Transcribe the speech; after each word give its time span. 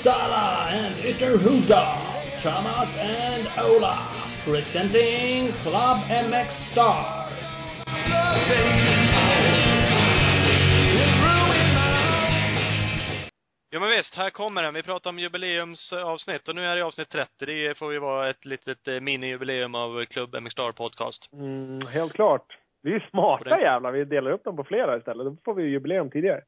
Uppsala 0.00 0.68
and 0.70 0.94
Ytterhuda, 1.04 1.98
Thomas 2.38 2.96
and 2.96 3.48
Ola, 3.58 3.98
presenting 4.44 5.52
Club 5.62 5.98
MX 6.08 6.50
Star. 6.50 7.26
Ja 13.70 13.80
men 13.80 13.88
visst, 13.88 14.14
här 14.14 14.30
kommer 14.30 14.62
den. 14.62 14.74
Vi 14.74 14.82
pratar 14.82 15.10
om 15.10 15.18
jubileumsavsnitt 15.18 16.48
och 16.48 16.54
nu 16.54 16.66
är 16.66 16.76
det 16.76 16.84
avsnitt 16.84 17.10
30. 17.10 17.30
Det 17.46 17.78
får 17.78 17.92
ju 17.92 17.98
vara 17.98 18.30
ett 18.30 18.44
litet 18.44 18.88
eh, 18.88 19.00
minijubileum 19.00 19.74
av 19.74 20.04
Club 20.04 20.42
MX 20.42 20.52
Star 20.52 20.72
Podcast. 20.72 21.32
Mm, 21.32 21.86
helt 21.86 22.12
klart. 22.12 22.46
Vi 22.82 22.94
är 22.94 23.08
smarta 23.10 23.60
jävlar. 23.60 23.92
Vi 23.92 24.04
delar 24.04 24.30
upp 24.30 24.44
dem 24.44 24.56
på 24.56 24.64
flera 24.64 24.96
istället. 24.96 25.26
Då 25.26 25.36
får 25.44 25.54
vi 25.54 25.62
jubileum 25.62 26.10
tidigare. 26.10 26.42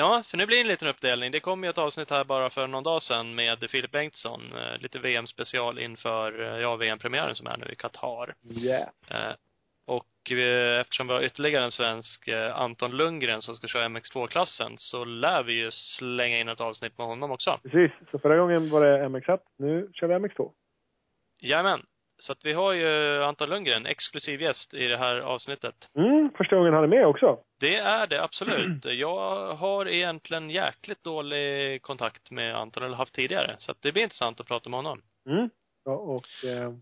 Ja, 0.00 0.22
för 0.26 0.36
nu 0.36 0.46
blir 0.46 0.56
det 0.56 0.62
en 0.62 0.68
liten 0.68 0.88
uppdelning. 0.88 1.30
Det 1.32 1.40
kom 1.40 1.64
ju 1.64 1.70
ett 1.70 1.78
avsnitt 1.78 2.10
här 2.10 2.24
bara 2.24 2.50
för 2.50 2.66
någon 2.66 2.84
dag 2.84 3.02
sedan 3.02 3.34
med 3.34 3.70
Filip 3.70 3.90
Bengtsson. 3.90 4.52
eh, 4.56 4.78
Lite 4.78 4.98
VM-special 4.98 5.78
inför, 5.78 6.40
eh, 6.42 6.60
ja, 6.60 6.76
VM-premiären 6.76 7.34
som 7.34 7.46
är 7.46 7.56
nu 7.56 7.66
i 7.72 7.76
Qatar. 7.76 8.34
Yeah. 8.44 8.88
Eh, 9.10 9.34
Och 9.86 10.06
eftersom 10.80 11.06
vi 11.06 11.12
har 11.14 11.22
ytterligare 11.22 11.64
en 11.64 11.72
svensk, 11.72 12.28
Anton 12.54 12.96
Lundgren, 12.96 13.42
som 13.42 13.54
ska 13.56 13.66
köra 13.66 13.88
MX2-klassen, 13.88 14.72
så 14.78 15.04
lär 15.04 15.42
vi 15.42 15.52
ju 15.52 15.70
slänga 15.70 16.38
in 16.38 16.48
ett 16.48 16.60
avsnitt 16.60 16.98
med 16.98 17.06
honom 17.06 17.30
också. 17.30 17.60
Precis. 17.62 17.92
Så 18.10 18.18
förra 18.18 18.36
gången 18.36 18.70
var 18.70 18.84
det 18.84 19.08
MX1. 19.08 19.38
Nu 19.58 19.90
kör 19.94 20.06
vi 20.06 20.14
MX2. 20.14 20.52
Jajamän. 21.40 21.86
Så 22.20 22.32
att 22.32 22.44
vi 22.44 22.52
har 22.52 22.72
ju 22.72 23.22
Anton 23.22 23.48
Lundgren, 23.48 23.86
exklusiv 23.86 24.42
gäst 24.42 24.74
i 24.74 24.86
det 24.86 24.96
här 24.96 25.20
avsnittet. 25.20 25.74
Mm, 25.96 26.30
första 26.36 26.56
gången 26.56 26.74
han 26.74 26.84
är 26.84 26.88
med 26.88 27.06
också. 27.06 27.38
Det 27.60 27.76
är 27.76 28.06
det 28.06 28.22
absolut. 28.22 28.84
Jag 28.84 29.54
har 29.54 29.88
egentligen 29.88 30.50
jäkligt 30.50 31.04
dålig 31.04 31.82
kontakt 31.82 32.30
med 32.30 32.56
Anton, 32.56 32.82
eller 32.82 32.96
haft 32.96 33.14
tidigare. 33.14 33.56
Så 33.58 33.72
att 33.72 33.82
det 33.82 33.92
blir 33.92 34.02
intressant 34.02 34.40
att 34.40 34.46
prata 34.46 34.70
med 34.70 34.78
honom. 34.78 35.02
Mm. 35.26 35.50
Ja, 35.84 35.92
och 35.92 36.44
eh, 36.44 36.72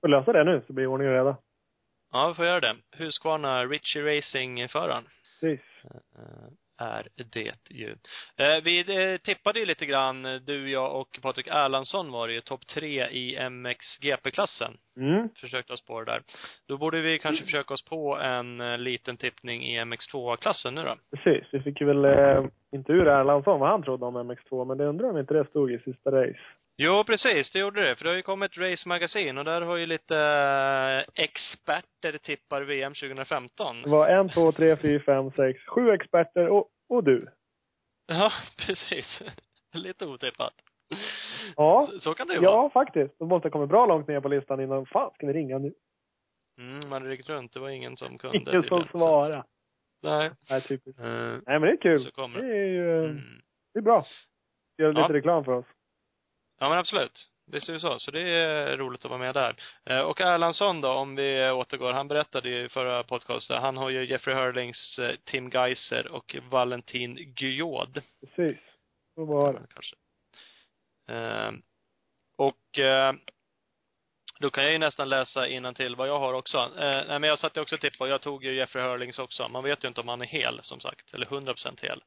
får 0.00 0.08
lösa 0.08 0.32
det 0.32 0.44
nu 0.44 0.62
så 0.66 0.72
blir 0.72 0.86
ordning 0.86 1.08
och 1.08 1.14
reda. 1.14 1.36
Ja, 2.12 2.28
vi 2.28 2.34
får 2.34 2.44
göra 2.46 2.60
det. 2.60 2.76
Husqvarna 2.96 3.64
Richie 3.66 4.02
Racing-föraren. 4.18 5.04
Precis. 5.40 5.60
eh, 5.84 6.48
är 6.80 7.06
det 7.16 7.70
ju. 7.70 7.90
Eh, 8.36 8.62
Vi 8.64 8.78
eh, 8.80 9.16
tippade 9.18 9.58
ju 9.58 9.66
lite 9.66 9.86
grann, 9.86 10.22
du, 10.22 10.70
jag 10.70 11.00
och 11.00 11.18
Patrik 11.22 11.46
Erlandsson 11.46 12.12
var 12.12 12.28
det 12.28 12.34
ju 12.34 12.40
topp 12.40 12.66
tre 12.66 13.08
i 13.08 13.50
MX-GP-klassen. 13.50 14.76
Mm. 14.96 15.28
Försökte 15.40 15.72
oss 15.72 15.86
på 15.86 16.00
det 16.00 16.12
där. 16.12 16.22
Då 16.68 16.78
borde 16.78 17.00
vi 17.00 17.18
kanske 17.18 17.44
försöka 17.44 17.74
oss 17.74 17.84
på 17.84 18.16
en 18.16 18.60
eh, 18.60 18.78
liten 18.78 19.16
tippning 19.16 19.62
i 19.62 19.80
MX2-klassen 19.80 20.74
nu 20.74 20.82
då. 20.82 20.94
Precis. 21.16 21.48
Vi 21.52 21.60
fick 21.60 21.82
väl 21.82 22.04
eh, 22.04 22.44
inte 22.72 22.92
ur 22.92 23.08
Erlandsson 23.08 23.60
vad 23.60 23.70
han 23.70 23.82
trodde 23.82 24.06
om 24.06 24.30
MX2, 24.30 24.64
men 24.64 24.78
det 24.78 24.84
undrar 24.84 25.10
om 25.10 25.18
inte 25.18 25.34
det 25.34 25.44
stod 25.44 25.72
i 25.72 25.78
sista 25.78 26.10
race. 26.10 26.40
Jo, 26.82 27.04
precis, 27.04 27.50
det 27.50 27.58
gjorde 27.58 27.88
det. 27.88 27.96
För 27.96 28.04
det 28.04 28.10
har 28.10 28.16
ju 28.16 28.22
kommit 28.22 28.58
Race 28.58 28.88
Magazine 28.88 29.40
och 29.40 29.44
där 29.44 29.60
har 29.60 29.76
ju 29.76 29.86
lite 29.86 30.16
eh, 30.16 31.24
experter 31.24 32.18
tippar 32.18 32.62
VM 32.62 32.94
2015. 32.94 33.82
Det 33.82 33.90
var 33.90 34.08
en, 34.08 34.28
två, 34.28 34.52
tre, 34.52 34.76
fyra, 34.76 35.02
fem, 35.06 35.30
sex, 35.30 35.60
sju 35.66 35.90
experter 35.90 36.48
och, 36.48 36.68
och 36.88 37.04
du. 37.04 37.28
Ja, 38.06 38.32
precis. 38.66 39.22
Lite 39.72 40.06
otippat. 40.06 40.52
Ja. 41.56 41.88
Så, 41.90 42.00
så 42.00 42.14
kan 42.14 42.26
det 42.26 42.34
ju 42.34 42.40
vara. 42.40 42.52
Ja, 42.52 42.70
faktiskt. 42.70 43.18
De 43.18 43.28
måste 43.28 43.46
ha 43.48 43.52
kommit 43.52 43.68
bra 43.68 43.86
långt 43.86 44.08
ner 44.08 44.20
på 44.20 44.28
listan 44.28 44.60
innan. 44.60 44.86
Fan, 44.86 45.10
ska 45.14 45.26
vi 45.26 45.32
ringa 45.32 45.58
nu? 45.58 45.74
Mm, 46.58 46.88
man 46.88 47.04
ringt 47.04 47.28
runt. 47.28 47.52
Det 47.52 47.60
var 47.60 47.68
ingen 47.68 47.96
som 47.96 48.18
kunde 48.18 48.38
Ingen 48.38 48.62
som 48.62 48.84
svarar. 48.84 49.44
Nej. 50.02 50.30
Nej, 50.50 50.60
typiskt. 50.60 51.00
Eh, 51.00 51.06
Nej, 51.06 51.42
men 51.46 51.62
det 51.62 51.70
är 51.70 51.76
kul. 51.76 51.98
Så 51.98 52.10
kommer 52.10 52.38
det. 52.38 52.46
Är 52.46 52.66
ju, 52.66 53.04
mm. 53.04 53.20
det 53.74 53.78
är 53.78 53.82
bra. 53.82 54.04
Gör 54.78 54.88
lite 54.88 55.00
Ja. 55.00 55.14
reklam 55.14 55.44
för 55.44 55.52
oss. 55.52 55.66
Ja, 56.60 56.68
men 56.68 56.78
absolut. 56.78 57.26
Visst 57.46 57.68
är 57.68 57.72
det 57.72 57.80
så. 57.80 57.98
Så 57.98 58.10
det 58.10 58.20
är 58.20 58.76
roligt 58.76 59.04
att 59.04 59.10
vara 59.10 59.20
med 59.20 59.34
där. 59.34 59.56
Eh, 59.84 60.00
Och 60.00 60.20
Erlandsson 60.20 60.80
då, 60.80 60.88
om 60.92 61.16
vi 61.16 61.50
återgår. 61.50 61.92
Han 61.92 62.08
berättade 62.08 62.48
ju 62.48 62.64
i 62.64 62.68
förra 62.68 63.02
podcasten, 63.04 63.62
han 63.62 63.76
har 63.76 63.90
ju 63.90 64.04
Jeffrey 64.06 64.36
Hurlings 64.36 64.98
eh, 64.98 65.16
Tim 65.24 65.50
Geiser 65.50 66.06
och 66.12 66.36
Valentin 66.50 67.34
Guillaude. 67.34 68.02
Precis. 68.20 68.58
Så 69.14 69.24
var 69.24 69.52
det. 69.52 69.60
Kanske. 69.74 69.96
Eh, 71.08 71.52
Och 72.36 72.78
eh, 72.78 73.12
då 74.40 74.50
kan 74.50 74.64
jag 74.64 74.72
ju 74.72 74.78
nästan 74.78 75.08
läsa 75.08 75.72
till 75.74 75.96
vad 75.96 76.08
jag 76.08 76.18
har 76.18 76.32
också. 76.32 76.70
Nej, 76.76 77.04
men 77.08 77.22
jag 77.22 77.38
satte 77.38 77.60
också 77.60 77.78
tipp 77.78 77.98
på, 77.98 78.08
jag 78.08 78.20
tog 78.20 78.44
ju 78.44 78.54
Jeffrey 78.54 78.84
Hurlings 78.84 79.18
också. 79.18 79.48
Man 79.48 79.64
vet 79.64 79.84
ju 79.84 79.88
inte 79.88 80.00
om 80.00 80.08
han 80.08 80.20
är 80.22 80.26
hel, 80.26 80.60
som 80.62 80.80
sagt. 80.80 81.14
Eller 81.14 81.26
100% 81.26 81.80
hel. 81.82 82.02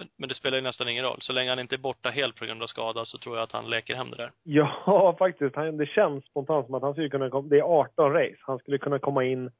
Men, 0.00 0.08
men 0.16 0.28
det 0.28 0.34
spelar 0.34 0.58
ju 0.58 0.62
nästan 0.62 0.88
ingen 0.88 1.04
roll. 1.04 1.18
Så 1.20 1.32
länge 1.32 1.50
han 1.50 1.58
inte 1.58 1.74
är 1.74 1.78
borta 1.78 2.10
helt 2.10 2.36
på 2.36 2.44
grund 2.44 2.62
av 2.62 2.66
skada 2.66 3.04
så 3.04 3.18
tror 3.18 3.36
jag 3.36 3.42
att 3.42 3.52
han 3.52 3.70
leker 3.70 3.94
hem 3.94 4.10
det 4.10 4.16
där. 4.16 4.32
Ja, 4.42 5.16
faktiskt. 5.18 5.56
Han, 5.56 5.76
det 5.76 5.86
känns 5.86 6.24
spontant 6.24 6.66
som 6.66 6.74
att 6.74 6.82
han 6.82 6.92
skulle 6.92 7.08
kunna 7.08 7.30
komma, 7.30 7.48
det 7.48 7.58
är 7.58 7.62
18 7.62 8.12
race. 8.12 8.36
Han 8.40 8.58
skulle 8.58 8.78
kunna 8.78 8.98
komma 8.98 9.24
in, 9.24 9.50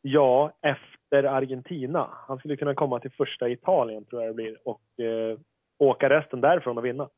ja, 0.00 0.52
efter 0.62 1.24
Argentina. 1.24 2.10
Han 2.28 2.38
skulle 2.38 2.56
kunna 2.56 2.74
komma 2.74 3.00
till 3.00 3.10
första 3.10 3.48
Italien, 3.48 4.04
tror 4.04 4.22
jag 4.22 4.30
det 4.30 4.34
blir, 4.34 4.58
och 4.64 5.04
eh, 5.04 5.38
åka 5.78 6.10
resten 6.10 6.40
därifrån 6.40 6.78
och 6.78 6.84
vinna. 6.84 7.08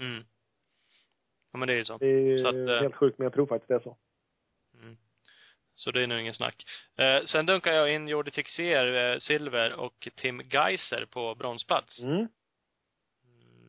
Mm. 0.00 0.22
Ja, 1.52 1.58
men 1.58 1.68
det 1.68 1.74
är 1.74 1.78
ju 1.78 1.84
så. 1.84 1.98
Det 1.98 2.06
är 2.06 2.38
Så 2.38 2.48
att, 2.48 2.54
eh, 2.54 2.82
helt 2.82 2.94
sjukt, 2.94 3.18
men 3.18 3.24
jag 3.24 3.32
tror 3.32 3.46
faktiskt 3.46 3.68
det 3.68 3.74
är 3.74 3.80
så. 3.80 3.96
Mm. 5.80 5.84
Så 5.84 5.90
det 5.90 6.02
är 6.02 6.06
nog 6.06 6.20
ingen 6.20 6.34
snack. 6.34 6.64
Eh, 6.98 7.24
sen 7.24 7.46
dunkar 7.46 7.72
jag 7.72 7.94
in 7.94 8.08
Jordi 8.08 8.30
Tixier, 8.30 9.12
eh, 9.12 9.18
silver, 9.18 9.80
och 9.80 10.08
Tim 10.16 10.40
Geiser 10.40 11.06
på 11.10 11.34
bronsplats. 11.34 12.02
Mm. 12.02 12.28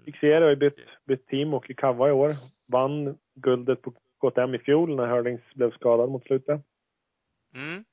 Fixera 0.05 0.45
har 0.45 0.50
ju 0.50 0.55
bytt, 0.55 0.77
bytt 1.05 1.27
team 1.27 1.53
och 1.53 1.71
Kava 1.77 2.09
i 2.09 2.11
år. 2.11 2.35
Vann 2.67 3.17
guldet 3.35 3.81
på 3.81 3.94
KTM 4.19 4.55
i 4.55 4.59
fjol 4.59 4.95
när 4.95 5.07
Hurlings 5.07 5.41
blev 5.53 5.71
skadad 5.71 6.09
mot 6.09 6.23
slutet. 6.23 6.61
Mm. 7.55 7.85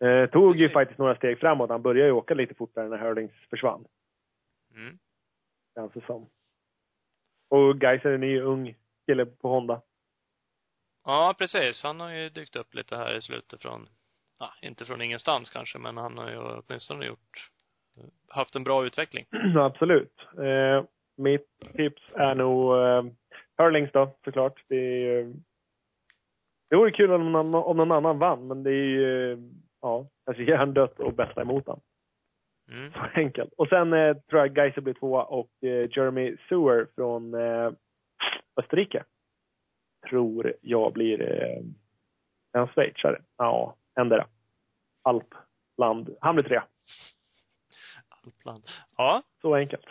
Eh, 0.00 0.30
tog 0.30 0.56
ju 0.56 0.62
Precis. 0.64 0.72
faktiskt 0.72 0.98
några 0.98 1.16
steg 1.16 1.38
framåt. 1.38 1.70
Han 1.70 1.82
började 1.82 2.08
ju 2.08 2.12
åka 2.12 2.34
lite 2.34 2.54
fortare 2.54 2.88
när 2.88 2.98
Hurlings 2.98 3.32
försvann. 3.50 3.84
Mm. 4.74 4.98
Känns 5.74 5.92
det 5.92 6.06
som. 6.06 6.28
Och 7.48 7.82
Geiser 7.82 8.08
är 8.08 8.14
en 8.14 8.20
ny 8.20 8.40
ung 8.40 8.74
kille 9.06 9.26
på 9.26 9.48
Honda. 9.48 9.82
Ja, 11.06 11.34
precis. 11.38 11.82
Han 11.82 12.00
har 12.00 12.10
ju 12.10 12.28
dykt 12.28 12.56
upp 12.56 12.74
lite 12.74 12.96
här 12.96 13.14
i 13.14 13.22
slutet 13.22 13.62
från, 13.62 13.88
ja, 14.38 14.50
inte 14.62 14.84
från 14.84 15.02
ingenstans 15.02 15.50
kanske, 15.50 15.78
men 15.78 15.96
han 15.96 16.18
har 16.18 16.30
ju 16.30 16.38
åtminstone 16.38 17.06
gjort, 17.06 17.50
haft 18.28 18.56
en 18.56 18.64
bra 18.64 18.86
utveckling. 18.86 19.26
Absolut. 19.56 20.12
Eh, 20.38 20.84
mitt 21.16 21.48
tips 21.76 22.02
är 22.14 22.34
nog 22.34 22.76
eh, 22.78 23.04
Hurlings 23.58 23.92
då, 23.92 24.16
såklart. 24.24 24.64
Det 24.68 24.76
är 24.76 25.00
ju... 25.00 25.34
Det 26.70 26.76
vore 26.76 26.90
kul 26.90 27.12
om 27.12 27.32
någon, 27.32 27.54
om 27.54 27.76
någon 27.76 27.92
annan 27.92 28.18
vann, 28.18 28.46
men 28.46 28.62
det 28.62 28.70
är 28.70 28.88
ju, 28.88 29.38
ja, 29.82 30.06
kanske 30.24 30.42
hjärndött 30.42 31.00
och 31.00 31.12
bästa 31.12 31.42
emot 31.42 31.66
han. 31.66 31.80
Mm. 32.72 32.92
Så 32.92 32.98
enkelt. 33.14 33.52
Och 33.56 33.68
sen 33.68 33.92
eh, 33.92 34.16
tror 34.16 34.40
jag 34.40 34.58
Geiser 34.58 34.80
blir 34.80 34.94
tvåa 34.94 35.22
och 35.22 35.50
eh, 35.62 35.88
Jeremy 35.90 36.36
Sewer 36.48 36.86
från 36.94 37.34
eh, 37.34 37.72
Österrike. 38.56 39.04
Tror 40.08 40.54
jag 40.60 40.92
blir 40.92 41.22
eh, 41.22 41.62
en 42.60 42.68
schweizare. 42.68 43.22
Ja, 43.36 43.76
ändra. 44.00 44.26
Alpland. 45.02 46.16
Han 46.20 46.34
blir 46.34 46.44
trea. 46.44 46.64
Alpland. 48.24 48.68
Ja, 48.96 49.22
Så 49.42 49.54
enkelt. 49.54 49.86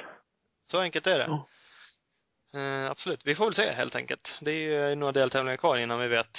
så 0.72 0.80
enkelt 0.80 1.08
är 1.08 1.18
det. 1.20 1.26
Ja. 1.28 1.48
Eh, 2.60 2.92
absolut. 2.92 3.22
Vi 3.26 3.36
får 3.36 3.46
väl 3.46 3.54
se 3.54 3.72
helt 3.72 3.96
enkelt. 3.96 4.38
Det 4.42 4.52
är 4.52 4.90
ju 4.90 4.96
några 4.96 5.12
deltävlingar 5.12 5.58
kvar 5.58 5.78
innan 5.78 6.00
vi 6.00 6.08
vet, 6.08 6.38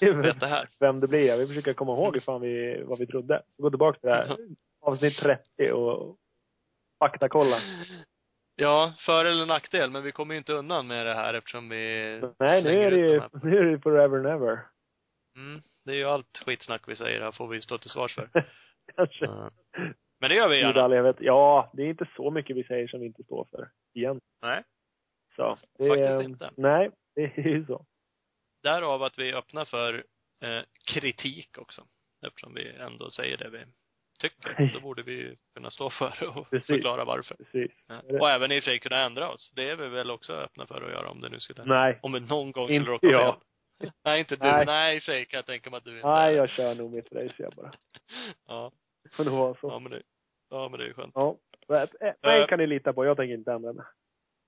vet 0.00 0.40
det 0.40 0.46
här. 0.46 0.68
Vem 0.80 1.00
det 1.00 1.08
blir. 1.08 1.26
Jag 1.26 1.38
vill 1.38 1.48
försöka 1.48 1.74
komma 1.74 1.92
ihåg 1.92 2.14
hur 2.14 2.20
fan 2.20 2.40
vi, 2.40 2.82
vad 2.86 2.98
vi 2.98 3.06
trodde. 3.06 3.42
Gå 3.58 3.70
tillbaka 3.70 3.98
till 3.98 4.08
det 4.08 4.14
här 4.14 4.36
avsnitt 4.80 5.18
30 5.18 5.72
och 5.72 6.16
faktakolla. 6.98 7.56
Ja, 8.58 8.94
för 8.98 9.24
eller 9.24 9.46
nackdel, 9.46 9.90
men 9.90 10.02
vi 10.02 10.12
kommer 10.12 10.34
ju 10.34 10.38
inte 10.38 10.52
undan 10.52 10.86
med 10.86 11.06
det 11.06 11.14
här 11.14 11.34
eftersom 11.34 11.68
vi 11.68 12.20
Nej, 12.38 12.64
nu 12.64 12.82
är 12.82 12.90
det 12.90 12.96
ju, 12.96 13.22
nu 13.42 13.58
är 13.58 13.64
det 13.64 13.80
forever 13.80 14.18
and 14.18 14.26
ever. 14.26 14.60
Mm, 15.36 15.60
det 15.84 15.90
är 15.90 15.96
ju 15.96 16.04
allt 16.04 16.42
skitsnack 16.46 16.88
vi 16.88 16.96
säger 16.96 17.20
här 17.20 17.32
får 17.32 17.48
vi 17.48 17.60
stå 17.60 17.78
till 17.78 17.90
svars 17.90 18.14
för. 18.14 18.30
Kanske. 18.96 19.24
Ja. 19.24 19.50
Men 20.20 20.30
det 20.30 20.36
gör 20.36 20.48
vi 20.48 20.58
gärna. 20.58 21.14
Ja, 21.18 21.70
det 21.72 21.82
är 21.82 21.86
inte 21.86 22.08
så 22.16 22.30
mycket 22.30 22.56
vi 22.56 22.64
säger 22.64 22.88
som 22.88 23.00
vi 23.00 23.06
inte 23.06 23.22
står 23.22 23.44
för. 23.50 23.68
Igen. 23.94 24.20
Nej. 24.42 24.62
Så. 25.36 25.58
Det, 25.78 25.88
Faktiskt 25.88 26.22
inte. 26.22 26.50
Nej, 26.56 26.90
det 27.14 27.22
är 27.22 27.48
ju 27.48 27.66
så. 27.66 27.86
Därav 28.62 29.02
att 29.02 29.18
vi 29.18 29.34
öppnar 29.34 29.64
för 29.64 30.04
eh, 30.42 30.62
kritik 30.92 31.58
också. 31.58 31.86
Eftersom 32.26 32.54
vi 32.54 32.72
ändå 32.76 33.10
säger 33.10 33.36
det 33.36 33.50
vi 33.50 33.58
tycker. 34.18 34.70
Då 34.74 34.80
borde 34.80 35.02
vi 35.02 35.34
kunna 35.54 35.70
stå 35.70 35.90
för 35.90 36.16
det 36.20 36.26
och 36.26 36.50
Precis. 36.50 36.66
förklara 36.66 37.04
varför. 37.04 37.34
Precis. 37.34 37.72
Ja. 37.86 38.00
Och 38.20 38.30
även 38.30 38.52
i 38.52 38.58
och 38.58 38.62
för 38.64 38.70
sig 38.70 38.78
kunna 38.78 39.00
ändra 39.04 39.30
oss. 39.30 39.52
Det 39.56 39.70
är 39.70 39.76
vi 39.76 39.88
väl 39.88 40.10
också 40.10 40.32
öppna 40.32 40.66
för 40.66 40.82
att 40.82 40.90
göra 40.92 41.10
om 41.10 41.20
det 41.20 41.28
nu 41.28 41.40
skulle, 41.40 41.64
Nej. 41.64 41.98
om 42.02 42.12
vi 42.12 42.20
någon 42.20 42.52
gång 42.52 42.66
skulle 42.68 42.84
råka 42.84 43.08
fel. 43.08 43.34
Nej, 44.04 44.20
inte 44.20 44.36
du. 44.36 44.42
Nej. 44.46 44.66
Nej. 44.66 44.96
i 44.96 44.98
och 44.98 45.02
för 45.02 45.12
sig 45.12 45.24
kan 45.26 45.38
jag 45.38 45.46
tänka 45.46 45.70
mig 45.70 45.78
att 45.78 45.84
du 45.84 45.96
inte 45.96 46.08
Nej, 46.08 46.32
är. 46.34 46.36
jag 46.36 46.50
kör 46.50 46.74
nog 46.74 46.92
mitt 46.92 47.12
race 47.12 47.34
jag 47.38 47.52
bara. 47.52 47.72
Ja. 48.48 48.72
Det 49.02 49.08
får 49.14 49.24
nog 49.24 49.34
vara 49.34 49.48
Ja, 49.62 49.70
så. 49.70 49.80
men 49.80 49.92
det, 49.92 50.02
ja, 50.50 50.68
men 50.68 50.78
det 50.78 50.84
är 50.84 50.88
ju 50.88 50.94
skönt. 50.94 51.12
Ja. 51.14 51.36
Mig 52.22 52.46
kan 52.48 52.58
ni 52.58 52.66
lita 52.66 52.92
på. 52.92 53.04
Jag 53.04 53.16
tänker 53.16 53.34
inte 53.34 53.52
ändra 53.52 53.72
mig. 53.72 53.84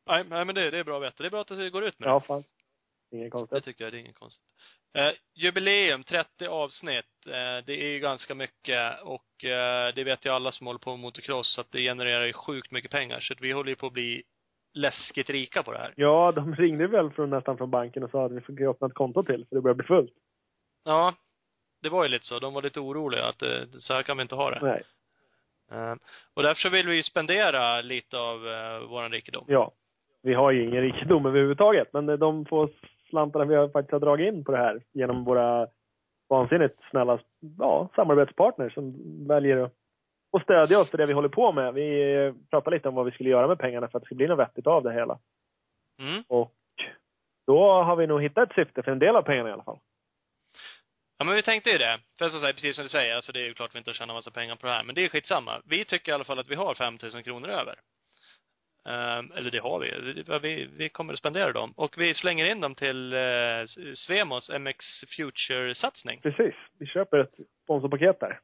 Nej, 0.07 0.25
nej 0.29 0.45
men 0.45 0.55
det, 0.55 0.71
det 0.71 0.79
är 0.79 0.85
bra 0.85 0.97
att 0.97 1.03
veta. 1.03 1.23
Det 1.23 1.27
är 1.29 1.31
bra 1.31 1.41
att 1.41 1.49
det 1.49 1.71
går 1.71 1.85
ut 1.85 1.99
med 1.99 2.09
Ja, 2.09 2.15
det. 2.19 2.27
fan. 2.27 2.43
Inget 3.13 3.27
Det 3.27 3.31
konstigt. 3.31 3.65
tycker 3.65 3.85
jag, 3.85 3.93
det 3.93 3.97
är 3.97 4.01
inget 4.01 4.19
konstigt. 4.19 4.45
Eh, 4.95 5.13
jubileum, 5.35 6.05
30 6.05 6.47
avsnitt. 6.47 7.27
Eh, 7.27 7.65
det 7.67 7.85
är 7.85 7.89
ju 7.89 7.99
ganska 7.99 8.35
mycket 8.35 9.03
och 9.03 9.45
eh, 9.45 9.95
det 9.95 10.05
vet 10.05 10.27
ju 10.27 10.31
alla 10.31 10.53
som 10.53 10.67
håller 10.67 10.79
på 10.79 10.91
med 10.91 10.99
motocross 10.99 11.59
att 11.59 11.71
det 11.71 11.81
genererar 11.81 12.27
ju 12.27 12.33
sjukt 12.33 12.71
mycket 12.71 12.91
pengar. 12.91 13.21
Så 13.21 13.33
att 13.33 13.41
vi 13.41 13.53
håller 13.53 13.71
ju 13.71 13.77
på 13.77 13.87
att 13.87 13.93
bli 13.93 14.23
läskigt 14.75 15.31
rika 15.31 15.63
på 15.63 15.73
det 15.73 15.79
här. 15.79 15.95
Ja, 15.97 16.33
de 16.33 16.55
ringde 16.55 16.87
väl 16.87 17.11
från, 17.11 17.31
nästan 17.31 17.57
från 17.57 17.71
banken 17.71 18.03
och 18.03 18.11
sa 18.11 18.25
att 18.27 18.33
vi 18.33 18.41
fick 18.41 18.61
öppna 18.61 18.87
ett 18.87 18.95
konto 18.95 19.23
till, 19.23 19.47
för 19.49 19.57
det 19.57 19.63
börjar 19.63 19.75
bli 19.75 19.87
fullt. 19.87 20.13
Ja, 20.85 21.15
det 21.83 21.89
var 21.89 22.03
ju 22.03 22.09
lite 22.09 22.27
så. 22.27 22.39
De 22.39 22.55
var 22.55 22.63
lite 22.63 22.81
oroliga 22.81 23.25
att 23.25 23.43
eh, 23.43 23.65
så 23.71 23.95
här 23.95 24.03
kan 24.03 24.17
vi 24.17 24.23
inte 24.23 24.35
ha 24.35 24.51
det. 24.51 24.59
Nej. 24.63 24.83
Eh, 25.73 25.97
och 26.35 26.43
därför 26.43 26.61
så 26.61 26.69
vill 26.69 26.89
vi 26.89 26.97
ju 26.97 27.03
spendera 27.03 27.81
lite 27.81 28.19
av 28.19 28.49
eh, 28.49 28.79
våran 28.89 29.13
rikedom. 29.13 29.45
Ja. 29.49 29.73
Vi 30.23 30.35
har 30.35 30.51
ju 30.51 30.65
ingen 30.65 30.83
rikedom 30.83 31.27
överhuvudtaget, 31.27 31.93
men 31.93 32.07
de 32.07 32.45
få 32.45 32.69
slantarna 33.09 33.45
vi 33.45 33.73
faktiskt 33.73 33.93
har 33.93 34.01
dragit 34.01 34.35
in 34.35 34.45
på 34.45 34.53
det 34.53 34.59
här 34.59 34.83
genom 34.93 35.25
våra 35.25 35.69
vansinnigt 36.29 36.85
snälla 36.91 37.19
ja, 37.59 37.89
samarbetspartners 37.95 38.75
som 38.75 38.95
väljer 39.27 39.57
att, 39.57 40.43
stödja 40.43 40.79
oss 40.81 40.91
för 40.91 40.99
det 40.99 41.07
vi 41.07 41.13
håller 41.13 41.29
på 41.29 41.53
med. 41.53 41.75
Vi 41.75 42.35
pratade 42.51 42.77
lite 42.77 42.89
om 42.89 42.95
vad 42.95 43.05
vi 43.05 43.11
skulle 43.11 43.31
göra 43.31 43.49
med 43.49 43.59
pengarna 43.59 43.89
för 43.89 43.99
att 43.99 44.03
det 44.03 44.07
ska 44.07 44.15
bli 44.15 44.27
något 44.27 44.39
vettigt 44.39 44.67
av 44.67 44.83
det 44.83 44.93
hela. 44.93 45.19
Mm. 46.01 46.23
Och 46.29 46.55
då 47.47 47.83
har 47.83 47.97
vi 47.97 48.07
nog 48.07 48.23
hittat 48.23 48.51
ett 48.51 48.55
syfte 48.55 48.83
för 48.83 48.93
en 48.93 48.99
del 48.99 49.17
av 49.17 49.23
pengarna 49.23 49.49
i 49.49 49.53
alla 49.53 49.63
fall. 49.63 49.79
Ja 51.19 51.25
men 51.25 51.35
vi 51.35 51.43
tänkte 51.43 51.71
ju 51.71 51.79
det. 51.79 52.01
För 52.19 52.29
som 52.29 52.41
sagt, 52.41 52.55
precis 52.55 52.77
som 52.77 52.83
du 52.83 52.89
säger, 52.89 53.17
alltså 53.17 53.33
det 53.33 53.41
är 53.41 53.47
ju 53.47 53.55
klart 53.55 53.75
vi 53.75 53.79
inte 53.79 53.93
tjänar 53.93 54.15
massa 54.15 54.31
pengar 54.31 54.57
på 54.57 54.67
det 54.67 54.73
här. 54.73 54.85
Men 54.85 54.95
det 54.95 55.05
är 55.05 55.09
skitsamma. 55.09 55.63
Vi 55.65 55.85
tycker 55.85 56.13
i 56.13 56.15
alla 56.15 56.25
fall 56.25 56.39
att 56.39 56.49
vi 56.49 56.55
har 56.55 56.75
5000 56.75 57.23
kronor 57.23 57.49
över. 57.49 57.75
Ehm, 58.89 59.33
eller 59.37 59.51
det 59.51 59.59
har 59.59 59.79
vi. 59.79 59.95
Vi- 60.43 60.69
vi. 60.77 60.89
Kommer 60.89 61.13
att 61.13 61.19
spendera 61.19 61.53
dem. 61.53 61.73
Och 61.77 61.95
vi 61.99 62.15
slänger 62.15 62.45
in 62.47 62.61
dem 62.61 62.75
till 62.75 63.13
eh, 63.13 63.19
Svemos 63.95 64.51
MX 64.51 64.77
Future-satsning. 65.17 66.21
Precis. 66.21 66.55
Vi 66.79 66.87
köper 66.87 67.19
ett 67.19 67.35
sponsorpaket 67.65 68.21
där. 68.21 68.41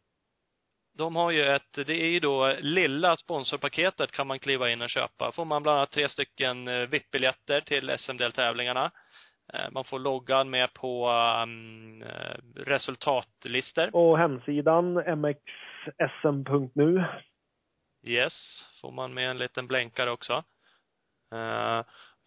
De 0.99 1.17
har 1.17 1.31
ju 1.31 1.43
ett, 1.44 1.73
det 1.87 2.02
är 2.02 2.08
ju 2.08 2.20
då 2.20 2.56
lilla 2.61 3.17
sponsorpaketet 3.17 4.12
kan 4.12 4.26
man 4.26 4.38
kliva 4.38 4.70
in 4.70 4.82
och 4.82 4.91
köpa. 4.91 5.32
Får 5.32 5.44
man 5.44 5.62
bland 5.62 5.79
annat 5.79 5.91
tre 5.91 6.08
stycken 6.08 6.69
eh, 6.69 6.87
VIP-biljetter 6.88 7.61
till 7.61 7.97
SM-deltävlingarna. 7.99 8.90
Eh, 9.55 9.70
Man 9.70 9.85
får 9.85 9.99
loggan 9.99 10.50
med 10.50 10.73
på 10.75 11.08
um, 11.43 12.02
resultatlistor. 12.56 13.97
Och 13.97 14.19
hemsidan 14.19 14.94
mxsm.nu. 15.99 17.05
Yes, 18.06 18.65
får 18.81 18.93
man 18.93 19.15
med 19.15 19.31
en 19.31 19.39
liten 19.39 19.67
blänkare 19.67 20.11
också. 20.11 20.45
Eh, 21.33 21.79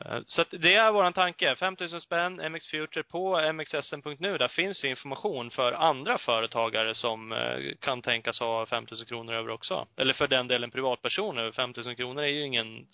eh, 0.05 0.19
så 0.25 0.41
att 0.41 0.51
det 0.51 0.75
är 0.75 0.91
våran 0.91 1.13
tanke. 1.13 1.55
5000 1.55 2.01
spänn, 2.01 2.51
MX 2.51 2.67
Future 2.67 3.03
på 3.03 3.51
mxsm.nu. 3.53 4.37
Där 4.37 4.47
finns 4.47 4.85
ju 4.85 4.89
information 4.89 5.49
för 5.49 5.71
andra 5.71 6.17
företagare 6.17 6.95
som 6.95 7.31
eh, 7.31 7.75
kan 7.79 8.01
tänkas 8.01 8.39
ha 8.39 8.65
5000 8.65 9.05
kronor 9.05 9.33
över 9.33 9.49
också. 9.49 9.87
Eller 9.97 10.13
för 10.13 10.27
den 10.27 10.47
delen 10.47 10.71
privatpersoner. 10.71 11.51
5000 11.51 11.95
kronor 11.95 12.23
är 12.23 12.27
ju 12.27 12.41
ingen 12.41 12.87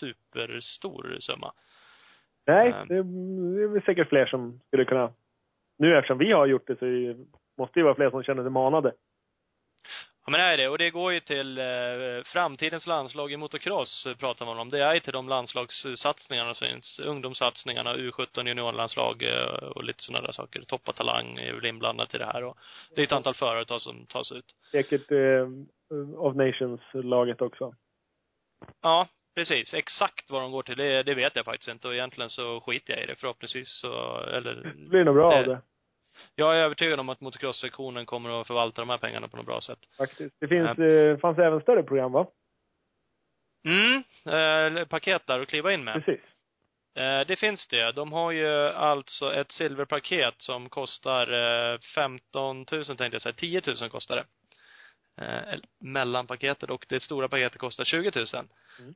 superstor 0.00 1.16
summa. 1.20 1.52
Nej, 2.46 2.74
det 2.88 2.94
det 2.94 3.78
är 3.78 3.84
säkert 3.84 4.08
fler 4.08 4.26
som 4.26 4.60
skulle 4.66 4.84
kunna... 4.84 5.12
Nu 5.78 5.96
eftersom 5.96 6.18
vi 6.18 6.32
har 6.32 6.46
gjort 6.46 6.66
det 6.66 6.78
så 6.78 6.86
är 6.86 7.16
måste 7.58 7.74
det 7.74 7.80
ju 7.80 7.84
vara 7.84 7.94
fler 7.94 8.10
som 8.10 8.22
känner 8.22 8.42
sig 8.42 8.50
manade. 8.50 8.92
Ja 10.24 10.30
men 10.30 10.40
det 10.40 10.46
är 10.46 10.56
det. 10.56 10.68
Och 10.68 10.78
det 10.78 10.90
går 10.90 11.12
ju 11.12 11.20
till 11.20 11.58
eh, 11.58 11.64
framtidens 12.24 12.86
landslag 12.86 13.32
i 13.32 13.36
motocross 13.36 14.06
eh, 14.06 14.14
pratar 14.14 14.46
man 14.46 14.58
om. 14.58 14.70
Det 14.70 14.84
är 14.84 14.94
ju 14.94 15.00
till 15.00 15.12
de 15.12 15.28
landslagssatsningarna 15.28 16.54
som 16.54 16.68
finns. 16.68 16.98
Ungdomssatsningarna, 16.98 17.96
U17 17.96 18.48
juniorlandslag 18.48 19.22
eh, 19.22 19.44
och 19.46 19.84
lite 19.84 20.02
sådana 20.02 20.26
där 20.26 20.32
saker. 20.32 20.62
Toppa 20.62 20.92
talang 20.92 21.38
är 21.38 21.52
väl 21.52 21.66
inblandat 21.66 22.14
i 22.14 22.18
det 22.18 22.26
här 22.26 22.44
och 22.44 22.58
det 22.94 23.00
är 23.00 23.06
ett 23.06 23.12
antal 23.12 23.34
företag 23.34 23.80
som 23.80 24.06
tas 24.06 24.32
ut. 24.32 24.54
Säkert 24.70 25.10
eh, 25.10 25.48
of 26.16 26.36
Nations-laget 26.36 27.42
också. 27.42 27.74
Ja, 28.82 29.08
precis. 29.34 29.74
Exakt 29.74 30.30
vad 30.30 30.42
de 30.42 30.52
går 30.52 30.62
till, 30.62 30.76
det, 30.76 31.02
det 31.02 31.14
vet 31.14 31.36
jag 31.36 31.44
faktiskt 31.44 31.68
inte 31.68 31.88
och 31.88 31.94
egentligen 31.94 32.30
så 32.30 32.60
skiter 32.60 32.92
jag 32.92 33.02
i 33.02 33.06
det 33.06 33.16
förhoppningsvis 33.16 33.68
så, 33.80 34.20
eller 34.20 34.54
Det 34.54 34.88
blir 34.88 35.04
nog 35.04 35.14
bra 35.14 35.32
Eh, 35.32 35.38
av 35.38 35.44
det, 35.44 35.60
jag 36.34 36.56
är 36.56 36.62
övertygad 36.62 37.00
om 37.00 37.08
att 37.08 37.20
motocross-sektionen 37.20 38.06
kommer 38.06 38.40
att 38.40 38.46
förvalta 38.46 38.82
de 38.82 38.90
här 38.90 38.98
pengarna 38.98 39.28
på 39.28 39.36
något 39.36 39.46
bra 39.46 39.60
sätt. 39.60 39.78
faktiskt. 39.98 40.36
Det 40.40 40.48
finns, 40.48 40.78
eh, 40.78 41.18
fanns 41.18 41.38
även 41.38 41.60
större 41.60 41.82
program, 41.82 42.12
va? 42.12 42.26
Mm, 43.64 44.02
eh, 44.78 44.84
paket 44.84 45.26
där 45.26 45.40
att 45.40 45.48
kliva 45.48 45.72
in 45.72 45.84
med. 45.84 45.94
Precis. 46.04 46.20
Eh, 46.96 47.26
det 47.26 47.36
finns 47.36 47.68
det. 47.68 47.92
De 47.92 48.12
har 48.12 48.30
ju 48.30 48.68
alltså 48.68 49.34
ett 49.34 49.52
silverpaket 49.52 50.34
som 50.38 50.68
kostar 50.68 51.32
eh, 51.72 51.78
15 51.94 52.56
000 52.56 52.84
tänkte 52.84 53.04
jag 53.04 53.22
säga. 53.22 53.32
10 53.32 53.62
000 53.80 53.90
kostar 53.90 54.16
det. 54.16 54.24
Eh, 55.24 55.58
mellanpaketet 55.80 56.70
och 56.70 56.86
det 56.88 57.02
stora 57.02 57.28
paketet 57.28 57.58
kostar 57.58 57.84
20 57.84 58.10
000. 58.14 58.26
Mm. 58.80 58.94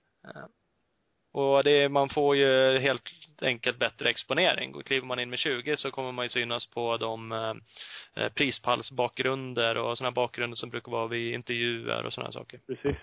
Och 1.34 1.64
det, 1.64 1.88
man 1.88 2.08
får 2.08 2.36
ju 2.36 2.78
helt 2.78 3.12
enkelt 3.42 3.78
bättre 3.78 4.10
exponering. 4.10 4.75
Och 4.75 4.86
kliver 4.86 5.06
man 5.06 5.19
in 5.19 5.31
med 5.31 5.38
20 5.38 5.76
så 5.76 5.90
kommer 5.90 6.12
man 6.12 6.25
ju 6.25 6.28
synas 6.28 6.66
på 6.66 6.96
de 6.96 7.32
eh, 7.32 8.28
prispallsbakgrunder 8.28 9.76
och 9.76 9.98
sådana 9.98 10.12
bakgrunder 10.12 10.56
som 10.56 10.70
brukar 10.70 10.92
vara 10.92 11.06
vid 11.06 11.34
intervjuer 11.34 12.06
och 12.06 12.12
sådana 12.12 12.32
saker. 12.32 12.60
Precis. 12.66 12.96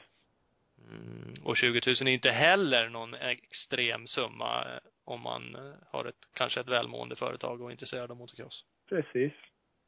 Mm, 0.92 1.33
och 1.44 1.57
20 1.57 1.81
000 1.86 1.95
är 1.95 2.07
inte 2.07 2.31
heller 2.31 2.89
någon 2.89 3.13
extrem 3.13 4.07
summa 4.07 4.62
eh, 4.62 4.80
om 5.06 5.22
man 5.22 5.56
eh, 5.56 5.74
har 5.92 6.06
ett, 6.06 6.27
kanske 6.34 6.60
ett 6.60 6.69
välmående 6.69 7.16
företag 7.16 7.62
och 7.62 7.68
är 7.68 7.72
intresserad 7.72 8.12
av 8.12 8.18
motocross. 8.18 8.66
Precis. 8.89 9.34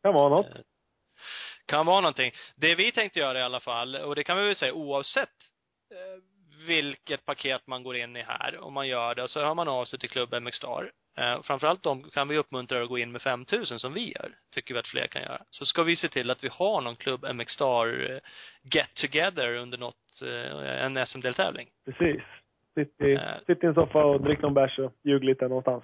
Kan 0.01 0.13
vara 0.13 0.30
något. 0.30 0.46
Eh, 0.46 0.62
Kan 1.66 1.86
vara 1.86 2.01
någonting. 2.01 2.31
Det 2.56 2.75
vi 2.75 2.92
tänkte 2.92 3.19
göra 3.19 3.39
i 3.39 3.44
alla 3.44 3.60
fall, 3.60 3.96
och 3.96 4.16
det 4.16 4.24
kan 4.24 4.38
vi 4.38 4.44
väl 4.44 4.56
säga 4.56 4.74
oavsett 4.74 5.30
vilket 6.68 7.25
paket 7.25 7.68
man 7.68 7.83
går 7.83 7.95
in 7.95 8.15
i 8.15 8.21
här, 8.21 8.57
om 8.63 8.74
man 8.74 8.88
gör 8.88 9.15
det, 9.15 9.27
så 9.27 9.39
hör 9.39 9.54
man 9.54 9.68
av 9.68 9.86
sig 9.86 10.00
till 10.00 10.10
Klubb 10.10 10.33
MX 10.42 10.57
Star. 10.57 10.92
Eh, 11.18 11.42
framförallt 11.42 11.83
de 11.83 12.04
kan 12.04 12.27
vi 12.27 12.38
uppmuntra 12.38 12.83
att 12.83 12.89
gå 12.89 12.98
in 12.98 13.12
med 13.12 13.21
5000 13.21 13.80
som 13.80 13.94
vi 13.94 14.13
gör, 14.13 14.31
tycker 14.56 14.74
vi 14.74 14.79
att 14.79 14.88
fler 14.88 15.08
kan 15.08 15.22
göra. 15.22 15.41
Så 15.50 15.65
ska 15.65 15.84
vi 15.84 15.96
se 15.96 16.08
till 16.10 16.32
att 16.32 16.43
vi 16.43 16.50
har 16.51 16.82
någon 16.82 16.96
Klubb 16.96 17.25
MX 17.36 17.51
Star 17.53 18.12
eh, 18.12 18.20
get 18.74 18.93
together 18.96 19.55
under 19.55 19.77
något, 19.77 20.22
eh, 20.22 20.84
en 20.86 21.05
SM-deltävling. 21.05 21.67
Precis. 21.86 22.24
Sitt 22.75 23.01
i, 23.01 23.13
Eh. 23.13 23.20
sitt 23.48 23.63
i 23.63 23.67
en 23.67 23.74
soffa 23.74 24.03
och 24.05 24.22
drick 24.22 24.41
någon 24.41 24.53
bärs 24.53 24.79
och 24.79 24.93
ljug 25.03 25.24
lite 25.24 25.48
någonstans. 25.48 25.84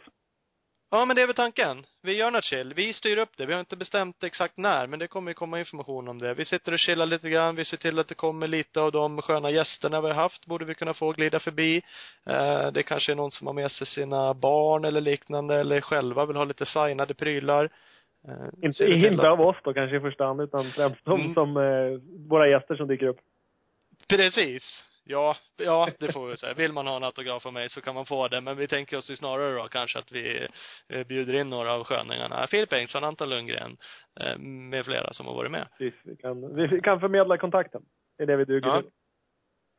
Ja, 0.91 1.05
men 1.05 1.15
det 1.15 1.21
är 1.21 1.27
väl 1.27 1.35
tanken. 1.35 1.85
Vi 2.03 2.13
gör 2.15 2.31
något 2.31 2.43
chill. 2.43 2.73
Vi 2.73 2.93
styr 2.93 3.17
upp 3.17 3.37
det. 3.37 3.45
Vi 3.45 3.53
har 3.53 3.59
inte 3.59 3.75
bestämt 3.75 4.23
exakt 4.23 4.57
när, 4.57 4.87
men 4.87 4.99
det 4.99 5.07
kommer 5.07 5.31
ju 5.31 5.35
komma 5.35 5.59
information 5.59 6.07
om 6.07 6.19
det. 6.19 6.33
Vi 6.33 6.45
sitter 6.45 6.71
och 6.71 6.79
chillar 6.79 7.05
lite 7.05 7.29
grann. 7.29 7.55
Vi 7.55 7.65
ser 7.65 7.77
till 7.77 7.99
att 7.99 8.07
det 8.07 8.15
kommer 8.15 8.47
lite 8.47 8.81
av 8.81 8.91
de 8.91 9.21
sköna 9.21 9.51
gästerna 9.51 10.01
vi 10.01 10.07
har 10.07 10.15
haft. 10.15 10.45
Borde 10.45 10.65
vi 10.65 10.75
kunna 10.75 10.93
få 10.93 11.11
glida 11.11 11.39
förbi. 11.39 11.81
Eh, 12.25 12.71
det 12.71 12.83
kanske 12.83 13.11
är 13.11 13.15
någon 13.15 13.31
som 13.31 13.47
har 13.47 13.53
med 13.53 13.71
sig 13.71 13.87
sina 13.87 14.33
barn 14.33 14.85
eller 14.85 15.01
liknande, 15.01 15.55
eller 15.59 15.81
själva 15.81 16.25
vill 16.25 16.35
ha 16.37 16.43
lite 16.43 16.65
signade 16.65 17.13
prylar. 17.13 17.69
Eh, 18.27 18.65
Inte, 18.65 18.85
inte 18.85 19.29
av 19.29 19.41
oss 19.41 19.57
då 19.63 19.73
kanske 19.73 19.97
i 19.97 19.99
första 19.99 20.25
hand, 20.25 20.41
utan 20.41 20.63
främst 20.65 21.05
de 21.05 21.21
Mm. 21.21 21.33
som, 21.33 21.57
eh, 21.57 21.99
våra 22.29 22.47
gäster 22.49 22.75
som 22.75 22.87
dyker 22.87 23.07
upp. 23.07 23.19
Precis. 24.07 24.83
Ja, 25.11 25.35
ja, 25.57 25.89
det 25.99 26.13
får 26.13 26.27
vi 26.27 26.37
säga. 26.37 26.53
Vill 26.53 26.73
man 26.73 26.87
ha 26.87 26.95
en 26.95 27.03
autograf 27.03 27.45
av 27.45 27.53
mig 27.53 27.69
så 27.69 27.81
kan 27.81 27.95
man 27.95 28.05
få 28.05 28.27
det, 28.27 28.41
men 28.41 28.57
vi 28.57 28.67
tänker 28.67 28.97
oss 28.97 29.09
ju 29.11 29.15
snarare 29.15 29.55
då 29.55 29.67
kanske 29.67 29.99
att 29.99 30.11
vi 30.11 30.47
bjuder 31.07 31.33
in 31.33 31.47
några 31.47 31.73
av 31.73 31.83
sköningarna. 31.83 32.47
Filip 32.47 32.69
Bengtsson, 32.69 33.03
Anton 33.03 33.29
Lundgren, 33.29 33.77
eh, 34.19 34.37
med 34.37 34.85
flera 34.85 35.13
som 35.13 35.25
har 35.25 35.33
varit 35.33 35.51
med. 35.51 35.67
Precis. 35.77 35.99
Vi 36.03 36.15
kan, 36.15 36.55
vi 36.55 36.81
kan 36.81 36.99
förmedla 36.99 37.37
kontakten. 37.37 37.81
Det 38.17 38.23
är 38.23 38.27
det 38.27 38.35
vi 38.37 38.45
duger 38.45 38.67
Ja. 38.67 38.81
till. 38.81 38.91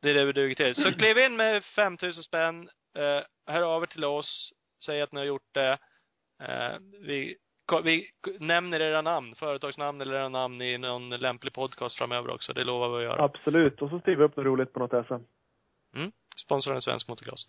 Det 0.01 0.09
är 0.09 0.13
det 0.13 0.25
vi 0.25 0.31
duger 0.31 0.55
till. 0.55 0.75
Så 0.83 0.93
kliv 0.93 1.17
in 1.17 1.35
med 1.35 1.63
5000 1.63 2.23
spänn, 2.23 2.69
eh, 2.97 3.23
hör 3.53 3.61
av 3.61 3.83
er 3.83 3.87
till 3.87 4.03
oss, 4.05 4.53
säg 4.85 5.01
att 5.01 5.11
ni 5.11 5.19
har 5.19 5.25
gjort 5.25 5.53
det. 5.53 5.77
Eh, 6.43 6.77
vi, 7.01 7.37
vi 7.83 8.05
nämner 8.39 8.79
era 8.79 9.01
namn, 9.01 9.35
företagsnamn 9.35 10.01
eller 10.01 10.13
era 10.13 10.29
namn 10.29 10.61
i 10.61 10.77
någon 10.77 11.09
lämplig 11.09 11.53
podcast 11.53 11.97
framöver 11.97 12.33
också. 12.33 12.53
Det 12.53 12.63
lovar 12.63 12.89
vi 12.89 12.95
att 12.95 13.11
göra. 13.11 13.23
Absolut. 13.23 13.81
Och 13.81 13.89
så 13.89 13.99
skriver 13.99 14.17
vi 14.17 14.23
upp 14.23 14.35
något 14.35 14.45
roligt 14.45 14.73
på 14.73 14.79
något 14.79 15.07
SM. 15.07 15.13
Mm. 15.95 16.11
Sponsrar 16.45 16.75
en 16.75 16.81
svensk 16.81 17.07
motocross. 17.07 17.47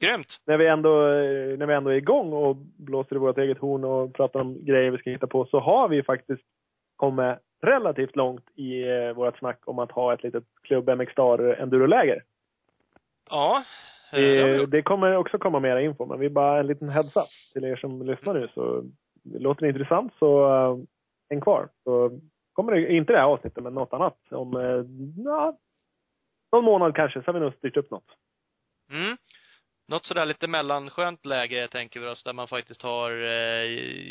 Grymt! 0.00 0.40
När 0.44 0.58
vi 0.58 0.66
ändå, 0.66 1.06
eh, 1.08 1.58
när 1.58 1.66
vi 1.66 1.74
ändå 1.74 1.90
är 1.90 1.94
igång 1.94 2.32
och 2.32 2.56
blåser 2.56 3.16
i 3.16 3.18
vårt 3.18 3.38
eget 3.38 3.58
horn 3.58 3.84
och 3.84 4.14
pratar 4.14 4.40
om 4.40 4.64
grejer 4.64 4.90
vi 4.90 4.98
ska 4.98 5.10
hitta 5.10 5.26
på, 5.26 5.46
så 5.46 5.60
har 5.60 5.88
vi 5.88 6.02
faktiskt 6.02 6.42
kommit 6.96 7.38
relativt 7.62 8.16
långt 8.16 8.44
i 8.54 8.82
eh, 8.82 9.12
vårt 9.12 9.38
snack 9.38 9.60
om 9.64 9.78
att 9.78 9.92
ha 9.92 10.14
ett 10.14 10.22
litet 10.22 10.44
Klubb 10.62 10.88
MX 10.88 11.12
Star 11.12 11.60
enduroläger. 11.60 12.22
Ja. 13.30 13.64
Eh, 14.12 14.20
det 14.20 14.44
vi 14.44 14.58
Det, 14.58 14.66
det 14.66 14.82
kommer 14.82 15.16
också 15.16 15.38
komma 15.38 15.60
mera 15.60 15.82
info, 15.82 16.06
men 16.06 16.18
vi 16.18 16.30
bara 16.30 16.60
en 16.60 16.66
liten 16.66 16.88
heads 16.88 17.16
up 17.16 17.28
till 17.52 17.64
er 17.64 17.76
som 17.76 18.06
lyssnar 18.06 18.34
nu. 18.34 18.48
Så 18.54 18.84
låter 19.24 19.62
det 19.62 19.68
intressant 19.68 20.12
så 20.18 20.48
uh, 20.48 20.78
häng 21.30 21.40
kvar. 21.40 21.68
Så 21.84 22.20
kommer 22.52 22.72
det, 22.72 22.92
inte 22.92 23.12
det 23.12 23.18
här 23.18 23.26
avsnittet, 23.26 23.62
men 23.62 23.74
något 23.74 23.92
annat 23.92 24.18
om, 24.30 24.56
uh, 24.56 24.84
någon 26.52 26.64
månad 26.64 26.94
kanske, 26.94 27.22
så 27.22 27.26
har 27.26 27.34
vi 27.34 27.40
nog 27.40 27.54
styrt 27.54 27.76
upp 27.76 27.90
något. 27.90 28.16
Mm. 28.92 29.16
Något 29.88 30.06
sådär 30.06 30.26
lite 30.26 30.46
mellanskönt 30.46 31.26
läge 31.26 31.68
tänker 31.68 32.00
vi 32.00 32.06
oss, 32.06 32.24
där 32.24 32.32
man 32.32 32.48
faktiskt 32.48 32.82
har 32.82 33.10
eh, 33.10 33.64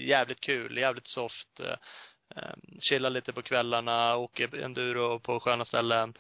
jävligt 0.08 0.42
kul, 0.42 0.78
jävligt 0.78 1.08
soft. 1.08 1.60
Eh, 1.60 1.75
eh, 2.36 2.56
chillar 2.80 3.10
lite 3.10 3.34
på 3.34 3.42
kvällarna, 3.42 4.18
åker 4.18 4.64
enduro 4.64 5.20
på 5.20 5.40
sköna 5.40 5.66
ställen. 5.66 6.14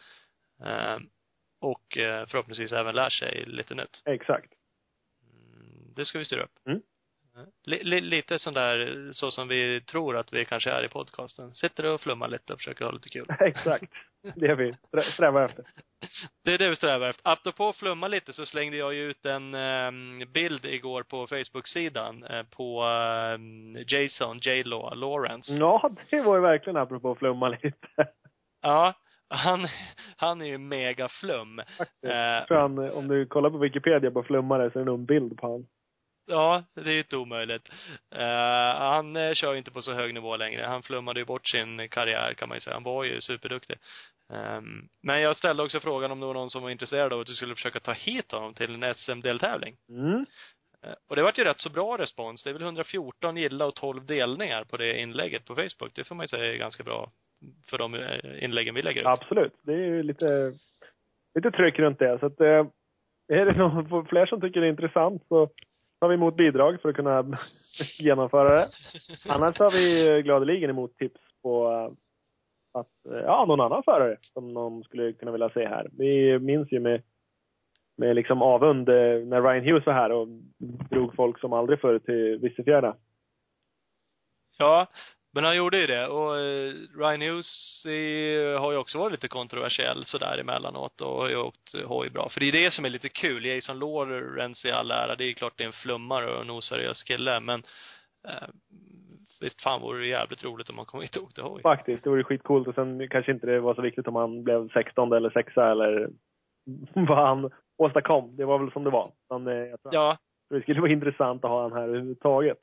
Och 1.65 1.97
eh, 1.97 2.25
förhoppningsvis 2.25 2.71
även 2.71 2.95
lär 2.95 3.09
sig 3.09 3.43
lite 3.47 3.75
nytt. 3.75 4.01
Exakt. 4.05 4.53
Mm, 5.23 5.93
det 5.95 6.05
ska 6.05 6.19
vi 6.19 6.25
styra 6.25 6.43
upp. 6.43 6.51
Mm. 6.67 6.81
Li, 7.63 7.83
li, 7.83 8.01
lite 8.01 8.39
sån 8.39 8.53
där, 8.53 9.09
så 9.11 9.31
som 9.31 9.47
vi 9.47 9.81
tror 9.81 10.17
att 10.17 10.33
vi 10.33 10.45
kanske 10.45 10.71
är 10.71 10.85
i 10.85 10.89
podcasten. 10.89 11.55
Sitter 11.55 11.85
och 11.85 12.01
flummar 12.01 12.27
lite 12.27 12.53
och 12.53 12.59
försöker 12.59 12.85
ha 12.85 12.91
lite 12.91 13.09
kul. 13.09 13.25
Exakt. 13.39 13.83
Det 14.35 14.45
är 14.45 14.55
vi 14.55 14.71
strä- 14.71 15.13
strävar 15.13 15.45
efter. 15.45 15.65
Det 16.43 16.53
är 16.53 16.57
det 16.57 16.69
vi 16.69 16.75
strävar 16.75 17.09
efter. 17.09 17.31
Apropå 17.31 17.73
flumma 17.73 18.07
lite 18.07 18.33
så 18.33 18.45
slängde 18.45 18.77
jag 18.77 18.93
ju 18.93 19.09
ut 19.09 19.25
en 19.25 19.53
eh, 19.53 19.91
bild 20.27 20.65
igår 20.65 21.03
på 21.03 21.27
Facebook-sidan 21.27 22.23
eh, 22.23 22.43
på 22.43 22.83
eh, 22.83 23.39
Jason 23.87 24.39
J-Law 24.39 24.95
Lawrence. 24.95 25.53
Ja, 25.53 25.89
det 26.09 26.21
var 26.21 26.35
ju 26.35 26.41
verkligen 26.41 26.77
apropå 26.77 27.11
att 27.11 27.19
flumma 27.19 27.49
lite. 27.49 27.73
Ja, 28.61 28.93
han, 29.29 29.67
han 30.17 30.41
är 30.41 30.45
ju 30.45 30.57
mega 30.57 31.09
flum. 31.09 31.61
Faktiskt. 31.77 32.51
Eh, 32.51 32.57
han, 32.57 32.91
om 32.91 33.07
du 33.07 33.25
kollar 33.25 33.49
på 33.49 33.57
Wikipedia 33.57 34.11
på 34.11 34.23
flummare 34.23 34.71
så 34.71 34.79
är 34.79 34.83
det 34.83 34.91
nog 34.91 34.99
en 34.99 35.05
bild 35.05 35.37
på 35.37 35.51
han. 35.51 35.67
Ja, 36.27 36.63
det 36.75 36.81
är 36.89 36.93
ju 36.93 36.97
inte 36.99 37.17
omöjligt. 37.17 37.69
Eh, 38.15 38.79
han 38.79 39.15
eh, 39.15 39.33
kör 39.33 39.51
ju 39.51 39.57
inte 39.57 39.71
på 39.71 39.81
så 39.81 39.93
hög 39.93 40.13
nivå 40.13 40.37
längre. 40.37 40.65
Han 40.65 40.83
flummade 40.83 41.19
ju 41.19 41.25
bort 41.25 41.47
sin 41.47 41.89
karriär 41.89 42.33
kan 42.33 42.49
man 42.49 42.55
ju 42.55 42.59
säga. 42.61 42.73
Han 42.73 42.83
var 42.83 43.03
ju 43.03 43.21
superduktig. 43.21 43.77
Ehm, 44.33 44.87
men 45.03 45.21
jag 45.21 45.37
ställde 45.37 45.63
också 45.63 45.79
frågan 45.79 46.11
om 46.11 46.19
det 46.19 46.25
var 46.25 46.33
någon 46.33 46.49
som 46.49 46.63
var 46.63 46.69
intresserad 46.69 47.13
av 47.13 47.19
att 47.19 47.27
du 47.27 47.35
skulle 47.35 47.55
försöka 47.55 47.79
ta 47.79 47.91
hit 47.91 48.31
honom 48.31 48.53
till 48.53 48.83
en 48.83 48.95
SM-deltävling. 48.95 49.75
Mm. 49.89 50.25
Eh, 50.83 50.93
Och 51.09 51.15
det 51.15 51.23
vart 51.23 51.37
ju 51.39 51.43
rätt 51.43 51.61
så 51.61 51.69
bra 51.69 51.97
respons. 51.97 52.43
Det 52.43 52.49
är 52.49 52.53
väl 52.53 52.61
114 52.61 53.37
gilla 53.37 53.65
och 53.65 53.75
12 53.75 54.05
delningar 54.05 54.63
på 54.63 54.77
det 54.77 54.99
inlägget 54.99 55.45
på 55.45 55.55
Facebook. 55.55 55.91
Det 55.95 56.03
får 56.03 56.15
man 56.15 56.23
ju 56.23 56.27
säga 56.27 56.53
är 56.53 56.57
ganska 56.57 56.83
bra 56.83 57.11
för 57.69 57.77
de 57.77 57.95
eh, 57.95 58.43
inläggen 58.43 58.75
vi 58.75 58.81
lägger 58.81 59.01
ut. 59.01 59.07
Absolut. 59.07 59.53
Det 59.63 59.73
är 59.73 59.77
ju 59.77 60.03
lite, 60.03 60.53
lite 61.35 61.51
tryck 61.51 61.79
runt 61.79 61.99
det. 61.99 62.19
Så 62.19 62.25
att, 62.25 62.41
eh, 62.41 62.65
är 63.27 63.45
det 63.45 63.57
någon 63.57 64.05
fler 64.05 64.25
som 64.25 64.41
tycker 64.41 64.61
det 64.61 64.67
är 64.67 64.69
intressant 64.69 65.23
så 65.27 65.49
tar 65.99 66.07
vi 66.07 66.15
emot 66.15 66.35
bidrag 66.35 66.81
för 66.81 66.89
att 66.89 66.95
kunna 66.95 67.37
genomföra 67.99 68.55
det. 68.55 68.67
Annars 69.25 69.59
har 69.59 69.71
vi 69.71 70.21
gladeligen 70.21 70.69
emot 70.69 70.97
tips 70.97 71.21
på 71.41 71.71
eh, 71.71 71.91
att, 72.79 73.13
eh, 73.13 73.21
ja, 73.21 73.45
någon 73.47 73.61
annan 73.61 73.83
förare 73.83 74.17
som 74.33 74.53
någon 74.53 74.83
skulle 74.83 75.13
kunna 75.13 75.31
vilja 75.31 75.49
se 75.49 75.67
här. 75.67 75.89
Vi 75.97 76.39
minns 76.39 76.71
ju 76.71 76.79
med, 76.79 77.01
med 77.97 78.15
liksom 78.15 78.41
avund 78.41 78.87
när 79.27 79.41
Ryan 79.41 79.65
Hughes 79.65 79.85
var 79.85 79.93
här 79.93 80.11
och 80.11 80.27
drog 80.89 81.15
folk 81.15 81.39
som 81.39 81.53
aldrig 81.53 81.79
förr 81.79 81.99
till 81.99 82.37
Vissefjärda. 82.37 82.95
Ja, 84.57 84.87
men 85.35 85.43
han 85.43 85.57
gjorde 85.57 85.79
ju 85.79 85.87
det. 85.87 86.07
Och 86.07 86.39
eh, 86.39 86.73
Ryan 86.97 87.21
Hughes 87.21 87.83
har 88.59 88.71
ju 88.71 88.77
också 88.77 88.97
varit 88.97 89.11
lite 89.11 89.27
kontroversiell 89.27 90.05
sådär 90.05 90.37
emellanåt 90.37 91.01
och 91.01 91.17
har 91.17 91.29
ju 91.29 91.37
åkt 91.37 91.75
hoj 91.85 92.09
bra. 92.09 92.29
För 92.29 92.39
det 92.39 92.47
är 92.47 92.51
det 92.51 92.71
som 92.71 92.85
är 92.85 92.89
lite 92.89 93.09
kul. 93.09 93.45
Jason 93.45 93.79
Lawrence 93.79 94.67
i 94.67 94.71
all 94.71 94.91
ära, 94.91 95.15
det 95.15 95.23
är 95.23 95.27
ju 95.27 95.33
klart 95.33 95.53
det 95.57 95.63
är 95.63 95.67
en 95.67 95.73
flummare 95.73 96.35
och 96.35 96.41
en 96.41 96.49
oseriös 96.49 97.03
kille, 97.03 97.39
men 97.39 97.63
eh, 98.27 98.47
visst 99.41 99.61
fan 99.61 99.81
vore 99.81 99.99
det 99.99 100.07
jävligt 100.07 100.43
roligt 100.43 100.69
om 100.69 100.77
han 100.77 100.85
kom 100.85 101.01
hit 101.01 101.15
och 101.15 101.23
åkte 101.23 101.41
hoj. 101.41 101.61
Faktiskt, 101.61 102.03
det 102.03 102.09
vore 102.09 102.23
skitcoolt. 102.23 102.67
Och 102.67 102.75
sen 102.75 103.09
kanske 103.09 103.31
inte 103.31 103.47
det 103.47 103.59
var 103.59 103.75
så 103.75 103.81
viktigt 103.81 104.07
om 104.07 104.15
han 104.15 104.43
blev 104.43 104.69
16 104.69 105.13
eller 105.13 105.29
6 105.29 105.57
eller 105.57 106.09
vad 106.93 107.27
han 107.27 107.51
åstadkom. 107.77 108.35
Det 108.35 108.45
var 108.45 108.59
väl 108.59 108.71
som 108.71 108.83
det 108.83 108.89
var. 108.89 109.11
Men 109.29 109.47
eh, 109.47 109.53
jag 109.53 109.81
tror 109.81 109.93
Ja, 109.93 110.17
det 110.49 110.61
skulle 110.61 110.81
vara 110.81 110.91
intressant 110.91 111.45
att 111.45 111.51
ha 111.51 111.61
han 111.61 111.73
här 111.73 111.83
överhuvudtaget. 111.83 112.57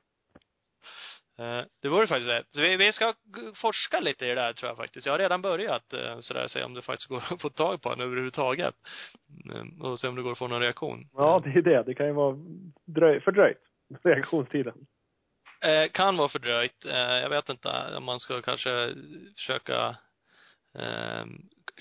Eh, 1.39 1.65
det 1.83 1.89
vore 1.89 2.07
faktiskt 2.07 2.29
det. 2.29 2.45
Så 2.51 2.61
vi, 2.61 2.77
vi 2.77 2.93
ska 2.93 3.15
forska 3.55 4.01
lite 4.01 4.25
i 4.27 4.29
det 4.29 4.35
där 4.35 4.53
tror 4.53 4.69
jag 4.71 4.77
faktiskt. 4.77 5.07
Jag 5.07 5.13
har 5.13 5.19
redan 5.19 5.43
börjat 5.43 5.93
eh, 5.93 6.19
sådär 6.21 6.49
se 6.49 6.65
om 6.65 6.75
det 6.75 6.83
faktiskt 6.83 7.09
går 7.09 7.23
att 7.31 7.43
få 7.43 7.51
tag 7.51 7.83
på 7.83 7.89
honom 7.89 8.07
överhuvudtaget. 8.07 8.75
Eh, 9.55 9.87
Och 9.87 10.01
se 10.01 10.09
om 10.09 10.15
det 10.17 10.23
går 10.23 10.33
att 10.33 10.39
få 10.39 10.49
någon 10.49 10.61
reaktion. 10.61 11.05
Ja, 11.13 11.43
det 11.45 11.59
är 11.59 11.63
det. 11.63 11.83
Det 11.83 11.95
kan 11.95 12.07
ju 12.07 12.13
vara 12.13 12.37
dröj, 12.87 13.21
fördröjt, 13.21 13.59
reaktionstiden. 14.05 14.87
Eh, 15.65 15.89
kan 15.91 16.17
vara 16.17 16.29
fördröjt. 16.29 16.85
Eh, 16.85 16.97
jag 16.97 17.29
vet 17.31 17.49
inte 17.49 17.69
om 17.97 18.05
man 18.05 18.21
ska 18.21 18.43
kanske 18.43 18.95
försöka 19.37 19.97
eh, 20.79 21.25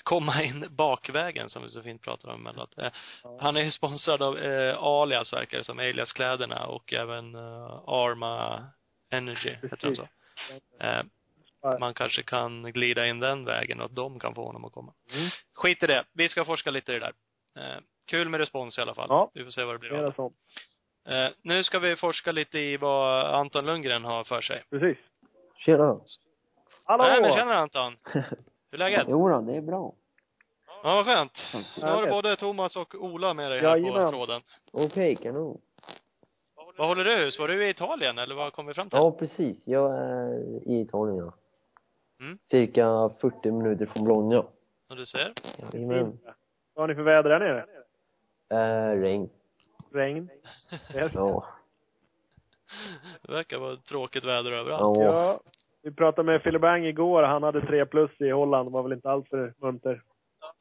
komma 0.02 0.42
in 0.42 0.66
bakvägen 0.70 1.48
som 1.50 1.62
vi 1.62 1.68
så 1.68 1.82
fint 1.82 2.02
pratar 2.02 2.28
om 2.28 2.40
emellanåt. 2.40 2.78
Eh, 2.78 2.92
han 3.40 3.56
är 3.56 3.60
ju 3.60 3.70
sponsrad 3.70 4.22
av 4.22 4.38
eh, 4.38 4.76
Alias 4.82 5.32
verkar 5.32 5.62
som, 5.62 5.78
Alias-kläderna 5.78 6.66
och 6.66 6.92
även 6.92 7.34
eh, 7.34 7.82
Arma 7.86 8.66
Energy, 9.12 9.50
heter 9.62 9.88
de 9.88 9.96
så. 9.96 10.08
Eh, 10.80 11.02
man 11.80 11.94
kanske 11.94 12.22
kan 12.22 12.62
glida 12.72 13.06
in 13.06 13.20
den 13.20 13.44
vägen 13.44 13.80
och 13.80 13.86
att 13.86 13.94
de 13.94 14.20
kan 14.20 14.34
få 14.34 14.46
honom 14.46 14.64
att 14.64 14.72
komma. 14.72 14.92
Mm. 15.14 15.28
Skit 15.54 15.82
i 15.82 15.86
det. 15.86 16.04
Vi 16.12 16.28
ska 16.28 16.44
forska 16.44 16.70
lite 16.70 16.92
i 16.92 16.98
det 16.98 17.00
där. 17.00 17.12
Eh, 17.56 17.80
kul 18.06 18.28
med 18.28 18.40
respons 18.40 18.78
i 18.78 18.80
alla 18.80 18.94
fall. 18.94 19.06
Ja. 19.10 19.30
Vi 19.34 19.44
får 19.44 19.50
se 19.50 19.64
vad 19.64 19.74
det 19.74 19.78
blir 19.78 19.92
av 19.92 20.04
det. 20.04 20.12
sånt. 20.16 20.36
Eh, 21.08 21.28
nu 21.42 21.64
ska 21.64 21.78
vi 21.78 21.96
forska 21.96 22.32
lite 22.32 22.58
i 22.58 22.76
vad 22.76 23.26
Anton 23.34 23.66
Lundgren 23.66 24.04
har 24.04 24.24
för 24.24 24.40
sig. 24.40 24.62
Precis. 24.70 24.98
Tjena. 25.56 26.00
Hallå! 26.84 27.04
Nej, 27.04 27.22
men 27.22 27.32
känner 27.32 27.52
Anton. 27.52 27.96
Hur 28.12 28.22
är 28.70 28.78
läget? 28.78 29.06
Jo 29.08 29.28
då, 29.28 29.40
det 29.40 29.56
är 29.56 29.62
bra. 29.62 29.94
Ja, 30.82 30.94
vad 30.94 31.04
skönt. 31.04 31.48
Nu 31.76 31.86
har 31.86 32.02
du 32.02 32.10
både 32.10 32.36
Thomas 32.36 32.76
och 32.76 32.94
Ola 32.94 33.34
med 33.34 33.50
dig 33.50 33.60
här 33.60 34.04
på 34.04 34.10
tråden. 34.10 34.42
Okej, 34.72 35.16
kanon. 35.16 35.60
Vad 36.82 36.88
håller 36.88 37.04
du 37.04 37.16
hus? 37.16 37.38
Var 37.38 37.48
du 37.48 37.66
i 37.66 37.70
Italien 37.70 38.18
eller 38.18 38.34
vad 38.34 38.52
kom 38.52 38.66
vi 38.66 38.74
fram 38.74 38.90
till? 38.90 38.96
Ja, 38.96 39.12
precis. 39.12 39.66
Jag 39.66 39.94
är 39.98 40.68
i 40.68 40.80
Italien, 40.80 41.16
ja. 41.16 41.32
Mm. 42.20 42.38
Cirka 42.50 43.10
40 43.20 43.50
minuter 43.50 43.86
från 43.86 44.04
Bologna. 44.04 44.38
Och 44.88 44.96
du 44.96 45.06
ser. 45.06 45.32
Jajamän. 45.72 46.18
Vad 46.74 46.82
har 46.82 46.88
ni 46.88 46.94
för 46.94 47.02
väder 47.02 47.30
där 47.30 47.38
nere? 47.38 47.64
Äh, 48.48 49.00
regn. 49.00 49.30
Regn? 49.92 50.30
Ja. 51.14 51.44
Det 53.22 53.32
verkar 53.32 53.58
vara 53.58 53.76
tråkigt 53.76 54.24
väder 54.24 54.52
överallt. 54.52 54.98
Ja. 54.98 55.04
ja. 55.04 55.40
Vi 55.82 55.90
pratade 55.90 56.26
med 56.26 56.42
Philip 56.42 56.62
Bang 56.62 56.86
igår. 56.86 57.22
Han 57.22 57.42
hade 57.42 57.66
tre 57.66 57.86
plus 57.86 58.20
i 58.20 58.30
Holland. 58.30 58.72
Var 58.72 58.82
väl 58.82 58.92
inte 58.92 59.10
alltför 59.10 59.54
munter. 59.58 60.02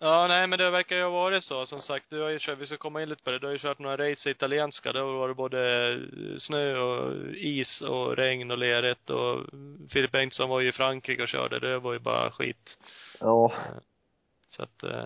Ja, 0.03 0.27
nej 0.27 0.47
men 0.47 0.59
det 0.59 0.69
verkar 0.69 0.95
ju 0.95 1.03
ha 1.03 1.09
varit 1.09 1.43
så. 1.43 1.65
Som 1.65 1.81
sagt, 1.81 2.05
du 2.09 2.21
har 2.21 2.29
ju 2.29 2.39
kört, 2.39 2.57
vi 2.59 2.65
ska 2.65 2.77
komma 2.77 3.01
in 3.03 3.09
lite 3.09 3.23
på 3.23 3.31
det. 3.31 3.39
Du 3.39 3.45
har 3.47 3.51
ju 3.53 3.59
kört 3.59 3.79
några 3.79 3.97
race 4.11 4.29
i 4.29 4.31
italienska. 4.31 4.93
Det 4.93 4.99
har 4.99 5.13
varit 5.13 5.37
både 5.37 5.99
snö 6.39 6.77
och 6.79 7.13
is 7.35 7.81
och 7.81 8.15
regn 8.15 8.51
och 8.51 8.57
lerigt 8.57 9.09
och 9.09 9.45
Filip 9.89 10.11
Bengtsson 10.11 10.49
var 10.49 10.59
ju 10.59 10.69
i 10.69 10.71
Frankrike 10.71 11.21
och 11.21 11.27
körde. 11.27 11.59
Det 11.59 11.79
var 11.79 11.93
ju 11.93 11.99
bara 11.99 12.31
skit. 12.31 12.77
Ja. 13.19 13.51
Så 14.49 14.63
att, 14.63 14.83
eh, 14.83 15.05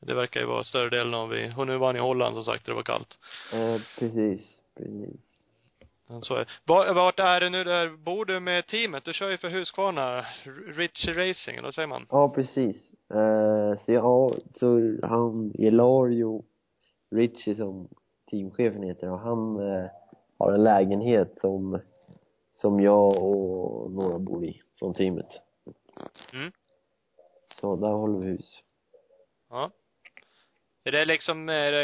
det 0.00 0.14
verkar 0.14 0.40
ju 0.40 0.46
vara 0.46 0.64
större 0.64 0.90
delen 0.90 1.14
av 1.14 1.28
vi, 1.28 1.52
och 1.56 1.66
nu 1.66 1.76
var 1.76 1.86
han 1.86 1.96
i 1.96 2.00
Holland 2.00 2.34
som 2.34 2.44
sagt, 2.44 2.66
det 2.66 2.72
var 2.72 2.82
kallt. 2.82 3.18
Eh, 3.52 3.80
precis. 3.98 4.40
Precis. 4.78 5.20
Så 6.22 6.34
är 6.34 6.38
det. 6.38 6.46
Var- 6.64 6.92
Vart 6.94 7.20
är 7.20 7.40
det 7.40 7.50
nu 7.50 7.64
där, 7.64 7.88
bor 7.88 8.24
du 8.24 8.40
med 8.40 8.66
teamet? 8.66 9.04
Du 9.04 9.12
kör 9.12 9.30
ju 9.30 9.36
för 9.36 9.48
Husqvarna, 9.48 10.26
Rich 10.66 11.08
Racing, 11.08 11.56
eller 11.56 11.62
vad 11.62 11.74
säger 11.74 11.88
man? 11.88 12.06
Ja, 12.10 12.32
precis. 12.34 12.76
Eh, 13.10 13.78
så 13.84 13.92
ja, 13.92 14.30
så 14.54 14.96
han, 15.02 15.52
Elario 15.58 16.44
Richie 17.10 17.54
som 17.54 17.88
teamchefen 18.30 18.82
heter, 18.82 19.10
och 19.10 19.18
han 19.18 19.56
eh, 19.56 19.90
har 20.38 20.52
en 20.52 20.64
lägenhet 20.64 21.38
som, 21.40 21.80
som 22.50 22.80
jag 22.80 23.22
och 23.22 23.92
några 23.92 24.18
bor 24.18 24.44
i, 24.44 24.62
från 24.78 24.94
teamet. 24.94 25.40
Mm. 26.32 26.52
Så 27.60 27.76
där 27.76 27.88
håller 27.88 28.18
vi 28.18 28.26
hus. 28.26 28.62
Ja. 29.50 29.70
Är 30.84 30.92
det 30.92 31.04
liksom, 31.04 31.36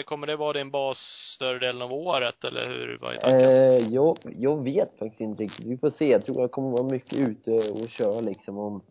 kommer 0.07 0.27
det 0.27 0.37
vara 0.37 0.53
din 0.53 0.71
bas 0.71 0.99
större 1.37 1.59
delen 1.59 1.83
av 1.83 1.93
året, 1.93 2.45
eller 2.45 2.67
hur, 2.67 2.99
vad 3.01 3.15
är 3.15 3.19
tanken? 3.19 3.51
Eh, 3.51 3.95
jag, 3.95 4.19
jag 4.23 4.65
vet 4.65 4.99
faktiskt 4.99 5.21
inte 5.21 5.43
riktigt. 5.43 5.67
Vi 5.67 5.79
får 5.79 5.91
se. 5.91 6.11
Jag 6.11 6.25
tror 6.25 6.41
jag 6.41 6.51
kommer 6.51 6.71
vara 6.71 6.83
mycket 6.83 7.19
ute 7.19 7.51
och 7.51 7.89
köra 7.89 8.21
liksom 8.21 8.59
om 8.59 8.83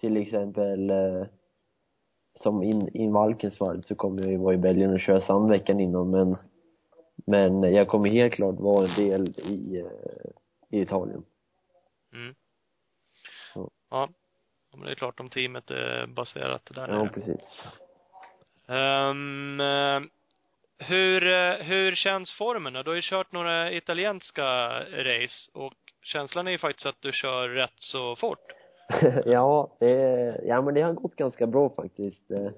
till 0.00 0.16
exempel 0.16 0.90
eh, 0.90 1.26
som 2.42 2.62
in, 2.62 2.88
in 2.96 3.12
Valkensvard 3.12 3.84
så 3.84 3.94
kommer 3.94 4.22
jag 4.22 4.30
ju 4.30 4.36
vara 4.36 4.54
i 4.54 4.58
Belgien 4.58 4.92
och 4.92 5.00
köra 5.00 5.20
sandveckan 5.20 5.80
innan 5.80 6.10
men 6.10 6.36
men 7.26 7.62
jag 7.74 7.88
kommer 7.88 8.10
helt 8.10 8.34
klart 8.34 8.54
vara 8.58 8.88
en 8.88 8.94
del 8.94 9.28
i, 9.28 9.80
eh, 9.80 10.78
i 10.78 10.80
Italien. 10.80 11.24
Mm. 12.14 12.34
Ja. 13.54 13.70
Ja. 13.90 14.08
Men 14.74 14.80
det 14.86 14.90
är 14.90 14.94
klart 14.94 15.20
om 15.20 15.30
teamet 15.30 15.70
är 15.70 16.06
baserat 16.06 16.70
där 16.74 16.88
Ja, 16.88 16.98
nere. 16.98 17.08
precis. 17.08 17.40
Eh, 18.68 19.14
hur, 20.88 21.26
eh, 21.26 21.54
hur 21.54 21.94
känns 21.94 22.32
formen 22.32 22.72
då? 22.72 22.82
Du 22.82 22.90
har 22.90 22.96
ju 22.96 23.02
kört 23.02 23.32
några 23.32 23.72
italienska 23.72 24.44
race 24.80 25.50
och 25.52 25.74
känslan 26.02 26.46
är 26.46 26.50
ju 26.50 26.58
faktiskt 26.58 26.86
att 26.86 27.00
du 27.02 27.12
kör 27.12 27.48
rätt 27.48 27.76
så 27.76 28.16
fort. 28.16 28.52
ja, 29.24 29.76
det, 29.78 30.40
ja 30.44 30.62
men 30.62 30.74
det 30.74 30.80
har 30.80 30.92
gått 30.92 31.16
ganska 31.16 31.46
bra 31.46 31.70
faktiskt. 31.70 32.30
Eh, 32.30 32.50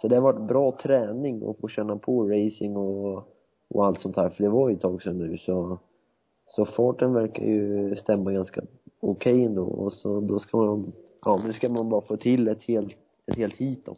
så 0.00 0.08
det 0.08 0.14
har 0.14 0.22
varit 0.22 0.48
bra 0.48 0.78
träning 0.82 1.50
att 1.50 1.60
få 1.60 1.68
känna 1.68 1.96
på 1.96 2.24
racing 2.24 2.76
och, 2.76 3.28
och 3.70 3.86
allt 3.86 4.00
sånt 4.00 4.16
här, 4.16 4.30
för 4.30 4.42
det 4.42 4.50
var 4.50 4.68
ju 4.68 4.74
ett 4.74 4.80
tag 4.80 5.02
sedan 5.02 5.18
nu 5.18 5.38
så 5.38 5.78
så 6.50 6.66
farten 6.66 7.14
verkar 7.14 7.44
ju 7.44 7.96
stämma 7.96 8.32
ganska 8.32 8.60
okej 9.00 9.32
okay 9.32 9.44
ändå 9.44 9.62
och 9.62 9.92
så 9.92 10.20
då 10.20 10.38
ska 10.38 10.56
man, 10.56 10.92
ja 11.24 11.40
nu 11.46 11.52
ska 11.52 11.68
man 11.68 11.88
bara 11.88 12.00
få 12.00 12.16
till 12.16 12.48
ett 12.48 12.62
helt, 12.62 12.96
ett 13.26 13.36
helt 13.36 13.54
hit 13.54 13.86
då. 13.86 13.96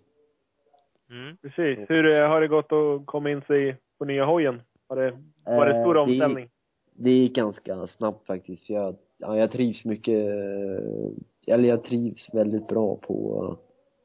Mm. 1.10 1.36
Precis. 1.36 1.90
Hur 1.90 2.16
eh, 2.16 2.28
har 2.28 2.40
det 2.40 2.48
gått 2.48 2.72
att 2.72 3.06
komma 3.06 3.30
in 3.30 3.42
sig 3.42 3.76
på 3.98 4.04
nya 4.04 4.24
hojen? 4.24 4.62
Har 4.88 4.96
det, 4.96 5.18
var 5.44 5.66
det 5.66 5.80
stor 5.80 5.96
Eh, 5.96 6.02
omställning? 6.02 6.48
Det 6.94 7.10
gick 7.10 7.36
ganska 7.36 7.86
snabbt 7.86 8.26
faktiskt. 8.26 8.70
Jag, 8.70 8.96
ja, 9.18 9.38
jag 9.38 9.52
trivs 9.52 9.84
mycket, 9.84 10.28
eh, 10.28 11.10
eller 11.46 11.68
jag 11.68 11.84
trivs 11.84 12.28
väldigt 12.34 12.66
bra 12.68 12.96
på, 12.96 13.56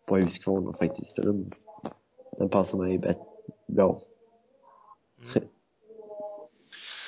på 0.06 0.18
Husqvarna 0.18 0.74
faktiskt. 0.74 1.16
Den, 1.16 1.52
den 2.38 2.50
passar 2.50 2.78
mig 2.78 2.98
bättre, 2.98 3.24
bra. 3.68 4.02
Mm. 5.36 5.48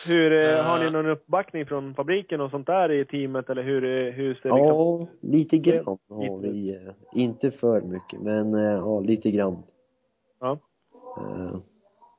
Hur, 0.05 0.31
eh, 0.33 0.59
Eh. 0.59 0.65
har 0.65 0.79
ni 0.83 0.89
någon 0.91 1.05
uppbackning 1.07 1.65
från 1.65 1.95
fabriken 1.95 2.41
och 2.41 2.51
sånt 2.51 2.67
där 2.67 2.91
i 2.91 3.05
teamet 3.05 3.49
eller 3.49 3.63
hur, 3.63 3.83
eh, 3.83 4.13
hur 4.13 4.33
ser 4.35 4.49
liksom 4.49 4.67
Ja, 4.67 5.07
lite 5.21 5.57
grann 5.57 5.97
har 6.09 6.37
vi. 6.41 6.69
eh, 6.75 6.93
Inte 7.13 7.51
för 7.51 7.81
mycket, 7.81 8.21
men 8.21 8.53
eh, 8.53 8.61
ja, 8.61 8.99
lite 8.99 9.31
grann. 9.31 9.63
Ja. 10.39 10.57
Eh, 11.17 11.57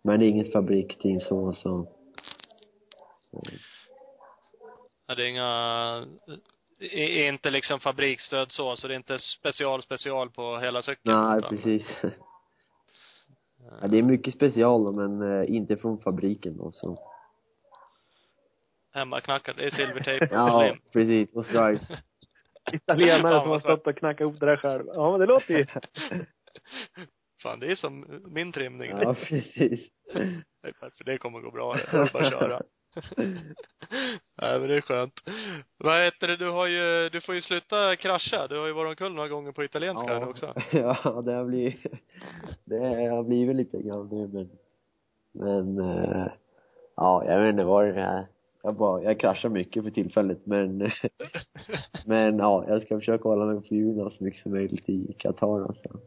Men 0.03 0.21
det 0.21 0.27
är 0.27 0.29
inget 0.29 0.53
fabriksteam 0.53 1.21
så, 1.21 1.53
så. 1.53 1.87
så. 3.21 3.43
Ja, 5.07 5.15
det 5.15 5.23
är 5.23 5.29
inga, 5.29 6.05
är 6.81 7.29
inte 7.29 7.51
liksom 7.51 7.81
fabriksstöd 7.81 8.53
så, 8.53 8.77
så 8.77 8.89
det 8.89 8.95
är 8.95 8.97
inte 8.97 9.19
special 9.19 9.83
special 9.83 10.31
på 10.31 10.59
hela 10.59 10.83
cykeln. 10.83 11.01
Nej, 11.29 11.39
utan- 11.39 11.49
precis. 11.57 11.87
Ja, 13.81 13.89
det 13.89 13.99
är 13.99 14.03
mycket 14.03 14.35
special 14.35 14.95
men 14.95 15.23
eh, 15.41 15.55
inte 15.57 15.77
från 15.77 15.99
fabriken 15.99 16.57
då, 16.57 16.71
så. 16.73 16.97
Hemmaknackat, 18.93 19.57
det 19.57 19.65
är 19.67 19.71
silvertejp 19.71 20.29
Ja, 20.35 20.63
lim. 20.63 20.77
precis. 20.93 21.35
Och 21.35 21.45
stripes. 21.47 21.89
italienare 22.73 23.41
som 23.41 23.51
har 23.51 23.59
stått 23.61 23.87
och 23.87 23.97
knackat 23.97 24.21
ihop 24.21 24.41
det 24.41 24.47
där 24.47 24.57
själv? 24.57 24.85
Ja, 24.87 25.11
men 25.11 25.21
det 25.21 25.27
låter 25.27 25.59
ju 25.59 25.67
Fan, 27.43 27.61
det 27.61 27.67
är 27.71 27.75
som 27.75 28.23
min 28.27 28.53
trimning. 28.53 28.91
Ja, 28.91 29.15
precis. 29.15 29.81
För 30.97 31.05
det 31.05 31.19
kommer 31.19 31.41
gå 31.41 31.51
bra. 31.51 31.75
Det 31.75 31.81
är 31.99 32.13
bara 32.13 32.27
att 32.27 32.33
köra. 32.33 32.63
Nej, 34.41 34.61
men 34.61 34.69
det 34.69 34.77
är 34.77 34.81
skönt. 34.81 35.15
Vad 35.79 36.05
heter 36.05 36.29
det, 36.29 36.37
du 36.37 36.51
har 36.51 36.67
ju, 36.67 37.09
du 37.09 37.21
får 37.21 37.35
ju 37.35 37.41
sluta 37.41 37.97
krascha. 37.97 38.47
Du 38.49 38.59
har 38.59 38.67
ju 38.67 38.73
varit 38.73 38.89
omkull 38.89 39.15
några 39.15 39.29
gånger 39.29 39.53
på 39.53 39.65
italienska 39.65 40.19
nu 40.19 40.25
också. 40.25 40.55
ja, 40.73 41.23
det 41.25 41.33
har 41.33 41.45
blivit, 41.45 41.87
det 42.65 43.09
har 43.11 43.25
blivit 43.25 43.57
lite 43.57 43.83
grann 43.83 44.09
nu 44.09 44.29
men, 44.29 44.51
men, 45.33 45.79
eh, 45.79 46.27
ja, 46.97 47.25
jag 47.27 47.41
vet 47.41 47.51
inte 47.51 47.65
vad 47.65 47.85
det 47.85 48.01
är. 48.01 48.27
Jag 48.63 48.75
bara, 48.75 49.03
jag 49.03 49.21
kraschar 49.21 49.49
mycket 49.49 49.85
för 49.85 49.91
tillfället 49.91 50.47
men, 50.47 50.79
men 52.07 52.39
ja, 52.39 52.65
jag 52.69 52.83
ska 52.83 52.99
försöka 52.99 53.29
hålla 53.29 53.45
mig 53.45 53.69
på 53.69 53.75
hjulen 53.75 54.11
så 54.11 54.25
mycket 54.25 54.43
som 54.43 54.53
möjligt 54.53 54.89
i 54.89 55.15
Qatar 55.19 55.63
alltså. 55.63 56.01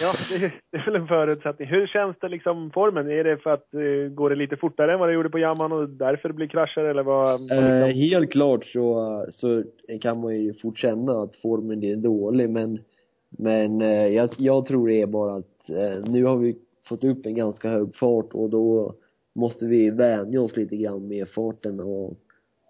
Ja, 0.00 0.14
det, 0.28 0.34
är- 0.34 0.60
det 0.70 0.76
är 0.76 0.84
väl 0.84 0.96
en 0.96 1.06
förutsättning. 1.08 1.68
Hur 1.68 1.86
känns 1.86 2.16
det 2.20 2.28
liksom 2.28 2.70
formen? 2.70 3.10
Är 3.10 3.24
det 3.24 3.36
för 3.36 3.50
att 3.50 3.74
eh, 3.74 4.12
går 4.14 4.30
det 4.30 4.36
lite 4.36 4.56
fortare 4.56 4.92
än 4.92 4.98
vad 4.98 5.08
det 5.08 5.12
gjorde 5.12 5.30
på 5.30 5.38
Jamman 5.38 5.72
och 5.72 5.88
därför 5.88 6.28
det 6.28 6.34
blir 6.34 6.46
krascher 6.46 6.80
eller 6.84 7.02
vad? 7.02 7.40
vad 7.40 7.58
Eh, 7.58 7.86
liksom? 7.86 8.00
helt 8.02 8.32
klart 8.32 8.64
så, 8.64 9.26
så 9.30 9.64
kan 10.00 10.20
man 10.20 10.36
ju 10.40 10.54
fort 10.54 10.78
känna 10.78 11.12
att 11.22 11.36
formen 11.36 11.82
är 11.82 11.96
dålig 11.96 12.50
men, 12.50 12.78
men 13.30 13.80
eh, 13.82 14.06
jag, 14.08 14.30
jag 14.38 14.66
tror 14.66 14.88
det 14.88 15.02
är 15.02 15.06
bara 15.06 15.34
att 15.34 15.70
eh, 15.70 16.04
nu 16.12 16.24
har 16.24 16.36
vi 16.36 16.56
fått 16.88 17.04
upp 17.04 17.26
en 17.26 17.34
ganska 17.34 17.68
hög 17.70 17.96
fart 17.96 18.28
och 18.32 18.50
då 18.50 18.94
måste 19.34 19.66
vi 19.66 19.90
vänja 19.90 20.40
oss 20.40 20.56
lite 20.56 20.76
grann 20.76 21.08
med 21.08 21.28
farten 21.28 21.80
och 21.80 22.14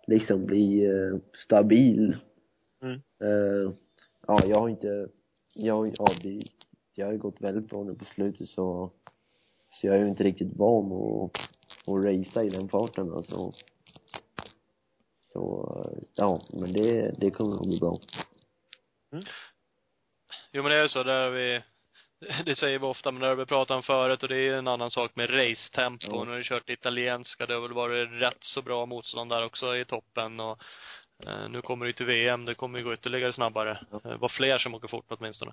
liksom 0.07 0.47
bli 0.47 0.85
eh, 0.85 1.19
stabil. 1.45 2.17
Mm. 2.83 2.95
Eh, 2.95 3.73
ja, 4.27 4.41
jag 4.47 4.57
har 4.61 4.69
inte, 4.69 5.09
jag, 5.55 5.91
ja, 5.99 6.09
det, 6.23 6.43
jag 6.95 7.07
har 7.07 7.13
ju 7.13 7.19
gått 7.19 7.41
väldigt 7.41 7.71
bra 7.71 7.85
nu 7.85 7.95
på 7.95 8.05
slutet 8.05 8.49
så, 8.49 8.91
så 9.71 9.87
jag 9.87 9.97
är 9.97 10.01
ju 10.01 10.09
inte 10.09 10.25
riktigt 10.25 10.57
van 10.57 10.93
att, 10.93 11.41
att 11.89 12.05
racea 12.05 12.45
i 12.45 12.49
den 12.49 12.69
farten 12.69 13.13
alltså. 13.13 13.53
Så, 15.19 15.69
ja, 16.15 16.41
men 16.53 16.73
det, 16.73 17.15
det 17.19 17.31
kommer 17.31 17.57
nog 17.57 17.69
bli 17.69 17.79
bra. 17.79 17.99
Jo 20.53 20.63
men 20.63 20.71
det 20.71 20.77
är 20.77 20.83
ju 20.83 20.89
så, 20.89 21.03
där 21.03 21.25
har 21.25 21.31
vi, 21.31 21.63
det 22.45 22.57
säger 22.57 22.79
vi 22.79 22.87
ofta, 22.87 23.11
men 23.11 23.23
det 23.23 23.29
har 23.29 23.35
vi 23.35 23.47
pratat 23.47 23.75
om 23.75 23.83
förut 23.83 24.23
och 24.23 24.29
det 24.29 24.37
är 24.37 24.41
ju 24.41 24.59
en 24.59 24.69
annan 24.69 24.91
sak 24.91 25.17
med 25.17 25.31
racetempo. 25.31 26.07
Ja. 26.11 26.25
Nu 26.25 26.31
har 26.31 26.39
du 26.39 26.45
kört 26.45 26.71
italienska, 26.71 27.47
det 27.47 27.55
har 27.55 27.61
väl 27.61 27.73
varit 27.73 28.09
rätt 28.23 28.45
så 28.45 28.63
bra 28.63 28.87
motstånd 28.87 29.31
där 29.31 29.45
också 29.45 29.77
i 29.77 29.85
toppen 29.85 30.41
och 30.41 30.59
eh, 31.27 31.49
nu 31.49 31.63
kommer 31.63 31.85
det 31.85 31.89
ju 31.89 31.93
till 31.93 32.07
VM, 32.07 32.45
det 32.45 32.55
kommer 32.55 32.79
ju 32.79 32.85
gå 32.85 32.93
ytterligare 32.93 33.33
snabbare. 33.33 33.87
Ja. 33.91 34.01
Eh, 34.05 34.19
var 34.19 34.29
fler 34.29 34.59
som 34.59 34.75
åker 34.75 34.89
fort 34.89 35.07
åtminstone. 35.09 35.53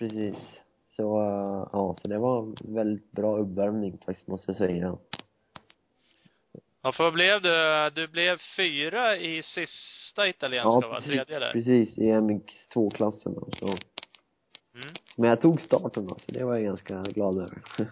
Precis. 0.00 0.36
Så, 0.96 1.20
eh, 1.22 1.68
ja, 1.72 1.96
så 2.02 2.08
det 2.08 2.18
var 2.18 2.42
en 2.42 2.74
väldigt 2.74 3.12
bra 3.12 3.36
uppvärmning 3.36 3.98
faktiskt, 4.06 4.28
måste 4.28 4.50
jag 4.50 4.56
säga. 4.58 4.96
Ja, 6.82 6.92
för 6.92 7.04
vad 7.04 7.12
blev 7.12 7.42
du? 7.42 7.90
Du 7.94 8.08
blev 8.08 8.38
fyra 8.56 9.16
i 9.16 9.42
sista 9.42 10.28
italienska 10.28 10.88
va? 10.88 10.94
precis, 10.94 11.10
Tredje 11.12 11.38
där? 11.38 11.52
precis, 11.52 11.98
i 11.98 12.02
MX2-klassen 12.12 13.34
då, 13.34 13.48
så. 13.58 13.66
Mm. 13.66 14.88
Men 15.16 15.30
jag 15.30 15.40
tog 15.40 15.60
starten 15.60 16.06
då, 16.06 16.14
så 16.14 16.32
det 16.32 16.44
var 16.44 16.54
jag 16.56 16.64
ganska 16.64 17.02
glad 17.02 17.38
över. 17.38 17.62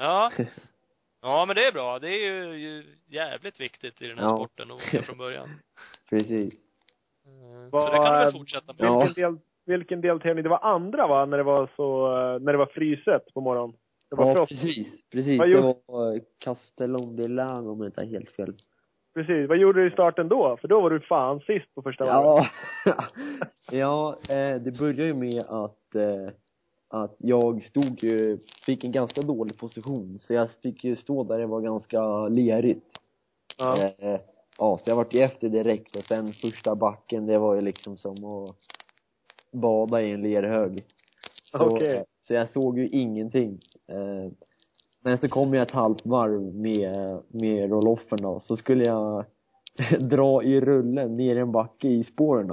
Ja. 0.00 0.30
Ja, 1.22 1.44
men 1.46 1.56
det 1.56 1.66
är 1.66 1.72
bra. 1.72 1.98
Det 1.98 2.08
är 2.08 2.18
ju, 2.32 2.56
ju 2.56 2.96
jävligt 3.06 3.60
viktigt 3.60 4.02
i 4.02 4.06
den 4.06 4.18
här 4.18 4.24
Ja. 4.24 4.36
sporten 4.36 4.70
att 4.70 4.76
åka 4.76 5.02
från 5.02 5.18
början. 5.18 5.48
precis. 6.10 6.54
Vad- 7.70 7.86
Så 7.86 7.92
det 7.92 7.96
kan 8.04 8.12
du 8.12 8.18
väl 8.24 8.32
fortsätta 8.32 8.72
med? 8.72 8.86
Ja. 8.86 9.04
Vilken, 9.04 9.32
del, 9.34 9.40
vilken 9.68 10.00
deltävling? 10.00 10.42
Det 10.42 10.48
var 10.48 10.64
andra 10.64 11.06
va? 11.06 11.24
När 11.24 11.36
det 11.36 11.42
var 11.44 11.68
så, 11.76 12.06
eh, 12.06 12.40
när 12.40 12.52
det 12.52 12.58
var 12.58 12.66
fryset 12.66 13.34
på 13.34 13.40
morgonen? 13.40 13.76
Det 14.10 14.16
var 14.16 14.26
Ja, 14.28 14.34
frost. 14.34 14.48
precis, 14.62 14.86
precis. 15.12 15.38
Vad 15.38 15.48
Det 15.48 15.52
gjorde- 15.52 15.74
var 15.86 16.14
eh, 16.14 16.20
Castellon 16.38 17.16
de 17.16 17.28
Lago 17.28 17.70
om 17.72 17.78
jag 17.80 17.88
inte 17.88 18.00
har 18.00 18.06
helt 18.06 18.30
fel. 18.30 18.54
Precis. 19.14 19.48
Vad 19.48 19.58
gjorde 19.58 19.80
du 19.80 19.86
i 19.86 19.90
starten 19.90 20.28
då? 20.28 20.56
För 20.60 20.68
då 20.68 20.80
var 20.80 20.90
du 20.90 21.00
fan 21.00 21.40
sist 21.40 21.74
på 21.74 21.82
första. 21.82 22.06
Ja, 22.06 22.46
ja 23.72 24.18
eh, 24.28 24.54
det 24.62 24.78
började 24.78 25.04
ju 25.04 25.14
med 25.14 25.44
att, 25.48 25.94
eh, 25.94 26.32
att 26.88 27.16
jag 27.18 27.62
stod 27.62 28.02
ju, 28.02 28.38
fick 28.66 28.84
en 28.84 28.92
ganska 28.92 29.22
dålig 29.22 29.58
position, 29.58 30.18
så 30.18 30.34
jag 30.34 30.50
fick 30.50 30.84
ju 30.84 30.96
stå 30.96 31.24
där 31.24 31.38
det 31.38 31.46
var 31.46 31.60
ganska 31.60 32.28
lerigt. 32.28 32.86
Ja. 33.58 33.76
Eh, 33.98 34.20
ja, 34.58 34.78
så 34.84 34.90
jag 34.90 34.96
vart 34.96 35.14
ju 35.14 35.20
efter 35.20 35.48
direkt 35.48 35.96
och 35.96 36.02
sen 36.04 36.32
första 36.32 36.74
backen, 36.74 37.26
det 37.26 37.38
var 37.38 37.54
ju 37.54 37.60
liksom 37.60 37.96
som 37.96 38.24
att 38.24 38.56
bada 39.52 40.02
i 40.02 40.10
en 40.10 40.22
lerhög. 40.22 40.84
Så, 41.52 41.58
Okej. 41.66 42.04
så 42.26 42.34
jag 42.34 42.52
såg 42.52 42.78
ju 42.78 42.88
ingenting. 42.88 43.58
Eh, 43.86 44.32
men 45.02 45.18
så 45.18 45.28
kom 45.28 45.54
jag 45.54 45.62
ett 45.62 45.70
halvt 45.70 46.06
varv 46.06 46.54
med, 46.54 47.18
med 47.28 47.70
roll-offen 47.70 48.18
då, 48.22 48.40
så 48.40 48.56
skulle 48.56 48.84
jag 48.84 49.24
dra 50.00 50.42
i 50.42 50.60
rullen 50.60 51.16
ner 51.16 51.36
en 51.36 51.52
backe 51.52 51.88
i 51.88 52.04
spåren. 52.04 52.46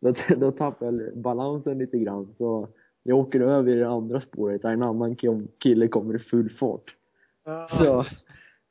Då, 0.00 0.14
då 0.36 0.52
tappade 0.52 1.04
jag 1.04 1.18
balansen 1.18 1.78
lite 1.78 1.98
grann, 1.98 2.34
så 2.38 2.68
jag 3.02 3.18
åker 3.18 3.40
över 3.40 3.72
i 3.72 3.74
det 3.78 3.88
andra 3.88 4.20
spåret 4.20 4.62
där 4.62 4.70
en 4.70 4.82
annan 4.82 5.16
ki- 5.16 5.48
kille 5.58 5.88
kommer 5.88 6.14
i 6.16 6.18
full 6.18 6.50
fart. 6.50 6.96
Ja. 7.44 7.68
Så, 7.70 8.04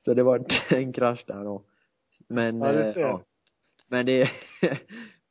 så 0.06 0.14
det 0.14 0.24
var 0.24 0.46
en 0.74 0.94
krasch 0.94 1.24
där 1.28 1.44
då. 1.44 1.62
Men, 2.28 2.60
Ja, 2.62 2.72
det 2.72 2.90
eh, 2.90 3.02
ja. 3.02 3.22
Men 3.88 4.06
det, 4.06 4.30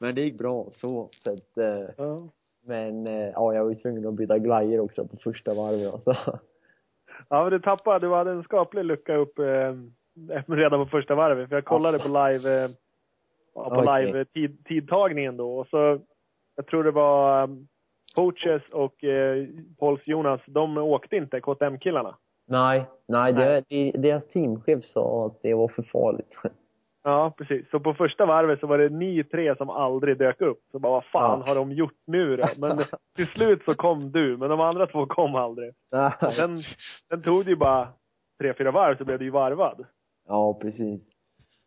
men 0.03 0.15
det 0.15 0.21
gick 0.21 0.39
bra 0.39 0.67
så, 0.77 1.09
så 1.25 1.31
att, 1.33 1.59
eh, 1.59 1.91
Ja. 1.97 2.29
men 2.65 3.07
eh, 3.07 3.29
ja, 3.29 3.55
jag 3.55 3.65
var 3.65 3.71
ju 3.71 3.75
tvungen 3.75 4.07
att 4.07 4.15
byta 4.15 4.39
glajjor 4.39 4.81
också 4.81 5.07
på 5.07 5.17
första 5.17 5.55
varvet 5.55 5.93
alltså. 5.93 6.39
Ja, 7.29 7.43
men 7.43 7.51
du 7.53 7.61
tappade. 7.61 8.07
Du 8.07 8.15
hade 8.15 8.31
en 8.31 8.43
skaplig 8.43 8.85
lucka 8.85 9.17
upp 9.17 9.39
eh, 9.39 9.75
redan 10.55 10.85
på 10.85 10.91
första 10.91 11.15
varvet. 11.15 11.49
För 11.49 11.57
jag 11.57 11.65
kollade 11.65 11.99
på 11.99 12.09
live, 12.09 12.65
eh, 12.65 12.71
ja, 13.55 13.71
på 13.71 13.77
Okej. 13.77 14.07
live 14.07 14.25
tid, 14.25 14.65
tidtagningen 14.65 15.37
då. 15.37 15.59
Och 15.59 15.67
så, 15.67 16.01
jag 16.57 16.67
tror 16.67 16.85
det 16.85 16.91
var 16.91 17.43
um, 17.45 17.69
Coaches 18.15 18.63
och 18.73 19.05
eh, 19.05 19.47
Pauls 19.79 20.07
Jonas, 20.07 20.41
de 20.47 20.79
åkte 20.79 21.17
inte, 21.17 21.41
KTM-killarna. 21.41 22.17
Nej, 22.47 22.85
nej, 23.09 23.33
det, 23.33 23.65
det, 23.69 23.91
deras 23.91 24.29
teamchef 24.29 24.85
sa 24.85 25.27
att 25.27 25.43
det 25.43 25.55
var 25.55 25.69
för 25.69 25.83
farligt. 25.83 26.35
Ja, 27.05 27.35
precis. 27.39 27.71
Så 27.71 27.81
på 27.81 27.95
första 27.95 28.27
varvet 28.27 28.61
så 28.61 28.67
var 28.67 28.79
det 28.79 28.89
ni 28.89 29.25
tre 29.25 29.57
som 29.57 29.71
aldrig 29.71 30.19
dök 30.19 30.41
upp. 30.41 30.59
Så 30.73 30.79
bara, 30.79 30.93
vad 30.93 31.05
fan 31.05 31.41
Ja. 31.41 31.47
har 31.47 31.55
de 31.55 31.73
gjort 31.73 31.99
nu 32.07 32.37
då? 32.37 32.45
Men 32.59 32.85
till 33.17 33.27
slut 33.27 33.65
så 33.65 33.75
kom 33.75 34.13
du, 34.13 34.37
men 34.37 34.51
de 34.51 34.61
andra 34.61 34.87
två 34.87 35.07
kom 35.07 35.35
aldrig. 35.35 35.73
Och 36.21 36.33
sen, 36.35 36.63
sen 37.09 37.23
tog 37.23 37.45
det 37.45 37.51
ju 37.51 37.57
bara 37.57 37.89
tre, 38.41 38.55
fyra 38.55 38.71
varv 38.71 38.97
så 38.97 39.05
blev 39.05 39.19
du 39.19 39.25
ju 39.25 39.31
varvad. 39.31 39.87
Ja, 40.29 40.59
precis. 40.63 41.01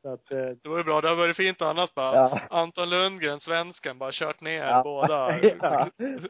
Så 0.02 0.10
att, 0.14 0.32
eh, 0.32 0.38
Det 0.64 0.70
var 0.70 0.78
ju 0.78 0.84
bra. 0.84 1.02
Det 1.02 1.08
har 1.10 1.16
varit 1.16 1.36
fint 1.38 1.62
annars 1.62 1.94
bara. 1.94 2.16
Ja. 2.16 2.40
Anton 2.50 2.90
Lundgren, 2.90 3.40
svensken, 3.40 3.98
bara 3.98 4.12
kört 4.12 4.42
ner 4.42 4.64
Ja. 4.70 4.82
båda. 4.84 5.40
ja. 5.62 5.88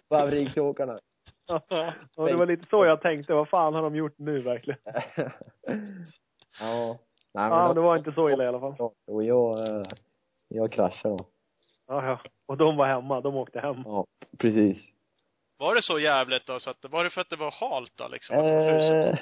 Fabriksåkarna. 0.10 1.00
och 2.18 2.28
det 2.28 2.36
var 2.36 2.46
lite 2.46 2.65
så 2.70 2.86
jag 2.86 3.02
tänkte. 3.02 3.34
Vad 3.34 3.50
fan 3.50 3.74
har 3.74 3.82
de 3.82 3.96
gjort 3.96 4.18
nu 4.18 4.41
verkligen? 4.41 4.80
ja. 6.60 6.98
Nej, 7.36 7.50
Ja, 7.50 7.67
de- 7.67 7.76
det 7.76 7.82
var 7.82 7.98
inte 7.98 8.12
så 8.12 8.30
illa 8.30 8.43
i 8.43 8.48
alla 8.48 8.60
fall. 8.60 8.76
Och 9.08 9.24
jag, 9.24 9.60
eh, 9.67 9.84
jag 10.48 10.71
kraschade 10.71 11.15
då. 11.17 11.26
Ja, 11.88 12.06
ja. 12.08 12.19
Och 12.45 12.58
de 12.58 12.78
var 12.78 12.86
hemma. 12.88 13.21
De 13.21 13.36
åkte 13.36 13.60
hem. 13.60 13.78
Ja, 13.86 14.06
precis. 14.38 14.78
Var 15.58 15.76
det 15.76 15.82
så 15.82 16.00
jävligt 16.00 16.48
då? 16.48 16.60
Så 16.60 16.69
att, 16.69 16.78
var 16.91 17.04
det 17.04 17.10
för 17.10 17.21
att 17.21 17.30
det 17.30 17.36
var 17.36 17.52
halt 17.52 17.91
då 17.95 18.08
liksom? 18.08 18.36
Eh, 18.36 18.69
fruset? 18.69 19.19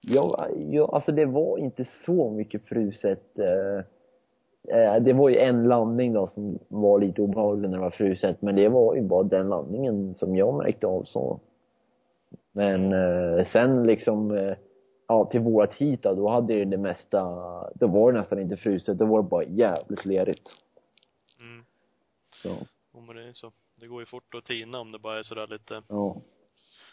Ja, 0.00 0.48
ja, 0.70 0.90
alltså 0.92 1.12
det 1.12 1.24
var 1.24 1.58
inte 1.58 1.84
så 2.06 2.30
mycket 2.30 2.68
fruset. 2.68 3.38
Eh, 3.38 3.78
eh, 4.78 5.02
det 5.02 5.12
var 5.12 5.28
ju 5.28 5.38
en 5.38 5.68
landning 5.68 6.12
då 6.12 6.26
som 6.26 6.58
var 6.68 6.98
lite 7.00 7.22
obehaglig 7.22 7.70
när 7.70 7.76
det 7.78 7.82
var 7.84 7.90
fruset, 7.90 8.42
men 8.42 8.56
det 8.56 8.68
var 8.68 8.94
ju 8.94 9.00
bara 9.02 9.22
den 9.22 9.48
landningen 9.48 10.14
som 10.14 10.36
jag 10.36 10.54
märkte 10.54 10.86
av 10.86 11.02
så. 11.04 11.40
Men 12.52 12.92
eh, 12.92 13.46
sen 13.52 13.86
liksom, 13.86 14.30
eh, 14.36 14.56
ja 15.12 15.24
till 15.24 15.40
vårat 15.40 15.74
hit 15.74 16.02
då, 16.02 16.14
då 16.14 16.28
hade 16.28 16.54
ju 16.54 16.64
det 16.64 16.78
mesta, 16.78 17.20
då 17.74 17.86
var 17.86 18.12
det 18.12 18.18
nästan 18.18 18.38
inte 18.40 18.56
fruset, 18.56 18.98
då 18.98 19.06
var 19.06 19.22
det 19.22 19.28
bara 19.28 19.44
jävligt 19.44 20.04
lerigt. 20.04 20.48
Mm. 21.40 21.64
Så, 22.42 22.48
Jo, 22.94 23.00
men 23.00 23.16
det 23.16 23.28
är 23.28 23.32
så. 23.32 23.50
Det 23.80 23.86
går 23.86 24.00
ju 24.00 24.06
fort 24.06 24.34
att 24.34 24.44
tina 24.44 24.80
om 24.80 24.92
det 24.92 24.98
bara 24.98 25.18
är 25.18 25.22
sådär 25.22 25.46
lite 25.46 25.82
ja. 25.88 26.16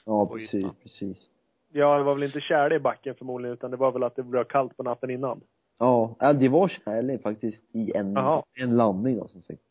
Ja, 0.05 0.25
precis, 0.27 0.53
ytan. 0.53 0.75
precis. 0.83 1.29
Ja, 1.71 1.97
det 1.97 2.03
var 2.03 2.13
väl 2.13 2.23
inte 2.23 2.41
tjäle 2.41 2.75
i 2.75 2.79
backen 2.79 3.15
förmodligen, 3.15 3.53
utan 3.53 3.71
det 3.71 3.77
var 3.77 3.91
väl 3.91 4.03
att 4.03 4.15
det 4.15 4.23
blev 4.23 4.43
kallt 4.43 4.77
på 4.77 4.83
natten 4.83 5.09
innan. 5.09 5.41
Ja, 5.77 6.15
ja, 6.19 6.33
det 6.33 6.49
var 6.49 6.67
kärlek 6.67 7.21
faktiskt 7.21 7.63
i 7.75 7.91
en, 7.95 8.17
en 8.61 8.77
landning 8.77 9.17
då 9.17 9.27
som 9.27 9.41
sagt. 9.41 9.61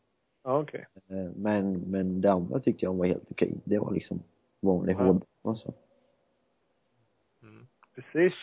Ja, 0.43 0.59
okej. 0.59 0.85
Eh, 1.09 1.31
Men, 1.35 1.71
men 1.73 2.21
det 2.21 2.31
andra 2.31 2.59
tyckte 2.59 2.85
jag 2.85 2.93
var 2.93 3.05
helt 3.05 3.31
okej. 3.31 3.53
Det 3.63 3.79
var 3.79 3.91
liksom 3.91 4.23
vanlig 4.61 4.93
Ja. 4.99 5.03
hård, 5.03 5.23
alltså. 5.43 5.73
Precis. 8.01 8.33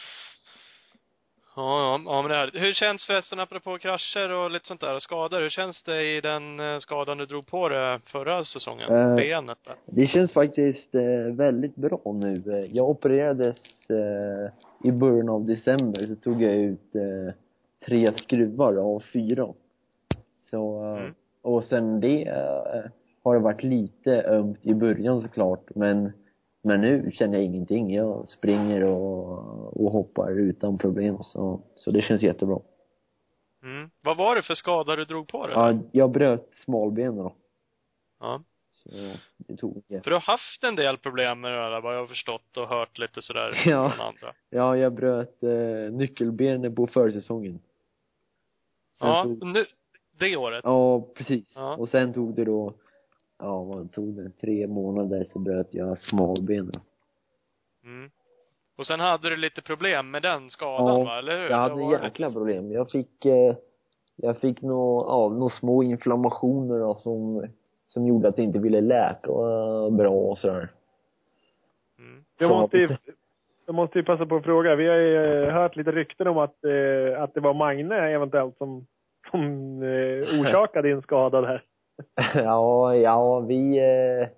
Ja, 1.57 1.81
ja, 1.81 2.01
ja 2.05 2.23
men 2.23 2.31
det 2.31 2.37
här. 2.37 2.51
Hur 2.55 2.73
känns 2.73 3.07
förresten 3.07 3.40
apropå 3.40 3.79
krascher 3.79 4.31
och 4.33 4.51
lite 4.51 4.66
sånt 4.69 4.81
där 4.81 4.95
och 4.95 5.03
skador? 5.03 5.40
Hur 5.40 5.49
känns 5.51 5.83
det 5.83 6.03
i 6.16 6.21
den 6.21 6.61
eh, 6.61 6.79
skadan 6.79 7.19
du 7.19 7.27
drog 7.27 7.47
på 7.47 7.69
dig 7.69 7.99
förra 8.01 8.45
säsongen? 8.45 8.92
Eh, 8.92 9.16
Benet 9.16 9.59
där. 9.64 9.75
Det 9.87 10.07
känns 10.07 10.33
faktiskt 10.33 10.95
eh, 10.95 11.35
väldigt 11.35 11.77
bra 11.77 12.01
nu. 12.14 12.42
Eh, 12.47 12.77
Jag 12.77 12.88
opererades 12.90 13.57
eh, 13.90 14.53
i 14.88 14.92
början 14.92 15.29
av 15.29 15.45
december, 15.47 16.07
så 16.07 16.14
tog 16.16 16.42
jag 16.42 16.55
ut 16.55 16.95
eh, 16.95 17.35
tre 17.87 18.12
skruvar 18.16 18.77
av 18.77 19.01
fyra. 19.12 19.49
Så, 20.51 20.85
eh, 20.97 21.03
Mm. 21.03 21.14
och 21.42 21.64
sen 21.64 22.01
det 22.01 22.25
har 23.25 23.35
det 23.35 23.40
varit 23.40 23.62
lite 23.62 24.23
ömt 24.23 24.66
i 24.66 24.75
början 24.75 25.23
såklart, 25.23 25.64
men 25.75 26.12
men 26.66 26.81
nu 26.81 27.11
känner 27.12 27.38
jag 27.38 27.44
ingenting. 27.44 27.94
Jag 27.94 28.29
springer 28.29 28.85
och, 28.85 29.85
och 29.85 29.90
hoppar 29.92 30.31
utan 30.40 30.79
problem, 30.79 31.18
så, 31.22 31.61
så 31.74 31.90
det 31.90 32.02
känns 32.02 32.22
jättebra. 32.22 32.59
Mm. 33.62 33.90
Vad 34.02 34.16
var 34.16 34.37
det 34.37 34.42
för 34.42 34.55
skada 34.55 34.96
du 34.96 35.05
drog 35.05 35.29
på 35.29 35.46
dig? 35.46 35.57
Ja, 35.57 35.79
jag 35.92 36.11
bröt 36.11 36.50
smalbenen 36.64 37.16
då. 37.16 37.33
ja. 38.20 38.42
Så 38.72 38.88
det 39.37 39.57
tog 39.57 39.83
jag. 39.88 40.05
För 40.05 40.11
du 40.11 40.16
har 40.16 40.20
haft 40.20 40.64
en 40.64 40.76
del 40.76 40.98
problem 40.98 41.40
med 41.40 41.52
det 41.52 41.57
där, 41.70 41.81
vad 41.81 41.94
jag 41.94 42.00
har 42.00 42.07
förstått 42.07 42.57
och 42.57 42.68
hört 42.68 42.98
lite 42.98 43.22
sådär 43.22 43.62
Ja. 43.66 43.90
från 43.90 44.07
andra. 44.07 44.33
Ja, 44.50 44.76
jag 44.76 44.92
bröt 44.92 45.42
eh, 45.42 45.92
nyckelbenet 45.92 46.76
på 46.76 46.87
försäsongen. 46.87 47.59
Sen 48.98 49.09
Ja, 49.09 49.22
Tog, 49.22 49.46
nu, 49.46 49.64
det 50.18 50.37
året? 50.37 50.61
ja, 50.64 51.00
precis. 51.14 51.52
Ja. 51.57 51.76
Och 51.76 51.88
sen 51.88 52.12
tog 52.12 52.35
det 52.35 52.44
då, 52.44 52.74
ja 53.38 53.62
vad 53.62 53.92
tog 53.92 54.16
det? 54.16 54.31
Tre 54.31 54.66
månader 54.66 55.25
så 55.25 55.38
bröt 55.38 55.68
jag 55.70 55.99
smalbenet. 55.99 56.83
Mm. 57.85 58.11
Och 58.77 58.87
sen 58.87 59.01
hade 59.01 59.31
du 59.31 59.37
lite 59.37 59.62
problem 59.62 60.11
med 60.11 60.22
den 60.22 60.51
skadan 60.51 60.87
Ja, 60.87 61.05
va, 61.05 61.18
eller 61.18 61.38
hur? 61.38 61.51
Jag 61.51 61.57
hade 61.57 62.03
jäkla 62.03 62.31
problem. 62.31 62.72
Jag 62.72 62.90
fick, 62.90 63.25
eh, 63.25 63.57
jag 64.16 64.40
fick 64.40 64.62
nå, 64.62 65.05
ja, 65.09 65.29
några 65.29 65.51
små 65.51 65.83
inflammationer 65.83 66.79
då, 66.79 66.94
som, 66.94 67.46
som 67.88 68.07
gjorde 68.07 68.29
att 68.29 68.37
det 68.37 68.42
inte 68.42 68.59
ville 68.59 68.81
läka 68.81 69.31
eh, 69.31 69.90
bra 69.90 70.11
och 70.11 70.38
sådär. 70.38 70.68
Mm. 71.99 72.25
Jag 72.38 72.51
måste 72.51 72.77
ju, 72.77 72.96
jag 73.66 73.75
måste 73.75 73.99
ju 73.99 74.05
passa 74.05 74.27
på 74.27 74.37
att 74.37 74.44
fråga. 74.44 74.75
Vi 74.75 74.88
har 74.88 74.96
ju 74.96 75.44
eh, 75.44 75.53
hört 75.55 75.77
lite 75.77 75.92
rykten 75.92 76.27
om 76.27 76.38
att, 76.38 76.64
eh, 76.64 77.22
att 77.22 77.35
det 77.35 77.40
var 77.40 77.55
Magne 77.55 77.96
eventuellt 77.96 78.59
som, 78.59 78.87
som 79.31 79.42
eh, 79.83 80.40
orsakade 80.40 80.88
din 80.88 81.03
skada 81.03 81.40
där. 81.40 81.62
Ja, 82.35 82.96
ja, 82.96 83.40
vi, 83.40 83.78
eh, 83.78 84.28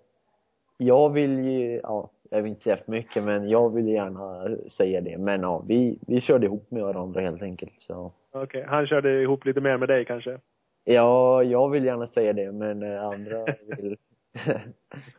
jag 0.77 1.11
vill 1.13 1.39
ju, 1.39 1.81
ja, 1.83 2.11
jag 2.31 2.43
vill 2.43 2.51
inte 2.51 2.63
säga 2.63 2.77
för 2.77 2.91
mycket 2.91 3.25
men 3.25 3.49
jag 3.49 3.75
vill 3.75 3.89
gärna 3.89 4.49
säga 4.77 5.01
det. 5.01 5.19
Men 5.19 5.41
ja, 5.43 5.63
vi, 5.67 5.99
vi 6.07 6.21
körde 6.21 6.47
ihop 6.47 6.71
med 6.71 6.83
varandra 6.83 7.21
helt 7.21 7.43
enkelt 7.43 7.83
så. 7.87 8.13
Okej, 8.33 8.65
han 8.69 8.87
körde 8.87 9.23
ihop 9.23 9.45
lite 9.45 9.61
mer 9.61 9.77
med 9.77 9.89
dig 9.89 10.05
kanske? 10.05 10.39
Ja, 10.85 11.43
jag 11.43 11.69
vill 11.69 11.85
gärna 11.85 12.07
säga 12.07 12.33
det 12.33 12.53
men 12.53 12.83
eh, 12.83 13.05
andra 13.05 13.45
vill 13.67 13.97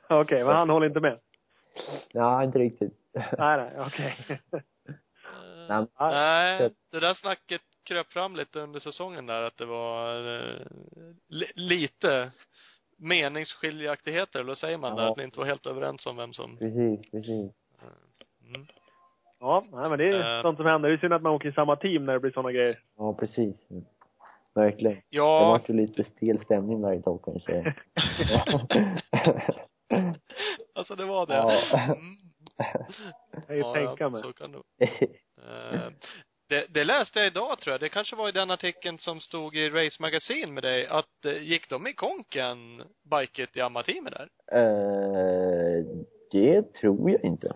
Okej, 0.10 0.44
men 0.44 0.56
han 0.56 0.70
håller 0.70 0.88
inte 0.88 1.00
med? 1.00 1.20
Nej, 2.14 2.46
inte 2.46 2.60
riktigt. 2.60 2.94
Nej, 3.14 3.58
nej, 3.58 3.72
okej. 3.78 4.16
Nej, 5.70 5.86
Ja, 5.98 6.12
Nej, 6.12 6.70
det 6.92 7.00
där 7.00 7.14
snacket 7.14 7.62
kröp 7.90 8.12
fram 8.12 8.36
lite 8.36 8.60
under 8.60 8.80
säsongen 8.80 9.26
där 9.26 9.42
att 9.44 9.58
det 9.58 9.66
var 9.66 10.16
eh, 10.36 10.66
li, 11.28 11.46
lite 11.56 12.32
meningsskiljaktigheter, 12.98 14.40
eller 14.40 14.56
säger 14.56 14.78
man 14.78 14.96
där? 14.96 15.04
Ja. 15.04 15.12
Att 15.12 15.18
ni 15.18 15.24
inte 15.24 15.40
var 15.40 15.46
helt 15.46 15.66
överens 15.66 16.06
om 16.06 16.18
vem 16.18 16.34
som 16.34 16.58
precis, 16.58 17.12
precis. 17.12 17.52
mm. 18.48 18.68
Ja, 19.40 19.66
nej, 19.72 19.90
men 19.90 20.00
det 20.00 20.10
är 20.10 20.38
Eh. 20.38 20.42
sånt 20.42 20.58
som 20.58 20.66
händer. 20.66 20.90
Det 20.90 20.96
är 20.96 20.98
synd 20.98 21.14
att 21.14 21.22
man 21.22 21.32
åker 21.34 21.50
i 21.50 21.54
samma 21.54 21.76
team 21.76 22.06
när 22.06 22.14
det 22.14 22.20
blir 22.20 22.32
såna 22.32 22.52
grejer. 22.52 22.80
Ja, 22.98 23.14
precis. 23.14 23.56
Verkligen. 24.56 24.96
Det 24.96 25.02
Ja, 25.10 25.50
vart 25.50 25.70
ju 25.70 25.74
lite 25.74 26.04
stel 26.04 26.40
stämning 26.44 26.82
där 26.82 26.94
ett 26.94 27.04
tag 27.04 27.22
kanske. 27.26 27.76
alltså 30.76 30.96
det 30.96 31.06
var 31.06 31.26
det. 31.26 31.34
Ja. 31.34 31.62
Mm. 31.84 32.16
Jag 33.32 33.48
kan 33.48 33.56
ju 33.56 33.62
Ja, 33.62 33.74
tänka 33.74 34.04
ja, 34.04 34.10
mig. 34.10 34.22
så 34.22 34.34
kan 34.34 34.52
det 34.52 34.62
Eh, 35.50 35.90
det, 36.50 36.66
det 36.70 36.84
läste 36.84 37.20
jag 37.20 37.28
idag 37.28 37.60
tror 37.60 37.72
jag. 37.72 37.82
Det 37.82 37.90
kanske 37.90 38.16
var 38.16 38.30
i 38.30 38.32
den 38.32 38.52
artikeln 38.52 38.98
som 38.98 39.20
stod 39.20 39.56
i 39.56 39.70
Race 39.70 40.02
Magazine 40.02 40.52
med 40.52 40.64
dig, 40.64 40.88
att 40.88 41.26
eh, 41.26 41.44
gick 41.44 41.70
de 41.70 41.88
i 41.88 41.94
konken, 41.94 42.58
biket 43.12 43.58
i 43.58 43.62
Amma-teamet 43.62 44.14
där? 44.14 44.30
Eh, 44.52 45.86
det 46.32 46.74
tror 46.74 47.12
jag 47.12 47.24
inte. 47.24 47.56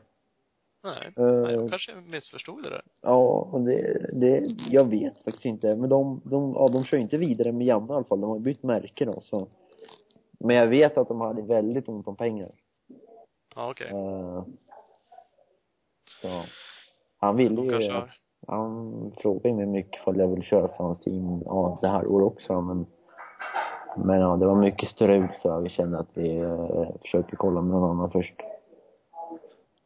Nej. 0.84 1.14
Eh, 1.18 1.52
jag 1.52 1.70
kanske 1.70 1.96
missförstod 1.96 2.64
det 2.64 2.70
där. 2.70 2.82
Ja, 3.02 3.50
och 3.52 3.62
det, 3.62 4.10
det, 4.14 4.46
jag 4.70 4.90
vet 4.90 5.24
faktiskt 5.24 5.46
inte. 5.46 5.76
Men 5.76 5.90
de, 5.90 6.22
de, 6.26 6.54
ja, 6.54 6.68
de 6.68 6.86
kör 6.86 6.98
inte 6.98 7.18
vidare 7.18 7.52
med 7.52 7.68
Janne 7.68 7.94
i 7.94 7.96
alla 7.96 8.04
fall. 8.04 8.22
De 8.22 8.30
har 8.30 8.40
bytt 8.40 8.64
märke 8.64 9.06
då, 9.06 9.22
så. 9.22 9.48
Men 10.40 10.56
jag 10.56 10.68
vet 10.68 10.98
att 10.98 11.08
de 11.08 11.22
hade 11.22 11.42
väldigt 11.42 11.88
ont 11.88 12.08
om 12.08 12.16
pengar. 12.16 12.52
Ja, 13.56 13.72
okej. 13.72 13.88
Eh, 13.88 14.44
så. 16.22 16.44
Han 17.20 17.36
ville 17.36 17.62
ju, 17.62 17.92
har 17.92 18.23
han 18.48 19.12
frågade 19.18 19.56
mig 19.56 19.66
mycket 19.66 20.02
ifall 20.02 20.20
jag 20.20 20.28
ville 20.28 20.42
köra 20.42 20.68
för 20.68 20.84
hans 20.84 21.00
team, 21.00 21.42
ja, 21.46 21.78
det 21.82 21.88
här 21.88 22.08
året 22.08 22.26
också 22.26 22.62
men 22.62 22.86
men 23.98 24.20
ja, 24.20 24.36
det 24.38 24.46
var 24.46 24.56
mycket 24.56 24.90
strul 24.90 25.28
så 25.42 25.60
vi 25.60 25.70
kände 25.70 26.00
att 26.00 26.10
vi 26.14 26.38
eh, 26.38 26.90
försöker 27.02 27.36
kolla 27.36 27.62
med 27.62 27.72
någon 27.72 27.90
annan 27.92 28.12
först. 28.12 28.34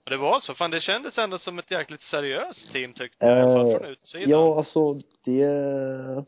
Ja, 0.06 0.12
det 0.12 0.18
var 0.18 0.40
så. 0.40 0.54
Fan, 0.54 0.72
det 0.72 0.80
kändes 0.82 1.18
ändå 1.18 1.38
som 1.38 1.60
ett 1.60 1.72
jäkligt 1.72 2.02
seriöst 2.02 2.72
team 2.74 2.94
tyckte 2.94 3.26
jag. 3.26 3.38
I 3.38 3.42
alla 3.42 3.54
fall 3.54 3.72
Eh, 3.72 3.78
från 3.80 3.90
utsidan. 3.90 4.30
Ja, 4.30 4.58
alltså 4.58 4.94
det... 5.26 6.26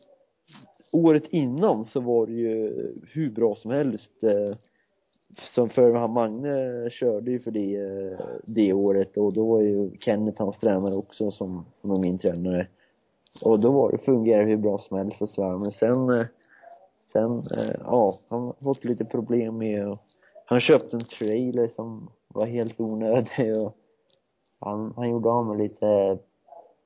Året 0.91 1.23
innan 1.29 1.85
så 1.85 1.99
var 1.99 2.25
det 2.25 2.33
ju 2.33 2.73
hur 3.13 3.29
bra 3.31 3.55
som 3.55 3.71
helst. 3.71 4.23
eh, 4.23 4.57
som 5.41 5.69
för 5.69 6.07
Magne 6.07 6.89
körde 6.89 7.31
ju 7.31 7.39
för 7.39 7.51
det, 7.51 8.17
det 8.45 8.73
året 8.73 9.17
och 9.17 9.33
då 9.33 9.45
var 9.45 9.61
ju 9.61 9.97
Kenneth 9.99 10.41
hans 10.41 10.57
tränare 10.57 10.95
också 10.95 11.31
som, 11.31 11.65
som 11.73 11.91
är 11.91 11.97
min 11.97 12.19
tränare. 12.19 12.67
Och 13.41 13.59
då 13.59 13.71
var 13.71 13.91
det, 13.91 13.97
fungerade 13.97 14.49
hur 14.49 14.57
bra 14.57 14.77
som 14.77 14.97
helst 14.97 15.21
och 15.21 15.29
sådär. 15.29 15.57
Men 15.57 15.71
sen, 15.71 16.25
sen, 17.11 17.37
eh, 17.37 17.75
ja, 17.85 18.17
han 18.27 18.41
har 18.41 18.55
fått 18.63 18.83
lite 18.83 19.05
problem 19.05 19.57
med 19.57 19.87
och... 19.87 19.99
han 20.45 20.61
köpte 20.61 20.95
en 20.95 21.05
trailer 21.05 21.67
som 21.67 22.09
var 22.27 22.45
helt 22.45 22.79
onödig 22.79 23.57
och 23.57 23.75
han, 24.59 24.93
han 24.95 25.09
gjorde 25.09 25.29
av 25.29 25.45
med 25.45 25.57
lite 25.57 26.17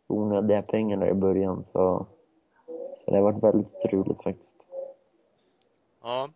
onödiga 0.07 0.61
pengar 0.61 0.97
där 0.97 1.07
i 1.07 1.13
början 1.13 1.63
så, 1.71 2.05
så 3.05 3.11
det 3.11 3.15
har 3.15 3.23
varit 3.23 3.43
väldigt 3.43 3.71
struligt 3.71 4.23
faktiskt. 4.23 4.55
Ja. 6.03 6.29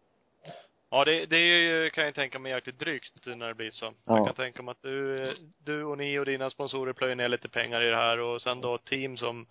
Ja, 0.89 1.05
det, 1.05 1.25
det 1.25 1.35
är 1.37 1.57
ju, 1.59 1.89
kan 1.89 2.05
jag 2.05 2.15
tänka 2.15 2.39
mig, 2.39 2.51
jäkligt 2.51 2.79
drygt 2.79 3.25
när 3.25 3.47
det 3.47 3.53
blir 3.53 3.69
så. 3.71 3.85
Jag 4.05 4.17
Ja. 4.19 4.25
kan 4.25 4.35
tänka 4.35 4.63
mig 4.63 4.71
att 4.71 4.81
du, 4.81 5.25
du 5.57 5.83
och 5.83 5.97
ni 5.97 6.19
och 6.19 6.25
dina 6.25 6.49
sponsorer 6.49 6.93
plöjer 6.93 7.15
ner 7.15 7.29
lite 7.29 7.49
pengar 7.49 7.81
i 7.81 7.89
det 7.89 7.95
här 7.95 8.19
och 8.19 8.41
sen 8.41 8.61
då 8.61 8.75
ett 8.75 8.85
team 8.85 9.17
som, 9.17 9.45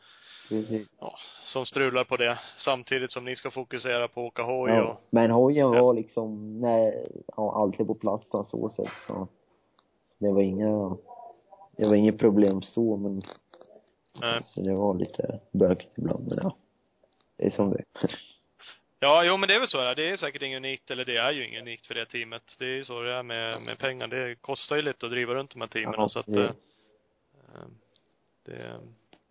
Precis. 0.48 0.88
ja, 1.00 1.14
som 1.44 1.66
strular 1.66 2.04
på 2.04 2.16
det. 2.16 2.38
Samtidigt 2.58 3.12
som 3.12 3.24
ni 3.24 3.36
ska 3.36 3.50
fokusera 3.50 4.08
på 4.08 4.20
att 4.20 4.26
åka 4.32 4.42
hoj 4.42 4.70
Ja. 4.70 4.84
och, 4.90 5.00
Men 5.10 5.30
hojen 5.30 5.72
Ja. 5.72 5.82
var 5.82 5.94
liksom, 5.94 6.60
nej, 6.60 7.06
ja, 7.36 7.54
alltid 7.62 7.86
på 7.86 7.94
plats 7.94 8.28
på 8.28 8.44
så 8.44 8.68
sätt 8.68 8.92
så, 9.06 9.28
det 10.18 10.32
var 10.32 10.42
inga, 10.42 10.96
det 11.76 11.88
var 11.88 11.94
inget 11.94 12.18
problem 12.18 12.62
så 12.62 12.96
men 12.96 13.22
Nej. 14.20 14.40
så 14.44 14.60
det 14.60 14.74
var 14.74 14.94
lite 14.94 15.40
bökigt 15.52 15.98
ibland 15.98 16.28
men 16.28 16.38
ja. 16.42 16.56
Det 17.36 17.46
är 17.46 17.50
som 17.50 17.70
det. 17.70 17.82
Ja, 19.00 19.24
jo 19.24 19.36
men 19.36 19.48
det 19.48 19.54
är 19.54 19.58
väl 19.58 19.68
så 19.68 19.80
här. 19.80 19.94
Det 19.94 20.10
är 20.10 20.16
säkert 20.16 20.42
inget 20.42 20.56
unikt, 20.56 20.90
eller 20.90 21.04
det 21.04 21.16
är 21.16 21.30
ju 21.32 21.46
inget 21.48 21.62
unikt 21.62 21.86
för 21.86 21.94
det 21.94 22.06
teamet. 22.06 22.42
Det 22.58 22.64
är 22.64 22.68
ju 22.68 22.84
så 22.84 23.00
det 23.02 23.12
är 23.12 23.22
med, 23.22 23.62
med 23.66 23.78
pengar. 23.78 24.06
Det 24.06 24.34
kostar 24.40 24.76
ju 24.76 24.82
lite 24.82 25.06
att 25.06 25.12
driva 25.12 25.34
runt 25.34 25.50
de 25.50 25.60
här 25.60 25.68
teamen 25.68 25.94
Ja, 25.98 26.08
så 26.08 26.18
att 26.18 26.26
det- 26.26 26.42
eh, 26.44 26.50
eh, 27.54 27.66
det, 28.44 28.72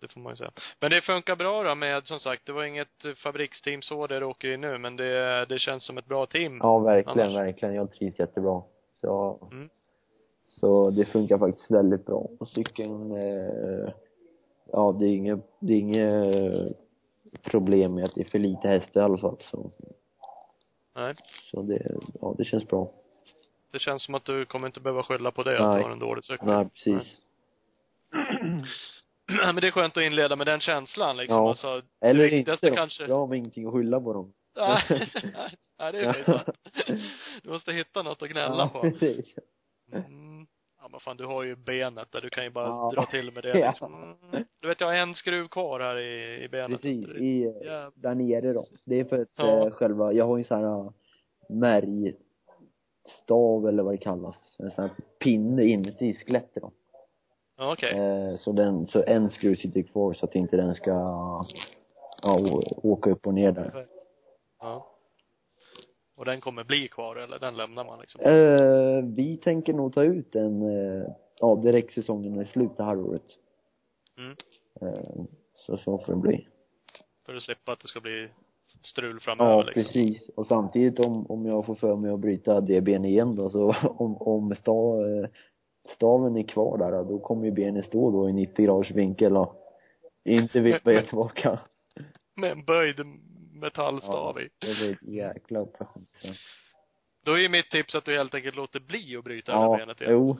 det 0.01 0.07
får 0.13 0.19
man 0.19 0.31
ju 0.33 0.37
säga. 0.37 0.51
Men 0.79 0.91
det 0.91 1.01
funkar 1.01 1.35
bra 1.35 1.63
då 1.63 1.75
med, 1.75 2.05
som 2.05 2.19
sagt, 2.19 2.45
det 2.45 2.51
var 2.53 2.63
inget 2.63 3.05
fabriksteam 3.23 3.81
så 3.81 4.07
där 4.07 4.19
du 4.19 4.25
åker 4.25 4.47
i 4.47 4.57
nu, 4.57 4.77
men 4.77 4.95
det, 4.95 5.45
det 5.49 5.59
känns 5.59 5.83
som 5.85 5.97
ett 5.97 6.05
bra 6.05 6.25
team. 6.25 6.59
Ja, 6.63 6.79
verkligen, 6.79 7.19
Annars- 7.29 7.35
verkligen. 7.35 7.75
Jag 7.75 7.91
trivs 7.91 8.19
jättebra. 8.19 8.61
Så, 9.01 9.47
Mm. 9.51 9.69
så 10.43 10.89
det 10.89 11.05
funkar 11.05 11.37
faktiskt 11.37 11.71
väldigt 11.71 12.05
bra. 12.05 12.27
Och 12.39 12.47
cykeln, 12.47 13.11
eh, 13.11 13.89
ja 14.71 14.95
det 14.99 15.05
är 15.05 15.09
inget, 15.09 15.39
det 15.59 15.73
är 15.73 15.77
inget 15.77 16.77
problem 17.43 17.93
med 17.95 18.03
att 18.05 18.15
det 18.15 18.21
är 18.21 18.25
för 18.29 18.39
lite 18.39 18.67
hästar 18.67 19.01
i 19.01 19.03
alla 19.03 19.17
fall. 19.17 19.37
Så, 19.39 19.71
Nej. 20.95 21.13
så 21.51 21.61
det, 21.61 21.95
ja 22.21 22.35
det 22.37 22.45
känns 22.45 22.67
bra. 22.67 22.91
Det 23.71 23.79
känns 23.79 24.03
som 24.03 24.15
att 24.15 24.25
du 24.25 24.45
kommer 24.45 24.67
inte 24.67 24.79
behöva 24.79 25.03
skylla 25.03 25.31
på 25.31 25.43
det, 25.43 25.59
att 25.59 25.69
Nej. 25.71 25.77
du 25.77 25.83
har 25.83 25.91
en 25.91 25.99
dålig 25.99 26.23
cykel. 26.23 26.47
Nej, 26.47 26.69
precis. 26.69 27.17
men 29.45 29.55
det 29.55 29.67
är 29.67 29.71
skönt 29.71 29.97
att 29.97 30.03
inleda 30.03 30.35
med 30.35 30.47
den 30.47 30.59
känslan 30.59 31.17
liksom. 31.17 31.37
Ja. 31.37 31.49
Alltså, 31.49 31.81
Eller 32.01 32.19
det 32.19 32.25
inte 32.25 32.35
viktigaste 32.51 32.69
då. 32.69 32.75
kanske 32.75 33.05
Jag 33.07 33.27
har 33.27 33.35
ingenting 33.35 33.67
att 33.67 33.73
skylla 33.73 33.99
på 34.01 34.13
dem. 34.13 34.33
Nej, 34.55 35.09
nej, 35.79 35.91
det 35.91 35.99
är 35.99 36.23
sant. 36.25 36.49
Du 37.43 37.49
måste 37.49 37.71
hitta 37.73 38.03
något 38.03 38.21
att 38.21 38.29
gnälla 38.29 38.57
ja, 38.57 38.67
på. 38.73 38.81
precis. 38.81 39.35
Mm. 39.93 40.34
Ja 40.85 40.89
men 40.91 40.99
fan, 40.99 41.17
du 41.17 41.25
har 41.25 41.43
ju 41.43 41.55
benet 41.55 42.11
där, 42.11 42.21
du 42.21 42.29
kan 42.29 42.43
ju 42.43 42.49
bara 42.49 42.67
Ja. 42.67 42.91
dra 42.95 43.05
till 43.05 43.31
med 43.33 43.43
det 43.43 43.53
liksom. 43.67 44.15
Du 44.61 44.67
vet, 44.67 44.81
jag 44.81 44.87
har 44.87 44.93
en 44.93 45.15
skruv 45.15 45.47
kvar 45.47 45.79
här 45.79 45.97
i, 45.97 46.43
i 46.43 46.49
benet. 46.49 46.81
Precis, 46.81 47.07
i, 47.09 47.53
Ja. 47.63 47.91
där 47.95 48.15
nere 48.15 48.53
då. 48.53 48.65
Det 48.83 48.99
är 48.99 49.05
för 49.05 49.21
att 49.21 49.27
Ja. 49.35 49.65
eh, 49.65 49.71
själva, 49.71 50.13
jag 50.13 50.25
har 50.25 50.37
ju 50.37 50.43
sån 50.43 50.63
här 50.63 50.91
märgstav 51.49 53.67
eller 53.67 53.83
vad 53.83 53.93
det 53.93 53.97
kallas. 53.97 54.55
En 54.59 54.71
sån 54.71 54.81
här 54.83 54.91
pinne 55.19 55.63
inuti 55.63 56.13
skelettet 56.13 56.63
då. 56.63 56.71
Ja, 57.57 57.73
okej. 57.73 57.97
Eh, 57.99 58.37
så 58.37 58.51
den, 58.51 58.85
så 58.85 59.03
en 59.07 59.29
skruv 59.29 59.55
sitter 59.55 59.81
kvar 59.81 60.13
så 60.13 60.25
att 60.25 60.35
inte 60.35 60.57
den 60.57 60.75
ska, 60.75 60.91
ja, 62.21 62.61
åka 62.83 63.09
upp 63.09 63.27
och 63.27 63.33
ner 63.33 63.51
där. 63.51 63.87
Ja. 64.59 64.87
Och 66.15 66.25
den 66.25 66.41
kommer 66.41 66.63
bli 66.63 66.87
kvar, 66.87 67.15
eller 67.15 67.39
den 67.39 67.57
lämnar 67.57 67.85
man 67.85 67.99
liksom? 67.99 68.21
Eh, 68.21 69.15
vi 69.15 69.37
tänker 69.37 69.73
nog 69.73 69.93
ta 69.93 70.03
ut 70.03 70.31
den, 70.31 70.61
eh, 70.61 71.07
ja 71.39 71.55
direkt 71.55 71.93
säsongen 71.93 72.39
är 72.39 72.45
slut 72.45 72.77
det 72.77 72.83
här 72.83 72.99
året. 72.99 73.25
Mm. 74.17 74.35
Eh, 74.81 75.23
så 75.55 75.77
så 75.77 75.97
får 75.97 76.13
det 76.13 76.19
bli. 76.19 76.47
För 77.25 77.35
att 77.35 77.41
slippa 77.41 77.71
att 77.71 77.79
det 77.79 77.87
ska 77.87 78.01
bli 78.01 78.29
strul 78.81 79.19
framöver 79.19 79.51
Ja, 79.51 79.63
liksom. 79.63 79.83
precis. 79.83 80.29
Och 80.29 80.45
samtidigt 80.45 80.99
om, 80.99 81.25
om 81.25 81.45
jag 81.45 81.65
får 81.65 81.75
för 81.75 81.95
mig 81.95 82.11
att 82.11 82.19
bryta 82.19 82.61
det 82.61 82.81
ben 82.81 83.05
igen 83.05 83.35
då, 83.35 83.49
så 83.49 83.75
om, 83.97 84.17
om 84.17 84.55
stav, 84.55 85.01
eh, 85.01 85.29
staven 85.95 86.35
är 86.35 86.43
kvar 86.43 86.77
där, 86.77 87.03
då 87.03 87.19
kommer 87.19 87.45
ju 87.45 87.51
benet 87.51 87.85
stå 87.85 88.11
då 88.11 88.29
i 88.29 88.33
90 88.33 88.65
graders 88.65 88.91
vinkel 88.91 89.37
och 89.37 89.55
inte 90.23 90.59
vippa 90.59 91.01
tillbaka. 91.07 91.59
Med 92.35 92.51
en 92.51 92.63
böjd 92.63 92.99
metallstav 93.55 94.39
i. 94.41 94.49
det 94.59 94.75
blir 94.75 94.91
ett 94.93 95.01
jäkla 95.01 95.59
operation. 95.59 96.07
Så. 96.17 96.27
Då 97.23 97.33
är 97.33 97.37
ju 97.37 97.49
mitt 97.49 97.69
tips 97.71 97.95
att 97.95 98.05
du 98.05 98.15
helt 98.17 98.35
enkelt 98.35 98.55
låter 98.55 98.79
bli 98.79 99.17
att 99.17 99.23
bryta 99.23 99.51
Ja, 99.51 99.77
benet 99.77 100.01
igen. 100.01 100.13
jo. 100.13 100.37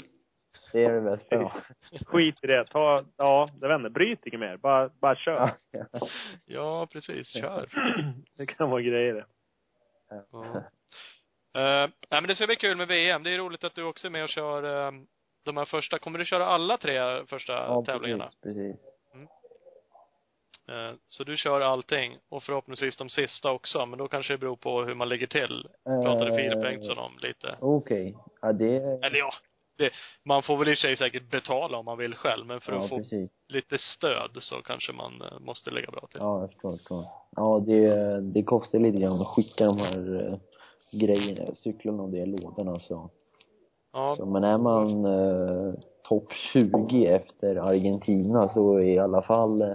Det 0.71 0.83
är 0.85 0.93
det 0.93 1.01
bästa 1.01 1.37
då. 1.37 1.51
Skit 2.05 2.35
i 2.43 2.47
det. 2.47 2.65
Ta, 2.65 3.05
ja, 3.17 3.49
jag 3.61 3.67
vet 3.69 3.75
inte. 3.75 3.89
Bryt 3.89 4.25
inget 4.25 4.39
mer. 4.39 4.57
Bara, 4.57 4.89
bara 5.01 5.15
kör. 5.15 5.51
Ja. 5.71 6.07
Ja, 6.45 6.87
precis. 6.91 7.33
Kör. 7.33 7.69
Det 8.37 8.45
kan 8.45 8.69
vara 8.69 8.81
grejer 8.81 9.13
det. 9.13 9.25
Ja. 10.09 10.63
Uh, 11.57 11.89
nej 12.09 12.21
men 12.21 12.23
det 12.27 12.35
ska 12.35 12.45
bli 12.47 12.55
kul 12.55 12.77
med 12.77 12.87
VM. 12.87 13.23
Det 13.23 13.33
är 13.33 13.37
roligt 13.37 13.63
att 13.63 13.75
du 13.75 13.83
också 13.83 14.07
är 14.07 14.11
med 14.11 14.23
och 14.23 14.29
kör 14.29 14.85
eh, 14.87 14.91
de 15.45 15.57
här 15.57 15.65
första. 15.65 15.99
Kommer 15.99 16.19
du 16.19 16.25
köra 16.25 16.45
alla 16.45 16.77
tre 16.77 17.25
första 17.25 17.53
Ja, 17.53 17.83
tävlingarna? 17.85 18.29
precis, 18.43 18.55
precis. 18.55 18.94
Eh, 20.67 20.95
så 21.05 21.23
du 21.23 21.37
kör 21.37 21.61
allting 21.61 22.17
och 22.29 22.43
förhoppningsvis 22.43 22.97
de 22.97 23.09
sista 23.09 23.51
också, 23.51 23.85
men 23.85 23.99
då 23.99 24.07
kanske 24.07 24.33
det 24.33 24.37
beror 24.37 24.55
på 24.55 24.81
hur 24.83 24.95
man 24.95 25.09
ligger 25.09 25.27
till. 25.27 25.67
Pratade 25.83 26.29
Eh, 26.29 26.35
Filip 26.35 26.61
Bengtsson 26.61 26.97
om 26.97 27.11
lite. 27.21 27.55
Okej. 27.59 28.15
Ja, 28.41 28.53
det 28.53 28.75
Eller 28.77 29.17
ja, 29.17 29.31
det, 29.77 29.89
man 30.23 30.43
får 30.43 30.57
väl 30.57 30.67
i 30.67 30.73
och 30.73 30.77
för 30.77 30.81
sig 30.87 30.97
säkert 30.97 31.31
betala 31.31 31.77
om 31.77 31.85
man 31.85 31.97
vill 31.97 32.15
själv, 32.15 32.45
men 32.45 32.61
för 32.61 32.73
ja, 32.73 32.83
att 32.83 32.89
få 32.89 32.97
precis. 32.97 33.31
lite 33.47 33.77
stöd 33.77 34.31
så 34.39 34.55
kanske 34.55 34.93
man 34.93 35.21
eh, 35.21 35.39
måste 35.39 35.71
lägga 35.71 35.91
bra 35.91 36.07
till. 36.11 36.19
Ja, 36.19 36.39
jag 36.41 36.49
förstår, 36.49 36.71
jag 36.71 36.79
förstår. 36.79 37.05
Ja, 37.35 37.63
det, 37.67 38.21
det 38.21 38.43
kostar 38.43 38.79
lite 38.79 38.97
grann 38.97 39.21
att 39.21 39.27
skicka 39.27 39.65
de 39.65 39.77
här 39.77 40.27
eh, 40.31 40.37
grejerna, 40.99 41.55
cyklarna 41.55 42.03
och 42.03 42.09
det 42.09 42.17
i 42.17 42.25
lådorna 42.25 42.79
så. 42.79 43.09
Ja, 43.93 44.15
så 44.17 44.25
men 44.25 44.43
är 44.43 44.57
man 44.57 45.05
eh, 45.05 45.73
topp 46.03 46.33
20 46.53 47.05
efter 47.05 47.55
Argentina 47.55 48.49
så 48.49 48.79
i 48.79 48.99
alla 48.99 49.21
fall 49.21 49.61
eh, 49.61 49.71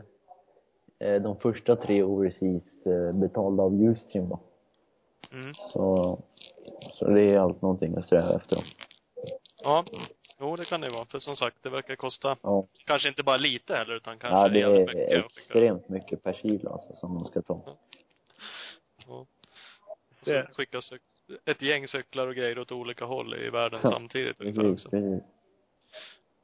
de 1.00 1.36
första 1.36 1.76
tre 1.76 2.02
overseas 2.02 2.86
eh, 2.86 3.12
betalda 3.12 3.62
av 3.62 3.82
Ustream 3.82 4.28
då. 4.28 4.40
mm. 5.32 5.54
Så, 5.54 6.18
så 6.92 7.04
det 7.10 7.22
är 7.22 7.38
allt 7.38 7.62
någonting 7.62 7.96
att 7.96 8.06
sträva 8.06 8.34
efter 8.36 8.56
då. 8.56 8.62
ja. 9.62 9.84
Jo, 10.42 10.56
det 10.56 10.64
kan 10.64 10.80
det 10.80 10.88
vara. 10.90 11.04
För 11.06 11.18
som 11.18 11.36
sagt, 11.36 11.56
det 11.62 11.68
verkar 11.70 11.96
kosta, 11.96 12.36
Ja. 12.42 12.66
kanske 12.86 13.08
inte 13.08 13.22
bara 13.22 13.36
lite 13.36 13.74
heller, 13.74 13.94
utan 13.94 14.18
kanske 14.18 14.36
Ja, 14.38 14.48
det 14.48 14.60
är 14.80 14.86
mycket. 14.86 15.26
extremt 15.36 15.88
mycket 15.88 16.22
per 16.22 16.32
kilo 16.32 16.70
alltså 16.70 16.92
som 16.94 17.14
man 17.14 17.24
ska 17.24 17.42
ta. 17.42 17.60
Ja. 19.06 19.26
Det- 20.24 20.46
Så 20.48 20.54
skicka 20.54 20.78
cyk- 20.80 21.00
ett 21.44 21.62
gäng 21.62 21.88
cyklar 21.88 22.26
och 22.26 22.34
grejer 22.34 22.58
åt 22.58 22.72
olika 22.72 23.04
håll 23.04 23.34
i 23.34 23.50
världen 23.50 23.80
samtidigt 23.82 24.40
ungefär 24.40 24.62
Precis, 24.62 24.86
också. 24.86 24.90
precis. 24.90 25.22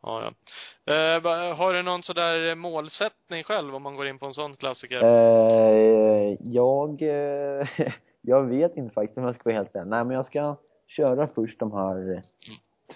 Ja, 0.03 0.23
ja. 0.23 0.95
Eh, 0.95 1.57
har 1.57 1.73
du 1.73 1.83
någon 1.83 2.03
sådär 2.03 2.55
målsättning 2.55 3.45
själv 3.45 3.75
om 3.75 3.83
man 3.83 3.97
går 3.97 4.07
in 4.07 4.19
på 4.19 4.27
en 4.27 4.35
sån 4.35 4.57
klassiker? 4.57 5.03
Eh, 5.03 6.37
jag, 6.41 7.03
eh, 7.03 7.69
jag 8.21 8.43
vet 8.43 8.77
inte 8.77 8.95
faktiskt 8.95 9.19
om 9.19 9.25
jag 9.25 9.35
ska 9.35 9.43
vara 9.45 9.55
helt 9.55 9.77
ärlig. 9.77 9.91
Nej 9.91 10.05
men 10.05 10.17
jag 10.17 10.27
ska 10.27 10.57
köra 10.87 11.29
först 11.35 11.59
de 11.59 11.73
här 11.73 12.23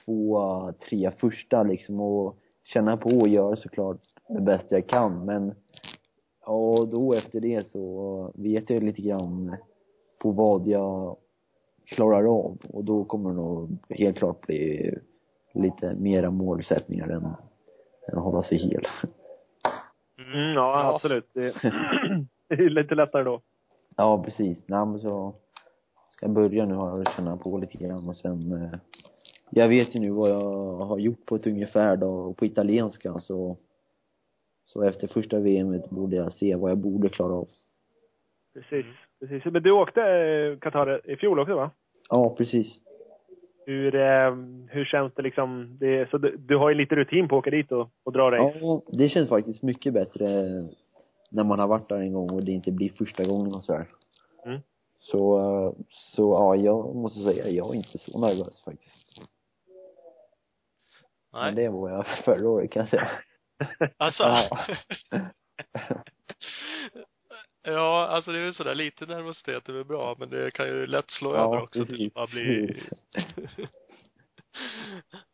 två, 0.04 0.72
tre 0.88 1.10
första 1.10 1.62
liksom 1.62 2.00
och 2.00 2.36
känna 2.64 2.96
på 2.96 3.10
och 3.10 3.28
göra 3.28 3.56
såklart 3.56 4.00
det 4.28 4.40
bästa 4.40 4.74
jag 4.74 4.88
kan 4.88 5.24
men 5.24 5.54
och 6.46 6.88
då 6.88 7.14
efter 7.14 7.40
det 7.40 7.66
så 7.66 8.32
vet 8.34 8.70
jag 8.70 8.82
lite 8.82 9.02
grann 9.02 9.56
på 10.18 10.30
vad 10.30 10.68
jag 10.68 11.16
klarar 11.86 12.24
av 12.24 12.58
och 12.68 12.84
då 12.84 13.04
kommer 13.04 13.30
det 13.30 13.36
nog 13.36 13.78
helt 13.88 14.18
klart 14.18 14.46
bli 14.46 14.90
lite 15.52 15.94
mera 15.94 16.30
målsättningar 16.30 17.08
än, 17.08 17.24
än 18.08 18.18
att 18.18 18.24
hålla 18.24 18.42
sig 18.42 18.58
hel. 18.58 18.86
Mm, 20.32 20.54
ja, 20.54 20.94
absolut. 20.94 21.30
Det, 21.34 21.52
det 22.48 22.54
är 22.54 22.70
lite 22.70 22.94
lättare 22.94 23.24
då. 23.24 23.40
Ja, 23.96 24.22
precis. 24.22 24.68
Nej, 24.68 24.86
men 24.86 25.00
så 25.00 25.34
ska 26.08 26.26
jag 26.26 26.34
börja 26.34 26.66
nu 26.66 26.74
här 26.74 27.00
och 27.00 27.06
känna 27.16 27.36
på 27.36 27.58
lite 27.58 27.78
grann 27.78 28.08
och 28.08 28.16
sen 28.16 28.52
eh, 28.52 28.78
jag 29.50 29.68
vet 29.68 29.96
ju 29.96 30.00
nu 30.00 30.10
vad 30.10 30.30
jag 30.30 30.74
har 30.76 30.98
gjort 30.98 31.26
på 31.26 31.36
ett 31.36 31.46
ungefär 31.46 31.96
då, 31.96 32.32
på 32.32 32.44
italienska 32.44 33.20
så 33.20 33.56
så 34.64 34.82
efter 34.82 35.08
första 35.08 35.38
VMet 35.38 35.90
borde 35.90 36.16
jag 36.16 36.32
se 36.32 36.56
vad 36.56 36.70
jag 36.70 36.78
borde 36.78 37.08
klara 37.08 37.32
av. 37.32 37.48
Precis. 38.54 38.86
Precis. 39.20 39.52
Men 39.52 39.62
du 39.62 39.70
åkte 39.70 40.02
eh, 40.02 40.58
Qatar 40.58 41.10
i 41.10 41.16
fjol 41.16 41.38
också 41.38 41.54
va? 41.54 41.70
Ja, 42.08 42.34
precis. 42.38 42.78
Hur, 43.70 43.94
eh, 43.94 44.34
hur 44.68 44.84
känns 44.84 45.14
det 45.14 45.22
liksom? 45.22 45.76
Det, 45.80 46.10
så 46.10 46.18
du, 46.18 46.36
du 46.36 46.56
har 46.56 46.68
ju 46.68 46.74
lite 46.74 46.94
rutin 46.94 47.28
på 47.28 47.36
att 47.36 47.38
åka 47.38 47.50
dit 47.50 47.72
och, 47.72 47.88
och 48.04 48.12
dra 48.12 48.30
race. 48.30 48.58
Ja, 48.60 48.82
det 48.92 49.08
känns 49.08 49.28
faktiskt 49.28 49.62
mycket 49.62 49.92
bättre 49.92 50.26
när 51.30 51.44
man 51.44 51.58
har 51.58 51.66
varit 51.66 51.88
där 51.88 52.00
en 52.00 52.12
gång 52.12 52.30
och 52.30 52.44
det 52.44 52.52
inte 52.52 52.72
blir 52.72 52.92
första 52.98 53.24
gången 53.24 53.54
och 53.54 53.62
sådär. 53.62 53.86
Mm. 54.46 54.60
Så, 55.00 55.38
eh, 55.38 55.72
så 55.88 56.22
ja, 56.22 56.56
jag 56.56 56.96
måste 56.96 57.20
säga, 57.20 57.48
jag 57.48 57.74
är 57.74 57.74
inte 57.74 57.98
så 57.98 58.20
nervös 58.20 58.62
faktiskt. 58.64 59.20
Nej. 61.32 61.44
Men 61.44 61.54
det 61.54 61.68
var 61.68 61.90
jag 61.90 62.06
förra 62.24 62.48
året 62.48 62.70
kan 62.70 62.80
jag 62.80 62.88
säga. 62.90 63.08
Alltså. 63.96 64.24
Ja. 67.62 68.06
alltså 68.06 68.32
det 68.32 68.38
är 68.38 68.44
ju 68.44 68.52
sådär, 68.52 68.74
lite 68.74 69.06
nervositet 69.06 69.68
är 69.68 69.72
väl 69.72 69.84
bra, 69.84 70.16
men 70.18 70.30
det 70.30 70.50
kan 70.50 70.66
ju 70.66 70.86
lätt 70.86 71.10
slå 71.10 71.34
Ja, 71.34 71.44
över 71.44 71.62
också 71.62 71.86
till 71.86 72.10
att 72.14 72.30
bli 72.30 72.82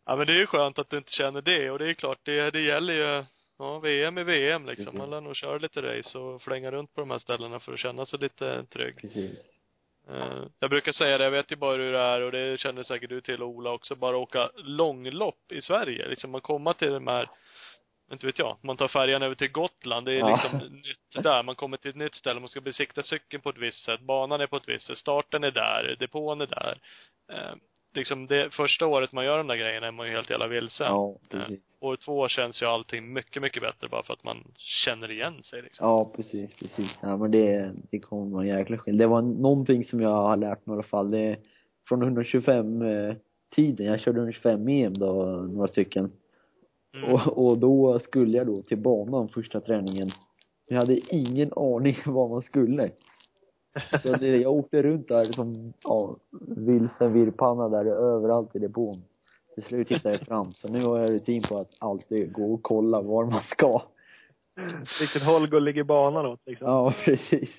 Ja 0.07 0.17
men 0.17 0.27
det 0.27 0.33
är 0.33 0.39
ju 0.39 0.47
skönt 0.47 0.79
att 0.79 0.91
du 0.91 0.97
inte 0.97 1.13
känner 1.13 1.41
det 1.43 1.71
och 1.71 1.79
det 1.79 1.89
är 1.91 1.95
klart, 1.95 2.19
det, 2.23 2.51
det 2.51 2.61
gäller 2.61 2.95
ju 2.95 3.25
Ja, 3.59 3.79
VM 3.79 4.19
är 4.19 4.25
VM 4.25 4.67
liksom. 4.67 4.85
Precis. 4.85 4.99
Man 4.99 5.11
lär 5.11 5.21
nog 5.21 5.37
köra 5.37 5.59
lite 5.59 5.83
race 5.83 6.19
och 6.19 6.43
flänga 6.43 6.71
runt 6.71 6.95
på 6.95 7.01
de 7.01 7.11
här 7.11 7.19
ställena 7.19 7.61
för 7.61 7.73
att 7.73 7.79
känna 7.79 8.07
sig 8.07 8.19
lite 8.19 8.65
trygg. 8.65 8.97
Precis. 9.01 9.39
Eh, 10.11 10.43
Jag 10.59 10.71
brukar 10.71 10.93
säga 10.93 11.19
det, 11.19 11.25
jag 11.25 11.31
vet 11.31 11.53
ju 11.53 11.57
bara 11.57 11.77
hur 11.77 11.93
det 11.93 11.99
är 11.99 12.21
och 12.21 12.33
det 12.33 12.61
känner 12.61 12.83
säkert 12.83 13.11
du 13.11 13.21
till 13.21 13.43
Ola 13.43 13.71
också, 13.73 13.95
bara 13.95 14.17
åka 14.17 14.51
långlopp 14.57 15.53
i 15.53 15.63
Sverige. 15.63 16.09
Liksom 16.09 16.31
man 16.31 16.41
komma 16.41 16.75
till 16.75 16.93
de 16.93 17.07
här, 17.07 17.31
inte 18.13 18.27
vet 18.27 18.39
jag, 18.39 18.57
man 18.63 18.77
tar 18.77 18.89
färjan 18.89 19.23
över 19.23 19.35
till 19.35 19.53
Gotland, 19.53 20.07
det 20.07 20.13
är 20.13 20.19
Ja. 20.19 20.31
liksom 20.31 20.69
nytt 20.69 21.25
där. 21.25 21.43
Man 21.43 21.55
kommer 21.55 21.77
till 21.77 21.91
ett 21.91 21.97
nytt 21.97 22.15
ställe, 22.15 22.41
man 22.41 22.49
ska 22.49 22.61
besikta 22.61 23.03
cykeln 23.03 23.43
på 23.43 23.51
ett 23.51 23.59
visst 23.59 23.85
sätt, 23.85 24.01
banan 24.01 24.41
är 24.41 24.47
på 24.47 24.57
ett 24.57 24.69
visst 24.69 24.87
sätt, 24.87 24.99
starten 24.99 25.45
är 25.45 25.51
där, 25.51 25.97
depån 25.99 26.41
är 26.41 26.47
där. 26.47 26.79
Eh, 27.33 27.55
liksom 27.95 28.27
det 28.27 28.55
första 28.55 28.87
året 28.87 29.13
man 29.13 29.25
gör 29.25 29.39
de 29.39 29.47
där 29.47 29.57
grejerna 29.57 29.87
är 29.87 29.91
man 29.93 30.07
ju 30.07 30.13
helt 30.13 30.31
jävla 30.31 30.47
vilse. 30.47 30.85
Ja, 30.85 31.17
precis. 31.31 31.61
År 31.81 31.97
två 31.97 32.29
känns 32.29 32.63
ju 32.63 32.67
allting 32.67 33.13
mycket, 33.13 33.43
mycket 33.43 33.63
bättre 33.63 33.89
bara 33.89 34.03
för 34.03 34.13
att 34.13 34.25
man 34.25 34.45
känner 34.57 35.11
igen 35.11 35.43
sig 35.43 35.63
liksom. 35.63 35.87
Ja, 35.87 36.13
precis, 36.17 36.55
precis. 36.55 36.91
Ja, 37.03 37.17
men 37.17 37.31
det, 37.31 37.73
det 37.91 37.99
kommer 38.01 38.33
vara 38.35 38.43
en 38.45 38.59
jäkla 38.59 38.79
skillnad. 38.79 38.99
Det 39.01 39.07
var 39.07 39.23
någonting 39.23 39.85
som 39.85 40.01
jag 40.01 40.09
har 40.11 40.37
lärt 40.37 40.67
mig 40.67 40.75
i 40.75 40.77
alla 40.77 40.83
fall. 40.83 41.11
Det 41.11 41.37
från 41.89 42.03
125 42.03 42.83
eh, 42.83 43.15
tiden. 43.55 43.87
Jag 43.87 44.01
körde 44.01 44.19
125 44.19 44.69
EM 44.69 44.99
då, 44.99 45.13
några 45.53 45.69
stycken. 45.69 46.13
Mm. 46.97 47.15
Och, 47.15 47.47
och 47.47 47.59
då 47.59 47.99
skulle 47.99 48.39
jag 48.39 48.47
då 48.47 48.63
till 48.63 48.79
banan 48.79 49.29
första 49.29 49.61
träningen. 49.61 50.11
Jag 50.69 50.77
hade 50.79 51.15
ingen 51.15 51.53
aning 51.57 51.97
var 52.07 52.29
man 52.29 52.43
skulle. 52.43 52.91
Så 54.03 54.13
det, 54.13 54.37
jag 54.37 54.53
åkte 54.53 54.83
runt 54.83 55.09
där 55.09 55.25
som, 55.25 55.73
ja, 55.83 56.17
vilsen 56.57 57.13
virrpanna 57.13 57.69
där 57.69 57.85
överallt 57.87 58.57
i 58.57 58.59
depån. 58.59 59.03
Till 59.55 59.65
slut 59.65 59.91
hittade 59.91 60.15
jag 60.15 60.27
fram. 60.27 60.53
Så 60.53 60.69
nu 60.69 60.85
har 60.85 60.99
jag 60.99 61.11
rutin 61.11 61.43
på 61.43 61.59
att 61.59 61.71
alltid 61.79 62.33
gå 62.33 62.55
och 62.55 62.63
kolla 62.63 63.01
var 63.01 63.25
man 63.25 63.43
ska. 63.51 63.83
Vilket 65.01 65.23
håll 65.23 65.51
går 65.51 65.61
ligger 65.61 65.85
banan 65.85 66.27
åt 66.27 66.41
liksom. 66.47 66.69
Ja, 66.69 66.95
precis. 67.05 67.51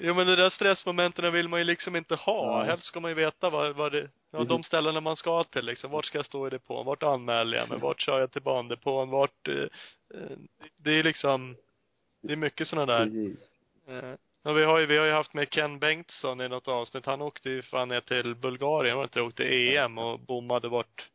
Jo 0.00 0.14
men 0.14 0.26
de 0.26 0.36
där 0.36 0.50
stressmomenten 0.50 1.32
vill 1.32 1.48
man 1.48 1.60
ju 1.60 1.64
liksom 1.64 1.96
inte 1.96 2.14
ha. 2.14 2.58
Nej. 2.58 2.66
Helst 2.66 2.84
ska 2.84 3.00
man 3.00 3.10
ju 3.10 3.14
veta 3.14 3.50
vad, 3.50 3.76
vad 3.76 3.92
det, 3.92 4.08
ja, 4.30 4.44
de 4.44 4.62
ställena 4.62 5.00
man 5.00 5.16
ska 5.16 5.44
till 5.44 5.64
liksom. 5.64 5.90
Vart 5.90 6.06
ska 6.06 6.18
jag 6.18 6.26
stå 6.26 6.46
i 6.46 6.50
depån? 6.50 6.86
Vart 6.86 7.02
anmäler 7.02 7.58
jag 7.58 7.68
mig? 7.68 7.78
Vart 7.78 8.00
kör 8.00 8.20
jag 8.20 8.32
till 8.32 8.42
bandepån? 8.42 9.10
Vart, 9.10 9.48
eh, 9.48 9.54
eh, 10.14 10.38
det 10.76 10.90
är 10.90 11.02
liksom, 11.02 11.56
det 12.22 12.32
är 12.32 12.36
mycket 12.36 12.68
sådana 12.68 12.98
där. 12.98 13.04
Precis. 13.04 13.48
Eh, 13.88 14.14
ja, 14.42 14.52
vi 14.52 14.64
har 14.64 14.78
ju, 14.78 14.86
vi 14.86 14.96
har 14.96 15.06
ju 15.06 15.12
haft 15.12 15.34
med 15.34 15.50
Ken 15.50 15.78
Bengtsson 15.78 16.40
i 16.40 16.48
något 16.48 16.68
avsnitt. 16.68 17.06
Han 17.06 17.22
åkte 17.22 17.50
ju 17.50 17.62
fan 17.62 17.88
ner 17.88 18.00
till 18.00 18.34
Bulgarien, 18.34 18.96
var 18.96 19.04
inte? 19.04 19.22
Åkte 19.22 19.44
EM 19.44 19.98
och 19.98 20.20
bommade 20.20 20.68
vart, 20.68 21.08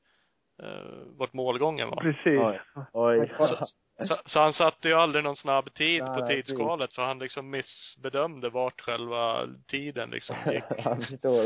eh, 0.63 1.17
vart 1.17 1.33
målgången 1.33 1.89
var. 1.89 2.01
Precis. 2.01 2.39
Oj. 2.39 2.61
Oj. 2.93 3.33
Så, 3.37 3.65
så, 4.07 4.17
så 4.25 4.39
han 4.39 4.53
satte 4.53 4.87
ju 4.87 4.93
aldrig 4.93 5.23
någon 5.23 5.35
snabb 5.35 5.73
tid 5.73 6.03
Nej, 6.03 6.13
på 6.13 6.25
nej, 6.25 6.43
tidsskalet 6.43 6.93
för 6.93 7.01
han 7.01 7.19
liksom 7.19 7.49
missbedömde 7.49 8.49
vart 8.49 8.81
själva 8.81 9.47
tiden 9.67 10.09
liksom 10.09 10.35
gick. 10.51 10.63
Förstår. 11.09 11.43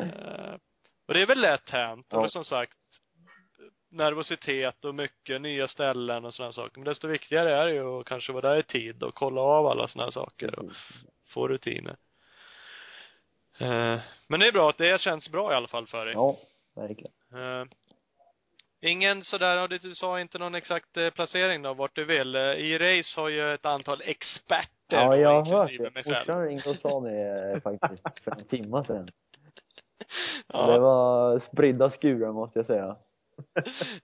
Eh, 0.00 0.54
och 1.06 1.14
det 1.14 1.22
är 1.22 1.26
väl 1.26 1.40
lätt 1.40 1.70
hänt. 1.70 2.06
Ja. 2.10 2.18
Och 2.18 2.32
som 2.32 2.44
sagt, 2.44 2.78
nervositet 3.94 4.84
och 4.84 4.94
mycket 4.94 5.40
nya 5.40 5.68
ställen 5.68 6.24
och 6.24 6.34
sådana 6.34 6.52
saker. 6.52 6.78
Men 6.78 6.84
desto 6.84 7.08
viktigare 7.08 7.56
är 7.56 7.66
det 7.66 7.72
ju 7.72 8.00
att 8.00 8.06
kanske 8.06 8.32
vara 8.32 8.48
där 8.48 8.60
i 8.60 8.62
tid 8.62 9.02
och 9.02 9.14
kolla 9.14 9.40
av 9.40 9.66
alla 9.66 9.88
sådana 9.88 10.10
saker 10.10 10.58
och 10.58 10.72
få 11.28 11.48
rutiner. 11.48 11.96
Eh, 13.58 14.00
men 14.28 14.40
det 14.40 14.48
är 14.48 14.52
bra 14.52 14.70
att 14.70 14.78
det 14.78 15.00
känns 15.00 15.30
bra 15.30 15.52
i 15.52 15.54
alla 15.54 15.68
fall 15.68 15.86
för 15.86 16.06
dig. 16.06 16.14
Ja, 16.14 16.36
verkligen. 16.76 17.12
Eh, 18.84 18.90
ingen 18.92 19.24
sådär, 19.24 19.68
du 19.68 19.94
sa 19.94 20.20
inte 20.20 20.38
någon 20.38 20.54
exakt 20.54 20.96
eh, 20.96 21.10
placering 21.10 21.62
då, 21.62 21.74
vart 21.74 21.94
du 21.94 22.04
vill. 22.04 22.34
Eh, 22.36 22.42
I 22.42 22.78
race 22.78 23.20
har 23.20 23.28
ju 23.28 23.54
ett 23.54 23.66
antal 23.66 24.02
experter 24.04 24.70
Ja, 24.88 25.16
jag 25.16 25.42
har 25.42 25.58
hört 25.58 25.70
det. 25.94 26.10
Morsan 26.12 26.44
ringde 26.46 26.70
och 26.70 26.76
sa 26.76 27.00
det 27.00 27.52
eh, 27.52 27.60
faktiskt 27.60 28.24
för 28.24 28.30
en 28.30 28.44
timme 28.44 28.84
sedan. 28.86 29.08
Ja. 30.46 30.66
Det 30.66 30.78
var 30.78 31.38
spridda 31.52 31.90
skurar 31.90 32.32
måste 32.32 32.58
jag 32.58 32.66
säga. 32.66 32.96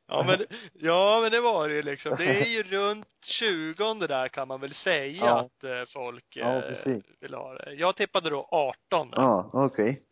Ja 0.08 0.22
men, 0.26 0.38
ja 0.74 1.18
men 1.22 1.30
det 1.32 1.40
var 1.40 1.68
det 1.68 1.74
ju 1.74 1.82
liksom. 1.82 2.16
Det 2.16 2.24
är 2.24 2.46
ju 2.46 2.62
runt 2.62 3.06
20 3.24 3.94
där 4.06 4.28
kan 4.28 4.48
man 4.48 4.60
väl 4.60 4.74
säga 4.74 5.24
Ja. 5.26 5.40
att 5.40 5.64
eh, 5.64 5.82
folk 5.94 6.24
Ja, 6.36 6.54
eh, 6.56 6.60
precis. 6.60 7.04
vill 7.20 7.34
ha 7.34 7.54
det. 7.54 7.72
Jag 7.72 7.96
tippade 7.96 8.30
då 8.30 8.48
18. 8.50 9.08
Ja, 9.16 9.50
okej. 9.52 9.88
Eh, 9.88 10.09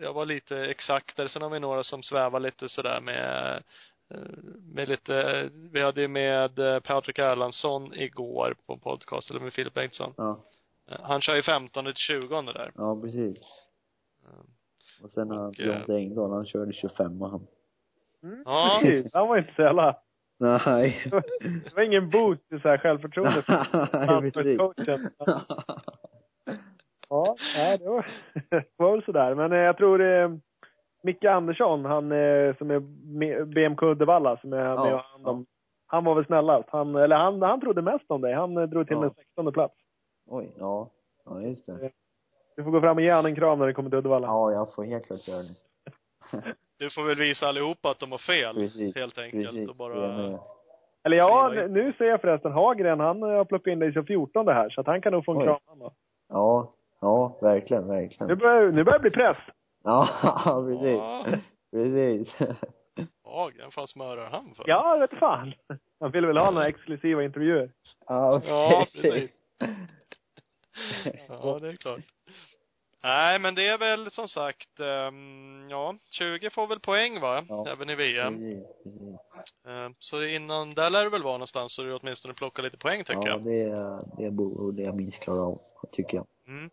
Jag 0.00 0.12
var 0.12 0.26
lite 0.26 0.56
exaktare. 0.56 1.28
Sen 1.28 1.42
har 1.42 1.50
vi 1.50 1.60
några 1.60 1.82
som 1.82 2.02
svävar 2.02 2.40
lite 2.40 2.68
sådär 2.68 3.00
med 3.00 3.56
eh, 4.10 4.20
med 4.74 4.88
lite, 4.88 5.48
vi 5.72 5.82
hade 5.82 6.00
ju 6.00 6.08
med 6.08 6.58
eh, 6.58 6.80
Patrik 6.80 7.18
Erlandsson 7.18 7.94
igår 7.94 8.54
på 8.66 8.72
en 8.72 8.78
podcast, 8.78 9.30
eller 9.30 9.40
med 9.40 9.52
Filip 9.52 9.74
Bengtsson. 9.74 10.14
Ja. 10.16 10.40
Eh, 10.90 10.96
Han 11.02 11.20
kör 11.20 11.34
ju 11.34 11.42
15 11.42 11.84
till 11.84 11.94
20 11.94 12.42
där. 12.42 12.72
Ja, 12.76 13.00
precis. 13.00 13.38
Och 15.02 15.10
sen 15.10 15.30
har 15.30 15.48
Och, 15.48 15.60
eh, 15.60 15.66
Jonte 15.66 15.94
Engdahl, 15.94 16.32
han 16.32 16.46
körde 16.46 16.72
25 16.72 17.22
och 17.22 17.30
han. 17.30 17.46
Mm. 18.22 18.42
Ja. 18.44 18.78
Precis. 18.82 19.10
Han 19.14 19.28
var 19.28 19.38
inte 19.38 19.54
så 19.56 19.62
jävla, 19.62 19.96
Nej. 20.38 21.02
det 21.64 21.74
var 21.76 21.82
ingen 21.82 22.10
boost 22.10 22.52
i 22.52 22.60
så 22.60 22.68
här 22.68 22.78
självförtroende 22.78 23.42
för 23.42 23.66
Nej, 24.20 24.30
precis. 24.32 24.58
Ja, 27.12 27.36
det 27.78 27.88
var, 27.88 28.06
det 28.50 28.64
var 28.76 28.90
väl 28.92 29.04
sådär. 29.04 29.34
Men 29.34 29.52
eh, 29.52 29.58
jag 29.58 29.76
tror 29.76 30.00
eh, 30.02 30.30
Micke 31.02 31.24
Andersson, 31.24 31.84
han 31.84 32.12
eh, 32.12 32.56
som 32.56 32.70
är 32.70 32.80
med- 33.18 33.48
BMK 33.48 33.82
Uddevalla, 33.82 34.36
som 34.36 34.52
är 34.52 34.56
med 34.56 34.66
Ja, 34.70 34.94
och 34.94 35.00
hand 35.00 35.26
om, 35.26 35.46
han 35.86 36.04
var 36.04 36.14
väl 36.14 36.24
snällast. 36.26 36.68
Han, 36.72 36.94
eller 36.96 37.16
han, 37.16 37.42
han 37.42 37.60
trodde 37.60 37.82
mest 37.82 38.04
om 38.10 38.20
dig. 38.20 38.34
Han 38.34 38.56
eh, 38.56 38.62
drog 38.64 38.86
till 38.86 38.96
Ja. 38.96 39.00
med 39.00 39.12
16 39.16 39.52
plats. 39.52 39.74
Oj, 40.26 40.52
ja. 40.58 40.88
Ja, 41.24 41.40
just 41.40 41.66
det. 41.66 41.90
Du 42.56 42.64
får 42.64 42.70
gå 42.70 42.80
fram 42.80 42.96
och 42.96 43.02
ge 43.02 43.10
han 43.10 43.26
en 43.26 43.34
kram 43.34 43.58
när 43.58 43.66
du 43.66 43.72
kommer 43.74 43.90
till 43.90 43.98
Uddevalla. 43.98 44.26
Ja, 44.26 44.52
jag 44.52 44.74
får 44.74 44.84
helt 44.84 45.06
klart 45.06 45.28
göra 45.28 45.42
det. 45.42 45.54
Du 46.78 46.90
får 46.90 47.02
väl 47.04 47.18
visa 47.18 47.46
allihopa 47.46 47.90
att 47.90 47.98
de 47.98 48.10
har 48.12 48.18
fel. 48.18 48.54
Precis. 48.54 48.94
Helt 48.96 49.18
enkelt. 49.18 49.46
Precis. 49.46 49.68
Och 49.70 49.76
bara. 49.76 50.38
Eller 51.04 51.16
ja, 51.16 51.52
nu 51.68 51.92
ser 51.98 52.04
jag 52.04 52.20
förresten 52.20 52.52
Hagren, 52.52 53.00
han 53.00 53.22
har 53.22 53.44
plockat 53.44 53.66
in 53.72 53.78
dig 53.78 53.92
som 53.92 54.06
14 54.06 54.46
det 54.46 54.52
här, 54.54 54.70
så 54.70 54.80
att 54.80 54.86
han 54.86 55.00
kan 55.02 55.12
nog 55.12 55.24
få 55.24 55.32
en 55.32 55.38
Oj. 55.38 55.44
kram 55.44 55.58
han 55.66 55.78
då. 55.78 55.92
Ja, 56.28 56.72
ja, 57.02 57.38
verkligen, 57.42 57.82
Nu 57.86 57.88
verkligen. 57.94 58.38
börjar, 58.38 58.72
nu 58.72 58.84
börjar 58.84 58.98
det 58.98 59.02
bli 59.02 59.10
press. 59.10 59.36
Ja, 59.84 60.08
precis. 60.66 60.96
Ja. 60.96 61.26
Precis. 61.72 62.34
ja, 63.24 63.50
vem 63.58 63.70
fan 63.70 63.86
smörar 63.88 64.30
han 64.30 64.54
för? 64.56 64.64
Ja, 64.68 64.96
vet 64.96 65.18
fan. 65.18 65.54
Han 66.00 66.10
vill 66.10 66.26
väl 66.26 66.36
ha 66.36 66.50
några 66.50 66.68
exklusiva 66.68 67.24
intervjuer. 67.24 67.70
Ja, 68.06 68.40
Ja, 68.46 68.86
precis. 68.92 69.30
Ja, 71.28 71.58
det 71.60 71.68
är 71.68 71.76
klart. 71.76 72.00
Nej, 73.04 73.38
men 73.38 73.54
det 73.54 73.66
är 73.68 73.78
väl 73.78 74.10
som 74.10 74.28
sagt, 74.28 74.80
ehm, 74.80 75.66
ja, 75.70 75.94
20 76.10 76.50
får 76.50 76.66
väl 76.66 76.80
poäng 76.80 77.20
va? 77.20 77.44
Ja. 77.48 77.66
Även 77.68 77.90
i 77.90 77.94
VM. 77.94 78.38
Precis, 78.38 78.66
precis. 78.84 79.16
Ehm, 79.66 79.94
så 79.98 80.22
innan, 80.24 80.74
där 80.74 80.90
lär 80.90 81.04
det 81.04 81.10
väl 81.10 81.22
vara 81.22 81.32
någonstans 81.32 81.74
så 81.74 81.82
du 81.82 81.94
åtminstone 81.94 82.34
plockar 82.34 82.62
lite 82.62 82.78
poäng 82.78 83.04
tycker 83.04 83.20
Ja, 83.20 83.28
jag. 83.28 83.44
det, 83.44 84.24
det 84.24 84.30
borde 84.30 84.82
jag 84.82 84.94
minst 84.96 85.20
klara 85.20 85.40
av, 85.42 85.58
tycker 85.92 86.16
jag. 86.16 86.26
Mm. 86.48 86.70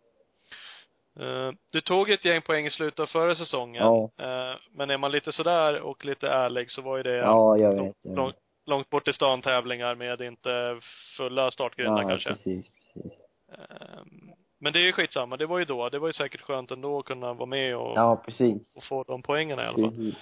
Du 1.70 1.80
tog 1.80 2.10
ett 2.10 2.24
gäng 2.24 2.42
poäng 2.42 2.66
i 2.66 2.70
slutet 2.70 3.00
av 3.00 3.06
förra 3.06 3.34
säsongen. 3.34 3.82
Ja. 3.84 4.10
Ehm, 4.26 4.58
men 4.72 4.90
är 4.90 4.98
man 4.98 5.12
lite 5.12 5.32
sådär 5.32 5.80
och 5.80 6.04
lite 6.04 6.28
ärlig 6.28 6.70
så 6.70 6.82
var 6.82 6.96
ju 6.96 7.02
det 7.02 7.16
Ja, 7.16 7.56
jag 7.58 7.68
vet. 7.70 7.78
långt, 7.78 7.96
Jag 8.02 8.16
långt, 8.16 8.34
vet. 8.34 8.42
långt 8.66 8.90
bort 8.90 9.08
i 9.08 9.12
stan 9.12 9.42
tävlingar 9.42 9.94
med 9.94 10.20
inte 10.20 10.80
fulla 11.16 11.50
startgrindar 11.50 12.02
Ja, 12.02 12.08
kanske. 12.08 12.28
precis, 12.30 12.66
precis. 12.68 13.12
Ehm, 13.52 14.30
Men 14.62 14.72
det 14.72 14.78
är 14.78 14.82
ju 14.82 14.92
skitsamma. 14.92 15.36
Det 15.36 15.46
var 15.46 15.58
ju 15.58 15.64
då. 15.64 15.88
Det 15.88 15.98
var 15.98 16.06
ju 16.08 16.12
säkert 16.12 16.40
skönt 16.40 16.70
ändå 16.70 16.98
att 16.98 17.04
kunna 17.04 17.32
vara 17.34 17.46
med 17.46 17.76
och, 17.76 17.92
Ja, 17.98 18.22
precis. 18.26 18.76
och 18.76 18.84
få 18.84 19.02
de 19.04 19.22
poängerna 19.22 19.64
i 19.64 19.66
alla 19.66 19.78
fall. 19.78 19.88
Precis. 19.90 20.14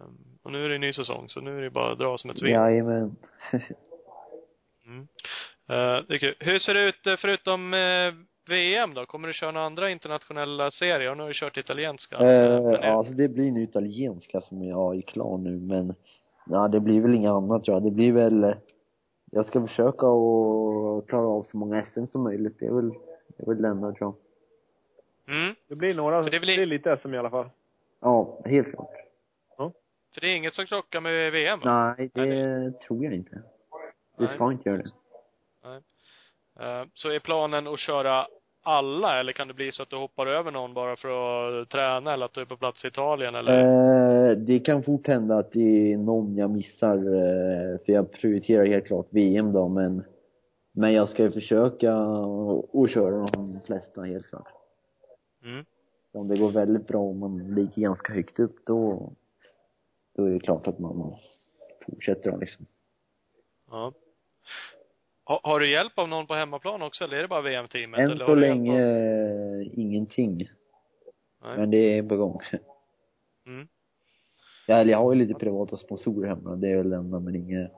Ehm, 0.00 0.18
Och 0.42 0.52
nu 0.52 0.64
är 0.64 0.68
det 0.68 0.74
en 0.74 0.80
ny 0.80 0.92
säsong, 0.92 1.28
så 1.28 1.40
nu 1.40 1.58
är 1.58 1.62
det 1.62 1.70
bara 1.70 1.92
att 1.92 1.98
dra 1.98 2.18
som 2.18 2.30
ett 2.30 2.38
svin. 2.38 2.52
Jajamän. 2.52 3.16
Mm. 4.86 5.00
Eh, 5.68 6.04
det 6.08 6.14
är 6.14 6.18
kul. 6.18 6.34
Hur 6.40 6.58
ser 6.58 6.74
det 6.74 6.80
ut 6.80 7.06
eh, 7.06 7.16
förutom 7.16 7.74
eh, 7.74 8.12
VM 8.48 8.94
då? 8.94 9.06
Kommer 9.06 9.28
du 9.28 9.34
köra 9.34 9.50
några 9.50 9.66
andra 9.66 9.90
internationella 9.90 10.70
serier? 10.70 11.14
Nu 11.14 11.22
har 11.22 11.28
du 11.28 11.34
kört 11.34 11.56
italienska. 11.56 12.16
Eh, 12.16 12.62
Men 12.62 12.72
ja, 12.72 12.80
alltså 12.92 13.14
det 13.14 13.28
blir 13.28 13.52
nu 13.52 13.62
italienska 13.62 14.40
som 14.40 14.62
jag 14.64 14.96
är 14.96 15.00
klar 15.02 15.38
nu, 15.38 15.50
men 15.60 15.94
ja, 16.46 16.68
det 16.68 16.80
blir 16.80 17.00
väl 17.02 17.14
inget 17.14 17.30
annat 17.30 17.64
tror 17.64 17.74
jag. 17.76 17.82
Det 17.84 17.90
blir 17.90 18.12
väl, 18.12 18.54
jag 19.30 19.46
ska 19.46 19.62
försöka 19.66 20.06
att 20.06 21.06
klara 21.08 21.26
av 21.26 21.42
så 21.42 21.56
många 21.56 21.82
SM 21.94 22.06
som 22.06 22.22
möjligt. 22.22 22.56
Det 22.58 22.66
är 22.66 22.72
väl, 22.74 22.88
det 23.36 23.42
är 23.42 23.46
väl 23.46 23.62
det 23.62 23.68
enda 23.68 23.92
tror 23.92 24.14
jag. 25.26 25.36
Mm. 25.36 25.54
Det 25.68 25.74
blir 25.74 25.94
några, 25.94 26.22
För 26.22 26.30
det 26.30 26.36
det 26.36 26.40
blir- 26.40 26.56
blir 26.56 26.66
lite 26.66 26.96
SM 27.02 27.14
i 27.14 27.18
alla 27.18 27.30
fall. 27.30 27.50
Ja, 28.00 28.38
helt 28.44 28.70
klart. 28.74 28.90
För 30.14 30.20
det 30.20 30.26
är 30.26 30.36
inget 30.36 30.54
som 30.54 30.66
krockar 30.66 31.00
med 31.00 31.32
VM 31.32 31.60
va? 31.60 31.94
Nej, 31.98 32.10
det 32.14 32.72
tror 32.86 33.04
jag 33.04 33.14
inte. 33.14 33.42
Det 34.18 34.28
ska 34.28 34.52
inte 34.52 34.68
göra 34.68 34.78
det. 34.82 34.90
Eh, 36.60 36.84
Så 36.94 37.08
är 37.08 37.18
planen 37.18 37.66
att 37.66 37.78
köra 37.78 38.26
alla, 38.62 39.20
eller 39.20 39.32
kan 39.32 39.48
det 39.48 39.54
bli 39.54 39.72
så 39.72 39.82
att 39.82 39.90
du 39.90 39.96
hoppar 39.96 40.26
över 40.26 40.50
någon 40.50 40.74
bara 40.74 40.96
för 40.96 41.08
att 41.62 41.68
träna, 41.68 42.12
eller 42.12 42.24
att 42.24 42.32
du 42.32 42.40
är 42.40 42.44
på 42.44 42.56
plats 42.56 42.84
i 42.84 42.88
Italien, 42.88 43.34
eller? 43.34 43.60
Eh, 44.30 44.36
det 44.36 44.58
kan 44.58 44.82
fort 44.82 45.06
hända 45.06 45.36
att 45.38 45.52
det 45.52 45.92
är 45.92 45.96
någon 45.96 46.36
jag 46.36 46.50
missar, 46.50 46.96
eh, 46.96 47.78
för 47.86 47.92
jag 47.92 48.12
prioriterar 48.12 48.66
helt 48.66 48.86
klart 48.86 49.06
VM 49.10 49.52
då, 49.52 49.68
men 49.68 50.04
Men 50.76 50.92
jag 50.92 51.08
ska 51.08 51.22
ju 51.22 51.30
försöka 51.30 51.92
att 52.72 52.90
köra 52.90 53.26
de 53.26 53.60
flesta 53.66 54.02
helt 54.02 54.26
klart. 54.26 54.48
Mm. 55.44 55.64
Så 56.12 56.18
om 56.20 56.28
det 56.28 56.38
går 56.38 56.50
väldigt 56.50 56.86
bra 56.86 57.00
och 57.00 57.14
man 57.14 57.54
ligger 57.54 57.82
ganska 57.82 58.12
högt 58.12 58.38
upp 58.38 58.56
då, 58.66 59.12
då 60.16 60.24
är 60.24 60.30
det 60.30 60.40
klart 60.40 60.66
att 60.66 60.78
man 60.78 61.14
fortsätter 61.86 62.30
då 62.30 62.36
liksom. 62.36 62.66
Ja. 63.70 63.92
Ha, 65.26 65.40
har 65.42 65.60
du 65.60 65.70
hjälp 65.70 65.98
av 65.98 66.08
någon 66.08 66.26
på 66.26 66.34
hemmaplan 66.34 66.82
också, 66.82 67.04
eller 67.04 67.16
är 67.16 67.22
det 67.22 67.28
bara 67.28 67.40
VM-teamet? 67.40 68.00
Än 68.00 68.18
så 68.18 68.24
har 68.24 68.36
länge 68.36 68.80
eh, 68.80 69.78
ingenting. 69.78 70.48
Nej. 71.42 71.58
Men 71.58 71.70
det 71.70 71.98
är 71.98 72.02
på 72.02 72.16
gång. 72.16 72.40
Mm. 73.46 73.68
Ja, 74.66 74.76
eller 74.76 74.92
jag 74.92 74.98
har 74.98 75.12
ju 75.12 75.18
lite 75.18 75.34
privata 75.34 75.76
sponsorer 75.76 76.28
hemma, 76.28 76.56
det 76.56 76.68
är 76.68 76.76
väl 76.76 76.90
det 76.90 76.96
enda 76.96 77.20
men 77.20 77.36
inget 77.36 77.72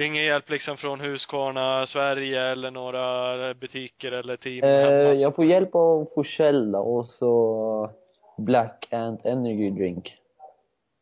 Ingen 0.00 0.24
hjälp 0.24 0.50
liksom 0.50 0.76
från 0.76 1.00
Husqvarna 1.00 1.86
Sverige 1.86 2.42
eller 2.42 2.70
några 2.70 3.54
butiker 3.54 4.12
eller 4.12 4.36
team 4.36 4.64
Eh, 4.64 4.70
hemma? 4.70 5.14
jag 5.14 5.34
får 5.34 5.44
hjälp 5.44 5.74
av 5.74 6.08
Forsell 6.14 6.74
och 6.74 7.06
så 7.06 7.90
Black 8.38 8.88
Ant 8.90 9.24
Energy 9.24 9.70
Drink. 9.70 10.16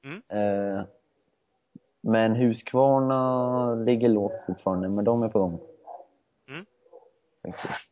Mm. 0.04 0.22
Eh, 0.28 0.84
men 2.05 2.34
Husqvarna 2.34 3.74
ligger 3.74 4.09
lågt 4.09 4.32
fortfarande, 4.46 4.88
men 4.88 5.05
de 5.05 5.22
är 5.22 5.28
på 5.28 5.38
gång. 5.38 5.61
Mm. 6.48 6.66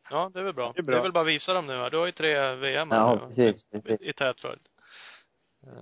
Ja, 0.09 0.31
det 0.33 0.39
är 0.39 0.43
väl 0.43 0.53
bra. 0.53 0.71
Det 0.75 0.79
är 0.79 0.83
Det 0.83 0.87
bra. 0.87 0.97
är 0.97 1.01
väl 1.01 1.11
bara 1.11 1.21
att 1.21 1.27
visa 1.27 1.53
dem 1.53 1.65
nu 1.65 1.73
här. 1.77 1.89
Du 1.89 1.97
har 1.97 2.05
ju 2.05 2.11
tre 2.11 2.55
VM 2.55 2.91
här 2.91 2.97
Ja, 2.99 3.19
nu, 3.29 3.35
precis, 3.35 3.73
i, 3.73 3.81
precis. 3.81 4.07
i 4.07 4.13
tät 4.13 4.39
följd. 4.39 4.61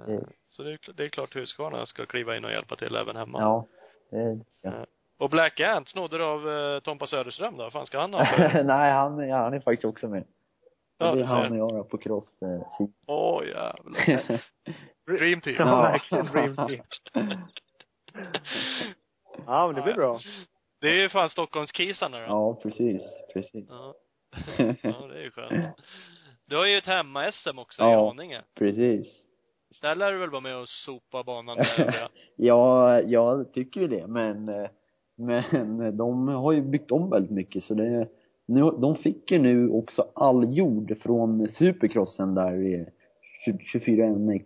Eh. 0.07 0.19
Så 0.49 0.63
det 0.63 0.71
är, 0.71 0.79
det 0.93 1.03
är 1.03 1.09
klart 1.09 1.35
Husqvarna 1.35 1.85
ska 1.85 2.05
kliva 2.05 2.37
in 2.37 2.45
och 2.45 2.51
hjälpa 2.51 2.75
till 2.75 2.95
även 2.95 3.15
hemma. 3.15 3.39
Ja. 3.39 3.65
Det, 4.11 4.39
ja. 4.61 4.69
Eh, 4.69 4.83
Och 5.17 5.29
Black 5.29 5.59
Ant, 5.59 5.89
snodde 5.89 6.17
du 6.17 6.23
av 6.23 6.49
eh, 6.49 6.79
Tompa 6.79 7.07
Söderström 7.07 7.57
då? 7.57 7.63
Vad 7.63 7.73
fan 7.73 7.85
ska 7.85 7.99
han 7.99 8.13
ha? 8.13 8.23
Nej, 8.63 8.91
han, 8.91 9.29
ja, 9.29 9.37
han 9.37 9.53
är 9.53 9.59
faktiskt 9.59 9.85
också 9.85 10.07
med. 10.07 10.23
Ja, 10.97 11.15
det 11.15 11.21
är 11.21 11.25
han 11.25 11.61
och 11.61 11.77
jag 11.77 11.89
på 11.89 11.97
cross 11.97 12.41
eh. 12.41 12.87
Åh 13.07 13.43
jävlar. 13.45 14.41
Dream 15.17 15.41
team. 15.41 15.55
Ja, 15.59 15.81
verkligen 15.81 16.25
dream 16.25 16.55
team. 16.55 16.81
Ja, 19.45 19.67
men 19.67 19.75
det 19.75 19.81
blir 19.81 19.93
bra. 19.93 20.19
Det 20.81 20.87
är 20.87 21.01
ju 21.01 21.09
fan 21.09 21.29
Stockholmskisarna 21.29 22.17
då. 22.19 22.23
ja, 22.23 22.59
precis, 22.63 23.01
precis. 23.33 23.65
Ja. 23.69 23.93
ja, 24.81 25.07
det 25.07 25.19
är 25.19 25.23
ju 25.23 25.31
skönt. 25.31 25.75
Du 26.45 26.55
har 26.57 26.65
ju 26.65 26.77
ett 26.77 26.85
hemma-SM 26.85 27.59
också 27.59 27.81
i 27.81 27.85
Ja. 27.85 28.07
Haninge. 28.07 28.41
Precis. 28.55 29.07
Där 29.81 29.95
lär 29.95 30.11
du 30.11 30.17
väl 30.17 30.29
vara 30.29 30.41
med 30.41 30.57
och 30.57 30.69
sopa 30.69 31.23
banan 31.23 31.57
med? 31.57 32.07
Ja, 32.35 33.01
jag 33.01 33.53
tycker 33.53 33.81
ju 33.81 33.87
det, 33.87 34.07
men, 34.07 34.45
men 35.15 35.97
de 35.97 36.27
har 36.27 36.51
ju 36.51 36.61
byggt 36.61 36.91
om 36.91 37.09
väldigt 37.09 37.31
mycket 37.31 37.63
så 37.63 37.73
det, 37.73 38.07
nu, 38.45 38.61
de 38.61 38.95
fick 38.95 39.31
ju 39.31 39.39
nu 39.39 39.69
också 39.69 40.07
all 40.15 40.57
jord 40.57 40.97
från 41.01 41.47
supercrossen 41.47 42.35
där 42.35 42.53
i 42.55 42.85
24 43.71 44.07
MX 44.09 44.45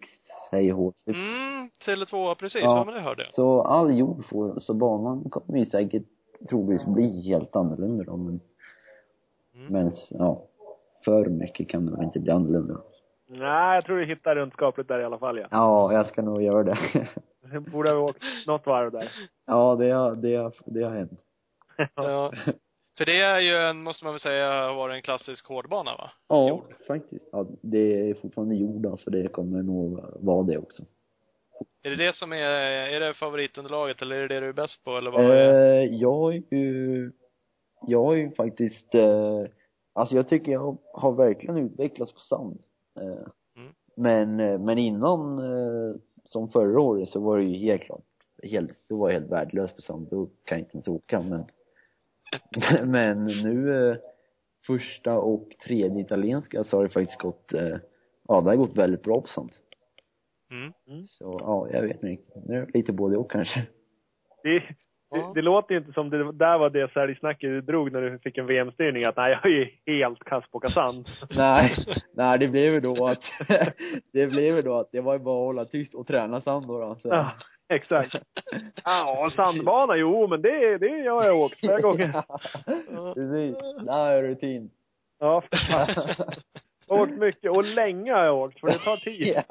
HH. 0.62 0.94
Mm, 1.08 1.70
Tele2, 1.86 2.36
precis. 2.36 2.62
Ja. 2.62 2.78
Ja. 2.78 2.84
men 2.86 2.94
det 2.94 3.02
hörde 3.02 3.24
jag. 3.24 3.34
Så 3.34 3.62
all 3.62 3.98
jord 3.98 4.26
får, 4.26 4.60
så 4.60 4.74
banan 4.74 5.30
kommer 5.30 5.60
ju 5.60 5.66
säkert 5.66 6.04
troligtvis 6.50 6.88
bli 6.94 7.22
helt 7.22 7.56
annorlunda 7.56 8.04
då, 8.04 8.18
men, 8.18 8.40
Mm. 9.56 9.74
men 9.74 9.92
ja, 10.10 10.42
för 11.06 11.26
mycket 11.26 11.70
kan 11.70 11.86
det 11.86 11.92
väl 11.92 12.04
inte 12.04 12.20
bli 12.20 12.32
annorlunda. 12.32 12.82
Nej, 13.28 13.76
jag 13.76 13.86
tror 13.86 13.98
du 13.98 14.06
hittar 14.06 14.36
runt 14.36 14.54
skapligt 14.54 14.88
där 14.90 15.00
i 15.00 15.04
alla 15.04 15.18
fall, 15.18 15.38
ja. 15.38 15.48
Ja, 15.52 15.94
jag 15.94 16.08
ska 16.08 16.22
nog 16.22 16.42
göra 16.42 16.64
det. 16.64 16.78
Borde 17.72 17.90
ha 17.92 17.98
åkt 17.98 18.24
något 18.48 18.66
varv 18.66 18.92
där. 18.92 19.10
ja, 19.48 19.76
det 19.76 19.92
har, 19.92 20.16
det 20.16 20.36
har, 20.36 20.54
det 20.66 20.84
har 20.84 20.92
hänt. 20.92 21.20
Ja. 21.96 22.32
För 22.98 23.06
det 23.06 23.22
är 23.22 23.40
ju 23.40 23.56
en, 23.56 23.84
måste 23.84 24.04
man 24.06 24.14
väl 24.14 24.20
säga, 24.20 24.74
varit 24.74 24.94
en 24.96 25.02
klassisk 25.02 25.48
hårdbana 25.48 25.96
va? 25.96 26.12
Ja, 26.28 26.50
Jord. 26.50 26.74
faktiskt. 26.88 27.30
Ja, 27.32 27.48
det 27.62 28.10
är 28.10 28.14
fortfarande 28.14 28.56
jord 28.56 29.00
så 29.00 29.10
det 29.10 29.28
kommer 29.28 29.64
nog 29.64 30.00
vara 30.20 30.44
det 30.44 30.58
också. 30.58 30.84
Är 31.84 31.90
det 31.90 31.96
det 31.96 32.16
som 32.16 32.34
är, 32.34 32.38
är 32.38 33.00
det 33.00 33.14
favoritunderlaget 33.14 34.02
eller 34.02 34.16
är 34.16 34.22
det 34.22 34.36
det 34.36 34.40
du 34.40 34.50
är 34.50 34.54
bäst 34.54 34.84
på 34.84 34.98
eller 34.98 35.12
vad 35.12 35.26
är 35.26 35.30
det? 35.36 35.78
Eh, 35.84 35.96
jag 35.96 36.14
har 36.14 36.32
ju, 36.32 37.12
jag 37.88 38.04
har 38.04 38.14
ju 38.14 38.32
faktiskt, 38.32 38.96
eh, 38.96 39.44
alltså 39.94 40.16
jag 40.16 40.30
tycker 40.30 40.52
jag 40.52 40.78
har 40.94 41.12
verkligen 41.12 41.58
utvecklats 41.58 42.14
på 42.14 42.20
sand. 42.20 42.60
Eh, 43.00 43.28
Mm. 43.58 43.74
Men, 43.96 44.40
eh, 44.40 44.60
men 44.60 44.78
innan, 44.78 45.40
eh, 45.40 45.96
som 46.26 46.50
förra 46.50 46.82
året 46.82 47.10
så 47.10 47.20
var 47.20 47.38
det 47.38 47.44
ju 47.44 47.58
helt 47.58 47.82
klart, 47.82 48.04
helt, 48.44 48.72
då 48.90 48.98
var 48.98 49.10
jag 49.10 49.20
helt 49.20 49.32
värdelös 49.32 49.72
på 49.76 49.82
sand, 49.82 50.08
då 50.12 50.26
kan 50.26 50.58
jag 50.58 50.60
inte 50.60 50.76
ens 50.76 50.88
åka 50.88 51.22
men 51.22 51.46
men 52.86 53.26
nu 53.26 53.90
eh, 53.90 53.98
första 54.68 55.20
och 55.20 55.50
tredje 55.66 56.02
italienska 56.02 56.64
så 56.64 56.78
har 56.78 56.84
det 56.84 56.90
faktiskt 56.90 57.22
gått, 57.22 57.54
eh, 57.54 57.78
ja 58.28 58.42
det 58.42 58.50
har 58.50 58.56
gått 58.56 58.78
väldigt 58.78 59.04
bra 59.04 59.22
på 59.22 59.28
sand. 59.28 59.52
Mm. 60.52 61.04
Så 61.04 61.40
ja, 61.42 61.68
jag 61.72 61.82
vet 61.82 61.92
inte 61.92 62.08
riktigt. 62.08 62.36
Nu 62.46 62.56
är 62.56 62.66
det 62.66 62.78
lite 62.78 62.94
både 62.94 63.18
och 63.18 63.32
kanske. 63.32 63.68
Det, 64.44 64.64
Ja. 65.10 65.18
det, 65.18 65.34
det 65.34 65.42
låter 65.42 65.74
ju 65.74 65.80
inte 65.80 65.94
som 65.94 66.10
det 66.10 66.32
där 66.32 66.58
var 66.58 66.70
det 66.70 66.92
säljsnacket 66.94 67.50
du 67.50 67.62
drog 67.62 67.92
när 67.92 68.02
du 68.02 68.20
fick 68.20 68.38
en 68.38 68.46
VM-styrning, 68.46 69.04
att 69.04 69.18
nej, 69.18 69.32
jag 69.32 69.52
är 69.52 69.56
ju 69.56 69.70
helt 69.86 70.24
kass 70.24 70.44
på 70.52 70.70
sand. 70.70 71.08
Nej, 71.38 71.76
nej 72.14 72.40
det 72.40 72.48
blev 72.48 72.74
ju 72.74 72.80
då 72.80 73.08
att, 73.08 73.22
det 74.14 74.28
blev 74.28 74.56
ju 74.56 74.62
då 74.62 74.76
att 74.76 74.92
det 74.92 75.02
var 75.02 75.14
ju 75.14 75.20
bara 75.20 75.40
att 75.40 75.46
hålla 75.46 75.66
tyst 75.66 75.94
och 75.94 76.08
träna 76.08 76.42
sand 76.42 76.68
då, 76.68 76.80
då 76.80 76.96
så. 77.02 77.08
Ja, 77.08 77.32
exakt. 77.74 78.16
Ja, 78.84 79.32
sandbana, 79.36 79.96
jo, 79.96 80.28
men 80.28 80.42
det, 80.42 80.78
det 80.78 81.08
har 81.10 81.24
jag 81.26 81.38
åkt 81.40 81.60
flera 81.60 81.80
gånger. 81.80 82.12
Precis, 83.14 83.84
där 83.86 84.12
är 84.12 84.24
rutin. 84.24 84.72
Ja, 85.20 85.42
för 85.42 85.58
fan. 85.58 86.16
åkt 87.00 87.12
mycket, 87.18 87.52
och 87.52 87.64
länge 87.64 88.14
har 88.14 88.24
jag 88.26 88.38
åkt, 88.38 88.60
för 88.60 88.68
det 88.68 88.80
tar 88.80 88.98
tid. 88.98 89.34
Ja. 89.36 89.44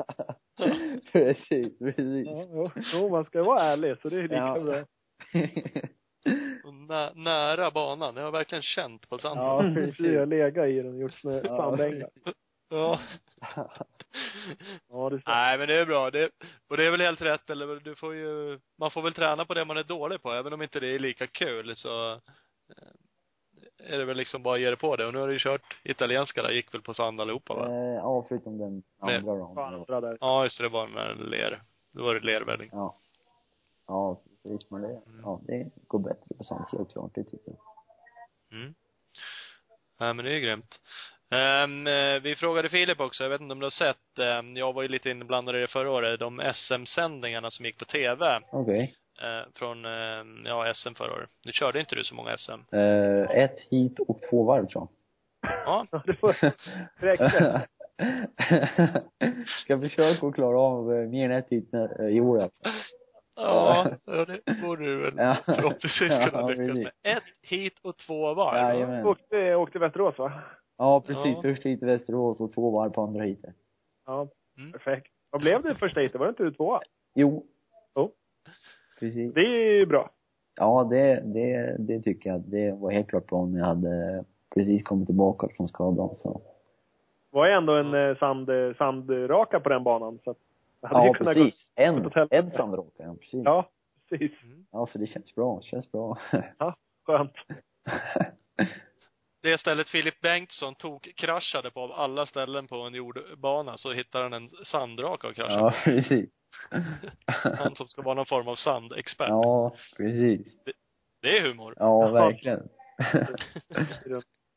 Precis, 1.12 1.79
precis. 1.79 2.27
Ja, 2.27 2.47
jo, 2.53 2.71
jo, 2.93 3.09
man 3.09 3.25
ska 3.25 3.43
vara 3.43 3.62
ärlig, 3.62 3.97
så 4.03 4.09
det 4.09 4.17
är 4.17 4.23
lika 4.23 4.35
Ja. 4.37 4.61
bra. 4.61 4.85
Nä, 6.89 7.11
nära 7.15 7.71
banan. 7.71 8.17
Jag 8.17 8.25
har 8.25 8.31
verkligen 8.33 8.62
känt 8.62 9.09
på 9.09 9.19
sanden. 9.19 9.45
Ja, 9.45 9.75
precis. 9.75 10.01
Jag 10.07 10.19
har 10.21 10.27
legat 10.27 10.69
i 10.69 10.77
den 10.83 10.95
och 10.95 11.01
gjort 11.01 11.21
Ja. 11.23 11.41
sandängar. 11.41 12.09
Ja. 12.25 12.33
Ja, 14.89 15.11
det 15.11 15.16
är 15.16 15.18
sant. 15.18 15.22
Nej, 15.27 15.59
men 15.59 15.68
det 15.68 15.79
är 15.81 15.87
bra. 15.87 16.11
Det, 16.11 16.31
och 16.68 16.77
det 16.77 16.87
är 16.87 16.91
väl 16.91 17.01
helt 17.01 17.22
rätt, 17.22 17.51
eller 17.51 17.81
du 17.81 17.95
får 17.95 18.14
ju, 18.14 18.61
man 18.79 18.91
får 18.91 19.03
väl 19.03 19.14
träna 19.14 19.45
på 19.45 19.55
det 19.55 19.64
man 19.64 19.77
är 19.77 19.83
dålig 19.83 20.22
på, 20.22 20.33
även 20.33 20.53
om 20.53 20.62
inte 20.62 20.81
det 20.81 20.87
är 20.87 20.99
lika 20.99 21.27
kul 21.27 21.77
så 21.77 22.12
eh, 22.12 22.18
är 23.79 23.99
det 23.99 24.05
väl 24.05 24.16
liksom 24.16 24.43
bara 24.43 24.55
att 24.55 24.61
ge 24.61 24.70
det 24.70 24.77
på 24.77 24.97
det. 24.97 25.07
Och 25.07 25.12
nu 25.12 25.18
har 25.18 25.27
du 25.27 25.33
ju 25.33 25.39
kört 25.39 25.77
italienska 25.83 26.43
där, 26.43 26.51
gick 26.51 26.75
väl 26.75 26.83
på 26.83 26.95
sand 26.95 27.20
allihopa 27.20 27.55
va? 27.55 27.68
Eh, 27.68 27.95
ja, 27.95 28.25
förutom 28.29 28.59
den 28.59 28.83
andra 29.01 30.01
där. 30.01 30.18
Ja, 30.20 30.43
just 30.45 30.59
det, 30.59 30.64
det 30.64 30.68
var 30.68 30.87
med 30.87 31.18
ler. 31.18 31.62
Då 31.93 32.05
var 32.05 32.14
det 32.14 32.20
lervälling. 32.20 32.68
Ja. 32.72 32.95
Ja, 33.87 34.20
precis, 34.43 34.70
men 34.70 34.83
det, 34.83 35.01
ja, 35.22 35.41
det 35.47 35.70
går 35.87 35.99
bättre 35.99 36.37
på 36.39 36.45
sand 36.45 36.64
helt 36.72 36.93
klart, 36.93 37.11
det 37.14 37.25
tycker 37.25 37.51
jag. 37.51 37.59
Mm. 38.59 38.75
Nej, 40.01 40.14
men 40.14 40.25
det 40.25 40.31
är 40.31 40.35
ju 40.35 40.41
grymt. 40.41 40.81
Eh, 41.35 42.22
vi 42.22 42.35
frågade 42.37 42.68
Filip 42.68 43.01
också, 43.01 43.22
jag 43.22 43.30
vet 43.30 43.41
inte 43.41 43.53
om 43.53 43.59
du 43.59 43.66
har 43.66 43.70
sett, 43.70 44.18
ehm, 44.18 44.57
jag 44.57 44.72
var 44.72 44.82
ju 44.82 44.89
lite 44.89 45.11
inblandad 45.11 45.57
i 45.57 45.61
det 45.61 45.66
förra 45.68 45.91
året, 45.91 46.20
de 46.20 46.41
SM-sändningarna 46.55 47.51
som 47.51 47.64
gick 47.64 47.78
på 47.78 47.85
TV, 47.85 48.41
Okej. 48.53 48.95
eh, 49.22 49.49
från, 49.55 49.85
eh, 49.85 50.24
ja, 50.45 50.74
SM 50.74 50.95
förra 50.95 51.12
året. 51.12 51.30
Nu 51.45 51.53
körde 51.53 51.80
inte 51.80 51.95
du 51.95 52.05
så 52.05 52.14
många 52.14 52.37
SM. 52.37 52.76
Eh, 52.76 53.30
ett 53.43 53.61
hit 53.70 53.99
och 54.09 54.18
två 54.30 54.45
varv 54.45 54.66
tror 54.66 54.89
Ja, 55.43 55.87
Ja, 55.93 56.03
det 57.01 57.16
jag. 57.30 57.61
Ska 59.64 59.80
försöka 59.80 60.26
att 60.26 60.35
klara 60.35 60.59
av 60.61 60.85
mer 60.87 61.24
än 61.24 61.32
ett 61.39 61.49
hit 61.51 61.70
i 62.11 62.20
år 62.20 62.43
alltså. 62.43 62.62
ja, 63.37 63.87
ja 64.07 64.24
det 64.24 64.41
borde 64.62 64.85
du 64.85 64.97
väl 65.03 65.14
Ja. 65.16 65.37
förhoppningsvis 65.45 66.09
kunna 66.09 66.30
Ja, 66.32 66.49
lyckas 66.49 66.66
precis. 66.66 66.85
med. 67.03 67.16
Ett 67.16 67.22
hit 67.43 67.78
och 67.82 67.97
två 67.99 68.35
varv. 68.35 68.57
Jajamän. 68.57 69.07
Åkte, 69.07 69.55
åkte 69.55 69.78
Västerås, 69.78 70.18
va? 70.18 70.32
Ja, 70.77 71.01
precis. 71.01 71.37
Ja. 71.37 71.43
Första 71.43 71.68
hit 71.68 71.83
i 71.83 71.87
Västerås 71.87 72.41
och 72.41 72.53
två 72.53 72.70
varv 72.70 72.91
på 72.91 73.03
andra 73.03 73.25
hitet. 73.25 73.55
Ja, 74.07 74.29
Mm. 74.59 74.72
perfekt. 74.72 75.12
Vad 75.33 75.41
blev 75.41 75.62
det 75.62 75.75
första 75.75 76.01
heatet? 76.01 76.18
Var 76.18 76.27
det 76.27 76.31
inte 76.31 76.43
du 76.43 76.51
tvåa? 76.55 76.81
Jo. 77.14 77.47
Jo. 77.97 78.11
Precis. 79.01 79.35
Det 79.35 79.41
är 79.41 79.72
ju 79.79 79.87
bra. 79.87 80.11
Ja, 80.57 80.85
det, 80.91 81.20
det, 81.25 81.77
det 81.79 82.01
tycker 82.03 82.31
jag. 82.31 82.41
Det 82.41 82.72
var 82.72 82.91
helt 82.91 83.09
klart 83.09 83.27
bra 83.27 83.47
när 83.47 83.59
jag 83.59 83.66
hade 83.66 84.25
precis 84.55 84.83
kommit 84.83 85.07
tillbaka 85.07 85.49
från 85.57 85.68
skadan 85.68 86.14
så. 86.14 86.41
Det 87.31 87.37
var 87.37 87.47
ju 87.47 87.53
ändå 87.53 87.72
en 87.77 87.95
eh, 87.95 88.16
sand, 88.16 88.49
sandraka 88.79 89.61
på 89.61 89.68
den 89.68 89.85
banan, 89.85 90.18
så 90.25 90.31
att 90.31 90.37
det 90.81 90.89
Ja, 90.91 91.14
precis. 91.18 91.68
gå 91.77 91.83
En, 91.83 92.11
en 92.31 92.51
sandraka, 92.51 92.91
ja 92.97 93.14
precis. 93.20 93.43
Ja, 93.45 93.68
precis. 94.09 94.33
Ja, 94.72 94.87
så 94.87 94.99
det 94.99 95.07
känns 95.07 95.35
bra. 95.35 95.61
Känns 95.62 95.93
bra. 95.93 96.18
Skönt. 97.07 97.33
Det 99.45 99.59
stället 99.59 99.88
Filip 99.88 100.20
Bengtsson 100.20 100.74
tog 100.74 101.12
kraschade 101.16 101.70
på 101.70 101.80
av 101.80 101.92
alla 101.92 102.26
ställen 102.26 102.66
på 102.66 102.76
en 102.76 102.95
jordbana 102.95 103.76
så 103.76 103.92
hittade 103.92 104.24
han 104.24 104.32
en 104.32 104.49
sandraka 104.49 105.28
och 105.28 105.34
kraschade 105.34 105.61
ja, 105.61 105.70
på. 105.70 105.76
precis. 105.84 106.30
Han 107.59 107.74
som 107.74 107.88
ska 107.88 108.03
vara 108.03 108.14
någon 108.14 108.26
form 108.26 108.49
av 108.49 108.57
sandexpert. 108.57 109.28
Ja, 109.28 109.74
precis. 109.97 110.47
Det 111.22 111.38
är 111.38 111.42
humor. 111.42 111.74
Ja, 111.76 112.09
verkligen. 112.09 112.68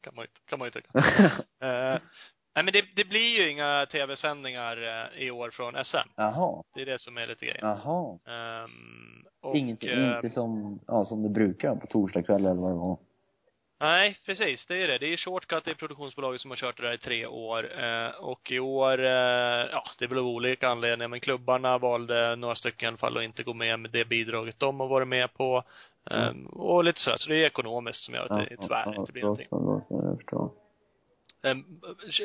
kan 0.02 0.16
man 0.16 0.26
ju, 0.26 0.30
kan 0.46 0.60
man 0.60 0.68
ju 0.68 0.72
tycka. 0.72 0.90
Eh, 1.62 2.00
nej 2.56 2.64
men 2.64 2.74
det, 2.74 2.86
det 2.96 3.06
blir 3.06 3.40
ju 3.40 3.52
inga 3.52 3.86
tv-sändningar 3.86 4.78
eh, 4.78 5.22
i 5.24 5.32
år 5.32 5.50
från 5.50 5.86
SM. 5.86 6.10
Jaha. 6.16 6.64
Det 6.76 6.82
är 6.82 6.86
det 6.86 7.00
som 7.00 7.18
är 7.18 7.28
lite 7.28 7.46
grejen. 7.46 7.68
Jaha. 7.68 8.20
Ehm, 8.28 9.26
och, 9.42 9.56
Inget, 9.56 9.84
eh, 9.84 10.16
inte 10.16 10.30
som, 10.30 10.80
ja, 10.88 11.06
som 11.06 11.24
det 11.24 11.30
brukar 11.30 11.76
på 11.76 11.88
torsdagskväll 11.88 12.46
eller 12.46 12.62
vad 12.62 12.72
det 12.72 12.76
var. 12.76 12.98
Nej, 13.80 14.18
precis. 14.26 14.66
Det 14.66 14.84
är 14.84 14.88
det. 14.88 14.98
Det 14.98 15.14
är 15.14 15.18
Shortcut, 15.18 15.66
det 15.66 15.72
är 15.72 15.76
produktionsbolaget 15.76 16.42
som 16.42 16.52
har 16.52 16.56
kört 16.56 16.78
det 16.78 16.84
där 16.84 16.94
i 16.94 16.98
tre 16.98 17.26
år. 17.26 17.84
Eh, 17.84 18.10
och 18.10 18.52
i 18.52 18.60
år, 18.60 19.00
eh, 19.00 19.66
ja, 19.72 19.84
det 20.00 20.12
av 20.12 20.18
olika 20.18 20.70
anledningar, 20.70 21.08
men 21.08 21.20
klubbarna 21.20 21.78
valde 21.78 22.36
några 22.36 22.56
stycken 22.56 22.86
i 22.86 22.88
alla 22.88 22.98
fall 22.98 23.18
att 23.18 23.24
inte 23.24 23.44
gå 23.44 23.54
med 23.54 23.80
med 23.80 23.92
det 23.92 24.06
bidraget 24.06 24.60
de 24.60 24.80
har 24.80 24.88
varit 24.88 25.08
med 25.08 25.34
på. 25.34 25.64
Eh, 26.12 26.32
och 26.52 26.84
lite 26.84 27.00
så 27.00 27.10
här. 27.10 27.18
Så 27.18 27.30
det 27.30 27.36
är 27.36 27.46
ekonomiskt 27.46 28.04
som 28.04 28.14
gör 28.14 28.28
att 28.30 28.50
det 28.50 28.58
tyvärr 28.62 29.00
inte 29.00 29.12
blir 29.12 29.22
någonting. 29.22 29.48
så, 29.50 29.60
då, 29.60 29.82
så, 29.88 30.08
jag 30.08 30.18
förstår. 30.18 30.52
Eh, 31.44 31.56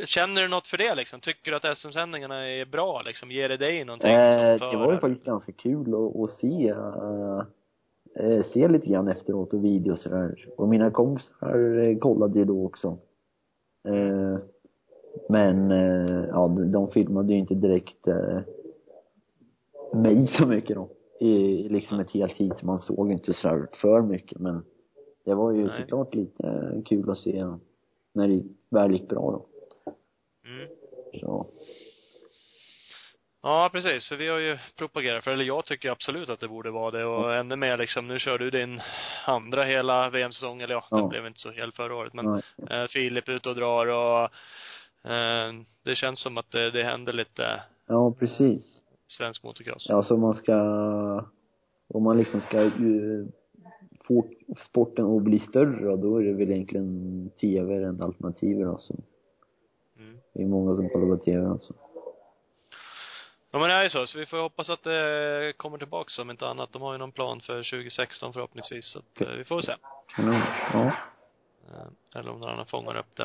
känner 0.06 0.42
du 0.42 0.48
något 0.48 0.66
för 0.66 0.76
det 0.76 0.94
liksom? 0.94 1.20
Tycker 1.20 1.50
du 1.50 1.56
att 1.56 1.78
SM-sändningarna 1.78 2.48
är 2.48 2.64
bra 2.64 3.02
liksom? 3.02 3.30
Ger 3.30 3.48
det 3.48 3.56
dig 3.56 3.84
någonting 3.84 4.10
Eh, 4.12 4.70
det 4.70 4.76
var 4.76 4.92
ju 4.92 4.98
faktiskt 4.98 5.24
ganska 5.24 5.52
kul 5.52 5.94
att, 5.94 6.16
att 6.16 6.30
se, 6.30 6.68
eh, 6.68 7.42
eh, 8.14 8.44
se 8.52 8.68
lite 8.68 8.90
grann 8.90 9.08
efteråt 9.08 9.54
och 9.54 9.64
videos 9.64 9.98
och 9.98 10.02
sådär. 10.02 10.48
Och 10.56 10.68
mina 10.68 10.90
kompisar 10.90 11.78
eh, 11.78 11.98
kollade 11.98 12.38
ju 12.38 12.44
då 12.44 12.66
också. 12.66 12.98
Eh, 13.88 14.38
men, 15.28 15.70
eh, 15.70 16.24
ja, 16.28 16.48
de, 16.48 16.72
de 16.72 16.88
filmade 16.88 17.32
ju 17.32 17.38
inte 17.38 17.54
direkt 17.54 18.08
eh, 18.08 18.40
mig 19.94 20.26
så 20.38 20.46
mycket 20.46 20.76
då. 20.76 20.88
I 21.20 21.68
liksom 21.68 22.00
ett 22.00 22.10
helt 22.10 22.32
hit, 22.32 22.62
man 22.62 22.78
såg 22.78 23.12
inte 23.12 23.34
sådär 23.34 23.68
för 23.72 24.02
mycket 24.02 24.38
men 24.38 24.64
det 25.24 25.34
var 25.34 25.52
ju 25.52 25.64
Nej. 25.64 25.80
såklart 25.80 26.14
lite 26.14 26.48
eh, 26.48 26.82
kul 26.82 27.10
att 27.10 27.18
se 27.18 27.44
när 28.12 28.28
det 28.28 28.42
väl 28.70 28.92
gick 28.92 29.08
bra 29.08 29.30
då. 29.30 29.44
Mm. 30.48 30.68
Så, 31.20 31.46
Ja, 33.42 33.70
precis. 33.72 34.08
För 34.08 34.16
vi 34.16 34.28
har 34.28 34.38
ju 34.38 34.58
propagerat 34.78 35.24
för, 35.24 35.30
eller 35.30 35.44
jag 35.44 35.64
tycker 35.64 35.90
absolut 35.90 36.28
att 36.30 36.40
det 36.40 36.48
borde 36.48 36.70
vara 36.70 36.90
det 36.90 37.04
och 37.04 37.34
ännu 37.34 37.56
mer 37.56 37.76
liksom, 37.76 38.08
nu 38.08 38.18
kör 38.18 38.38
du 38.38 38.50
din 38.50 38.80
andra 39.26 39.64
hela 39.64 40.10
VM-säsong, 40.10 40.60
eller 40.60 40.74
ja, 40.74 40.84
Ja. 40.90 41.08
blev 41.08 41.26
inte 41.26 41.38
så 41.40 41.50
hel 41.50 41.72
förra 41.72 41.96
året, 41.96 42.14
men 42.14 42.24
nej. 42.24 42.42
eh, 42.82 42.88
Filip 42.88 43.28
ut 43.28 43.46
och 43.46 43.54
drar 43.54 43.86
och 43.86 44.22
eh, 45.12 45.52
det 45.84 45.94
känns 45.94 46.20
som 46.20 46.38
att 46.38 46.50
det, 46.50 46.70
det 46.70 46.82
händer 46.84 47.12
lite 47.12 47.60
Ja, 47.86 48.12
precis. 48.18 48.80
svensk 49.06 49.42
motocross. 49.44 49.86
Ja, 49.88 50.02
så 50.02 50.16
man 50.16 50.34
ska, 50.34 50.54
om 51.88 52.02
man 52.02 52.18
liksom 52.18 52.40
ska 52.40 52.62
ju 52.62 53.26
få 54.08 54.24
sporten 54.70 55.16
att 55.16 55.22
bli 55.22 55.38
större 55.38 55.96
då 55.96 56.16
är 56.16 56.24
det 56.24 56.32
väl 56.32 56.50
egentligen 56.50 57.30
tv 57.40 57.78
det 57.78 57.86
enda 57.86 58.04
alternativet 58.04 58.68
alltså. 58.68 58.94
Mm. 59.98 60.16
Det 60.34 60.42
är 60.42 60.46
många 60.46 60.76
som 60.76 60.88
kollar 60.88 61.16
på 61.16 61.22
tv 61.22 61.46
alltså. 61.46 61.74
Ja 63.54 63.58
men 63.58 63.68
det 63.68 63.74
är 63.74 63.82
ju 63.82 63.90
så, 63.90 64.06
så 64.06 64.18
vi 64.18 64.26
får 64.26 64.38
hoppas 64.42 64.70
att 64.70 64.82
det 64.82 65.52
kommer 65.56 65.78
tillbaks 65.78 66.18
om 66.18 66.30
inte 66.30 66.46
annat. 66.46 66.72
De 66.72 66.82
har 66.82 66.92
ju 66.92 66.98
någon 66.98 67.12
plan 67.12 67.40
för 67.40 67.54
2016 67.70 68.32
förhoppningsvis, 68.32 68.84
så 68.92 68.98
att, 68.98 69.20
eh, 69.20 69.28
vi 69.28 69.44
får 69.44 69.60
se. 69.60 69.72
Kanon. 70.16 70.40
Ja. 70.72 70.86
Eh, 71.68 72.20
Eller 72.20 72.30
om 72.30 72.40
någon 72.40 72.50
annan 72.50 72.66
fångar 72.66 72.96
upp 72.96 73.16
det. 73.16 73.22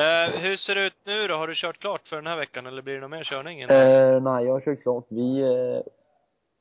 Eh, 0.00 0.40
hur 0.40 0.56
ser 0.56 0.74
det 0.74 0.86
ut 0.86 0.94
nu 1.04 1.28
då? 1.28 1.34
Har 1.34 1.48
du 1.48 1.54
kört 1.56 1.78
klart 1.78 2.08
för 2.08 2.16
den 2.16 2.26
här 2.26 2.36
veckan 2.36 2.66
eller 2.66 2.82
blir 2.82 2.94
det 2.94 3.00
någon 3.00 3.10
mer 3.10 3.24
körning? 3.24 3.62
innan? 3.62 3.76
Eh, 3.76 4.20
nej, 4.22 4.44
jag 4.44 4.52
har 4.52 4.60
kört 4.60 4.82
klart. 4.82 5.06
Vi, 5.08 5.40
eh, 5.40 5.82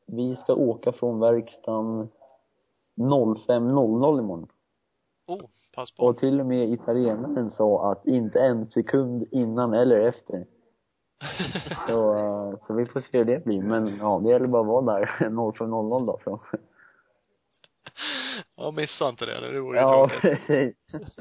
vi 0.07 0.35
ska 0.35 0.53
åka 0.53 0.91
från 0.91 1.19
verkstaden 1.19 2.09
05.00 2.95 4.19
imorgon. 4.19 4.47
Oh, 5.27 5.41
pass 5.75 5.91
på. 5.91 6.03
Och 6.05 6.17
till 6.17 6.39
och 6.39 6.45
med 6.45 6.69
italienaren 6.69 7.51
sa 7.51 7.91
att 7.91 8.07
inte 8.07 8.39
en 8.39 8.71
sekund 8.71 9.27
innan 9.31 9.73
eller 9.73 9.99
efter. 9.99 10.45
Så, 11.87 12.13
eh, 12.17 12.67
så 12.67 12.73
vi 12.73 12.85
får 12.85 13.01
se 13.01 13.17
hur 13.17 13.25
det 13.25 13.45
blir. 13.45 13.61
Men 13.61 13.97
ja, 13.97 14.21
det 14.23 14.29
gäller 14.29 14.47
bara 14.47 14.61
att 14.61 14.67
vara 14.67 14.99
där 14.99 15.05
05.00 15.19 16.05
då 16.05 16.19
så. 16.23 16.41
ja, 18.55 18.71
missa 18.71 19.09
inte 19.09 19.25
det. 19.25 19.51
Det 19.51 19.59
vore 19.59 19.77
ju 19.79 19.83
Ja, 19.85 20.07
tråkigt. 20.09 20.21
precis. 20.47 20.75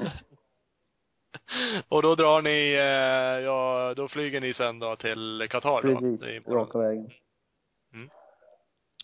Och 1.89 2.01
då 2.01 2.15
drar 2.15 2.41
ni, 2.41 2.73
eh, 2.73 3.43
ja, 3.45 3.93
då 3.95 4.07
flyger 4.07 4.41
ni 4.41 4.53
sen 4.53 4.79
då 4.79 4.95
till 4.95 5.47
Qatar 5.49 5.81
då? 5.81 5.81
Precis. 5.81 6.21
Är 6.21 6.35
imorgon. 6.35 6.55
Raka 6.65 6.77
vägen. 6.79 7.09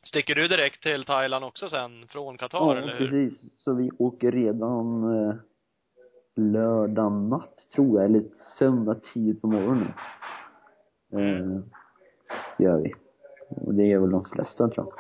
Sticker 0.04 0.36
du 0.36 0.48
direkt 0.48 0.84
till 0.84 1.06
Thailand 1.06 1.46
också 1.46 1.70
sen, 1.70 2.08
från 2.08 2.38
Qatar 2.38 2.58
Ja, 2.60 2.78
eller 2.78 2.94
hur? 2.94 2.98
precis. 2.98 3.64
Så 3.64 3.74
vi 3.74 3.92
åker 4.00 4.32
redan 4.32 5.04
eh, 5.30 5.36
lördag 6.36 7.12
natt, 7.12 7.58
tror 7.76 7.96
jag, 8.02 8.06
eller 8.06 8.24
söndag 8.60 8.96
tidigt 9.14 9.42
på 9.42 9.48
morgonen. 9.48 9.94
Eh, 11.20 11.60
gör 12.60 12.78
vi. 12.82 12.94
Och 13.50 13.74
det 13.74 13.92
är 13.92 14.00
väl 14.00 14.10
de 14.12 14.24
flesta, 14.26 14.68
tror 14.70 14.86
jag. 14.88 14.94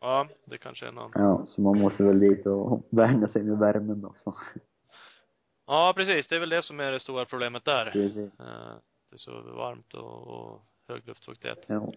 Ja, 0.00 0.26
det 0.44 0.58
kanske 0.58 0.86
är 0.86 0.92
någon. 0.92 1.10
Ja, 1.14 1.44
så 1.48 1.60
man 1.60 1.78
måste 1.78 2.04
väl 2.04 2.20
dit 2.20 2.46
och 2.46 2.82
vänja 2.90 3.28
sig 3.28 3.42
med 3.42 3.58
värmen 3.58 4.00
då. 4.00 4.14
Så. 4.24 4.34
Ja, 5.66 5.92
precis. 5.96 6.28
Det 6.28 6.36
är 6.36 6.40
väl 6.40 6.48
det 6.48 6.62
som 6.62 6.80
är 6.80 6.92
det 6.92 7.00
stora 7.00 7.24
problemet 7.24 7.64
där. 7.64 7.90
Precis. 7.90 8.16
Eh, 8.40 8.74
Det 9.10 9.16
är 9.16 9.18
så 9.18 9.30
varmt 9.42 9.94
och, 9.94 10.26
och 10.26 10.60
hög 10.88 11.06
luftfuktighet. 11.08 11.64
Ja. 11.66 11.92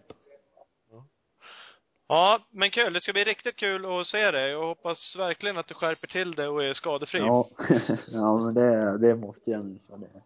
Ja, 2.08 2.40
men 2.50 2.70
kul. 2.70 2.92
Det 2.92 3.00
ska 3.00 3.12
bli 3.12 3.24
riktigt 3.24 3.56
kul 3.56 3.86
att 4.00 4.06
se 4.06 4.30
dig 4.30 4.56
och 4.56 4.66
hoppas 4.66 5.16
verkligen 5.18 5.58
att 5.58 5.66
du 5.66 5.74
skärper 5.74 6.06
till 6.06 6.34
det 6.34 6.48
och 6.48 6.64
är 6.64 6.72
skadefri. 6.72 7.18
Ja, 7.20 7.46
ja 8.08 8.36
men 8.38 8.54
det, 8.54 8.98
det 8.98 9.16
måste 9.16 9.50
jag 9.50 9.64
nu. 9.64 9.78
Det. 9.96 10.22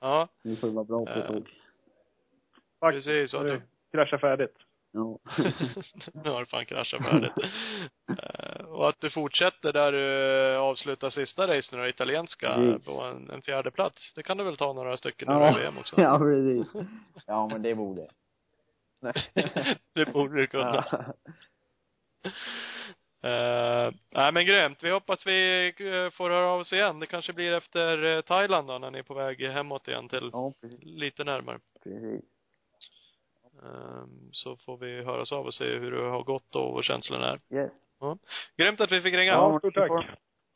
Ja, 0.00 0.28
Vi 0.42 0.56
får 0.56 0.68
vara 0.68 0.84
bra 0.84 1.04
på 1.06 1.12
ett 1.12 1.16
Eh. 1.18 1.26
tag. 1.26 1.50
Tack. 2.80 2.94
precis. 2.94 3.34
Och 3.34 3.40
att 3.40 3.46
du, 3.46 3.62
Krascha 3.92 4.18
färdigt. 4.18 4.56
Ja. 4.96 5.18
nu 6.24 6.30
har 6.30 6.40
du 6.40 6.46
fan 6.46 6.66
kraschat 6.66 7.04
färdigt. 7.04 7.32
Eh, 8.22 8.64
och 8.66 8.88
att 8.88 9.00
du 9.00 9.10
fortsätter 9.10 9.72
där 9.72 9.92
du 9.92 10.56
avslutar 10.56 11.10
sista 11.10 11.46
racen 11.46 11.78
nu 11.80 11.88
italienska, 11.88 12.54
Precis. 12.54 12.86
på 12.86 13.02
en, 13.02 13.30
en 13.30 13.42
fjärde 13.42 13.70
plats. 13.70 14.12
Det 14.14 14.22
kan 14.22 14.36
du 14.36 14.44
väl 14.44 14.56
ta 14.56 14.72
några 14.72 14.96
stycken 14.96 15.28
Ja. 15.30 15.40
ja. 15.40 15.58
i 15.58 15.62
VM 15.62 15.78
också? 15.78 15.94
ja, 16.00 16.18
precis. 16.18 16.72
Ja, 17.26 17.48
men 17.52 17.62
det 17.62 17.74
borde. 17.74 18.06
Det 19.92 20.12
borde 20.12 20.40
du 20.40 20.46
kunna. 20.46 20.84
Ja. 20.90 21.14
Uh, 23.24 23.92
nej 24.10 24.32
men 24.32 24.46
grymt. 24.46 24.84
Vi 24.84 24.90
hoppas 24.90 25.26
vi 25.26 25.66
eh, 25.66 26.10
får 26.10 26.30
höra 26.30 26.46
av 26.46 26.60
oss 26.60 26.72
igen. 26.72 27.00
Det 27.00 27.06
kanske 27.06 27.32
blir 27.32 27.52
efter 27.52 28.04
eh, 28.04 28.20
Thailand 28.20 28.68
då, 28.68 28.78
när 28.78 28.90
ni 28.90 28.98
är 28.98 29.02
på 29.02 29.14
väg 29.14 29.40
hemåt 29.40 29.88
igen 29.88 30.08
till 30.08 30.30
Ja, 30.32 30.52
lite 30.80 31.24
närmare. 31.24 31.58
Precis. 31.82 32.24
Ehm, 33.66 34.28
så 34.32 34.56
får 34.56 34.76
vi 34.76 35.02
höras 35.04 35.32
av 35.32 35.46
och 35.46 35.54
se 35.54 35.64
hur 35.64 35.90
det 35.92 36.02
har 36.10 36.22
gått 36.22 36.54
och 36.56 36.72
vad 36.72 36.84
känslorna 36.84 37.30
är. 37.32 37.40
Yes. 37.56 37.72
Grymt 38.56 38.80
att 38.80 38.92
vi 38.92 39.00
fick 39.00 39.14
ringa. 39.14 39.32
Ja, 39.32 39.58
stort 39.58 39.74
tack. 39.74 39.90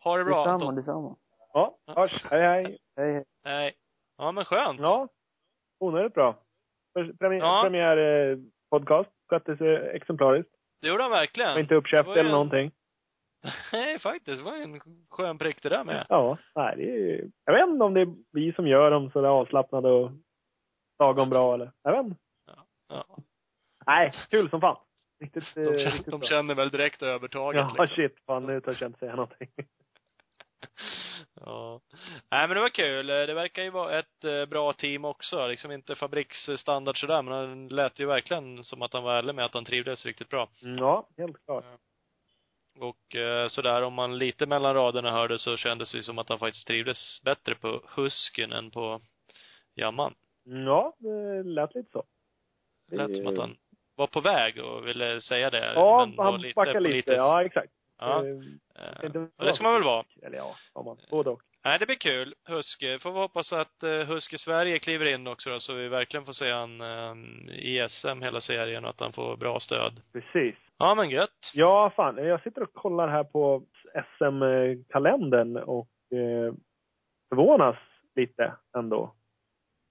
Ha 0.05 0.17
det 0.17 0.25
bra 0.25 0.37
Detsamma, 0.39 0.55
Anton. 0.55 0.75
detsamma. 0.75 1.17
Ja, 1.53 1.79
hörs. 1.87 2.25
Hej, 2.31 2.41
hej. 2.43 2.79
Hej, 2.97 3.13
hej. 3.15 3.25
Nej. 3.45 3.73
Ja 4.19 4.33
men 4.33 4.45
skönt. 4.45 4.81
Ja, 4.81 5.09
onödigt 5.81 6.15
bra. 6.15 6.37
Premiär, 7.19 7.39
Ja. 7.45 7.61
premiär 7.65 7.97
eh, 8.31 8.39
podcast. 8.71 9.11
Skötte 9.31 9.57
sig 9.57 9.77
exemplariskt. 9.97 10.51
Det 10.83 10.89
gjorde 10.89 11.03
han 11.03 11.13
verkligen. 11.13 11.53
Var 11.53 11.61
inte 11.61 11.75
uppkäft 11.75 12.07
Det 12.07 12.09
var 12.09 12.15
ju 12.17 12.21
eller 12.21 12.31
en- 12.31 12.35
någonting. 12.35 12.71
Nej 13.73 13.99
faktiskt. 13.99 14.39
Det 14.39 14.45
var 14.45 14.57
en 14.57 14.81
skön 15.11 15.39
prick 15.39 15.63
det 15.63 15.69
där 15.69 15.85
med. 15.85 16.07
Ja, 16.09 16.39
nej, 16.55 16.77
det 16.77 16.83
är, 16.85 17.31
jag 17.45 17.53
vet 17.53 17.69
inte 17.69 17.85
om 17.85 17.95
det 17.95 18.01
är 18.01 18.15
vi 18.33 18.53
som 18.53 18.67
gör 18.67 18.91
dem 18.91 19.11
sådär 19.11 19.29
avslappnade 19.29 19.91
och 19.91 20.11
lagom 20.99 21.31
bra 21.31 21.55
eller. 21.55 21.73
Jag 21.83 21.93
vet 21.93 22.05
inte. 22.07 22.17
Ja. 22.91 23.05
Nej, 23.87 24.13
kul 24.31 24.51
som 24.51 24.61
fan. 24.61 24.77
Riktigt, 25.21 25.57
eh, 25.57 25.63
De, 25.63 25.69
riktigt 25.71 25.83
känner, 25.93 26.11
de 26.11 26.21
bra. 26.21 26.29
känner 26.29 26.55
väl 26.55 26.71
direkt 26.71 27.03
övertaget 27.03 27.61
Ja, 27.61 27.69
liksom. 27.69 27.87
shit. 27.97 28.19
Fan, 28.27 28.47
nu 28.47 28.61
törs 28.61 28.81
jag 28.81 28.89
inte 28.89 28.99
säga 28.99 29.17
någonting. 29.17 29.49
Ja. 31.35 31.81
Nej 32.31 32.49
men 32.49 32.55
det 32.55 32.61
var 32.61 32.69
kul. 32.69 33.07
Det 33.07 33.35
verkar 33.35 33.63
ju 33.63 33.71
vara 33.71 33.99
ett 33.99 34.25
eh, 34.25 34.47
bra 34.47 34.73
team 34.73 35.05
också. 35.05 35.47
Liksom 35.47 35.73
inte 35.73 35.95
fabriksstandard 35.95 37.01
sådär, 37.01 37.23
men 37.23 37.33
han 37.35 37.69
lät 37.69 37.99
ju 38.01 38.07
verkligen 38.07 38.65
som 38.65 38.83
att 38.83 38.93
han 38.93 39.03
var 39.03 39.15
ärlig 39.17 39.35
med 39.35 39.45
att 39.45 39.55
han 39.55 39.65
trivdes 39.65 40.07
riktigt 40.07 40.29
bra. 40.29 40.49
Mm, 40.65 40.79
Ja, 40.79 41.09
helt 41.17 41.45
klart. 41.45 41.65
Och 42.79 43.17
eh, 43.17 43.49
sådär, 43.49 43.83
om 43.83 43.95
man 43.95 44.19
lite 44.19 44.47
mellan 44.47 44.75
raderna 44.75 45.11
hörde 45.11 45.39
så 45.39 45.57
kändes 45.57 45.93
det 45.93 46.03
som 46.03 46.19
att 46.19 46.29
han 46.29 46.39
faktiskt 46.39 46.67
trivdes 46.67 47.23
bättre 47.25 47.55
på 47.55 47.83
Husken 47.97 48.53
än 48.53 48.71
på 48.71 49.01
Jamman. 49.75 50.15
Mm, 50.47 50.63
Ja, 50.67 50.95
det 50.99 51.43
lät 51.43 51.75
lite 51.75 51.91
så. 51.93 52.05
Det 52.91 52.97
lät 52.97 53.17
som 53.17 53.27
att 53.27 53.39
han 53.39 53.57
var 53.97 54.07
på 54.07 54.21
väg 54.21 54.65
och 54.65 54.87
ville 54.87 55.21
säga 55.21 55.51
det. 55.51 55.73
Ja, 55.75 56.07
men 56.17 56.25
han 56.25 56.43
backade 56.57 56.81
lite. 56.81 56.89
politiskt- 56.89 57.17
Ja, 57.17 57.45
exakt. 57.45 57.73
Ja. 57.99 58.25
Eh, 58.27 59.05
eh, 59.05 59.11
och 59.39 59.45
det 59.45 59.55
ska 59.55 59.63
man 59.63 59.73
väl 59.75 59.83
vara. 59.83 60.05
Eller 60.23 60.37
ja, 60.37 60.55
har 60.75 60.85
man. 60.85 60.97
Både 61.11 61.31
och. 61.31 61.41
Nej, 61.65 61.79
det 61.79 61.87
blir 61.87 61.97
kul. 61.97 62.35
Huske. 62.49 62.99
Får 62.99 63.13
vi 63.13 63.19
hoppas 63.19 63.53
att 63.53 63.83
uh, 63.85 64.03
Huske 64.03 64.39
Sverige 64.39 64.79
kliver 64.79 65.07
in 65.07 65.27
också 65.27 65.51
då, 65.51 65.61
så 65.61 65.75
vi 65.75 65.89
verkligen 65.89 66.27
får 66.27 66.33
se 66.33 66.51
han 66.53 66.81
eh, 66.81 67.15
i 67.55 67.89
SM 67.91 68.23
hela 68.23 68.41
serien 68.41 68.85
och 68.85 68.91
att 68.91 69.01
han 69.01 69.13
får 69.13 69.37
bra 69.37 69.61
stöd. 69.61 70.01
Precis. 70.13 70.55
Ja, 70.79 70.95
men 70.95 71.11
gött. 71.11 71.51
Ja, 71.55 71.93
fan. 71.97 72.17
Jag 72.27 72.43
sitter 72.43 72.63
och 72.63 72.73
kollar 72.73 73.09
här 73.09 73.25
på 73.25 73.63
SM-kalendern 74.19 75.57
och 75.57 75.89
eh, 76.13 76.55
förvånas 77.29 77.77
lite 78.17 78.53
ändå. 78.79 79.15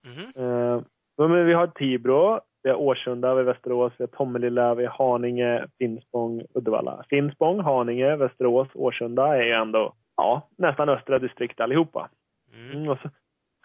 Mhm. 0.07 0.43
Eh, 0.45 0.81
men 1.17 1.45
vi 1.45 1.53
har 1.53 1.67
Tibro, 1.67 2.39
vi 2.63 2.69
har 2.69 2.77
Årsunda, 2.77 3.33
vi 3.33 3.39
har 3.39 3.53
Västerås, 3.53 3.93
vi 3.97 4.03
har 4.03 4.07
Tomelilla, 4.07 4.75
vi 4.75 4.85
har 4.85 5.11
Haninge, 5.11 5.67
Finspång, 5.77 6.41
Uddevalla. 6.53 7.03
Finspång, 7.09 7.59
Haninge, 7.59 8.15
Västerås, 8.15 8.67
Årsunda 8.73 9.37
är 9.37 9.43
ju 9.43 9.51
ändå, 9.51 9.93
ja, 10.17 10.49
nästan 10.57 10.89
östra 10.89 11.19
distrikt 11.19 11.59
allihopa. 11.59 12.09
Mm. 12.53 12.77
Mm, 12.77 12.89
och 12.89 12.97
så, 12.99 13.09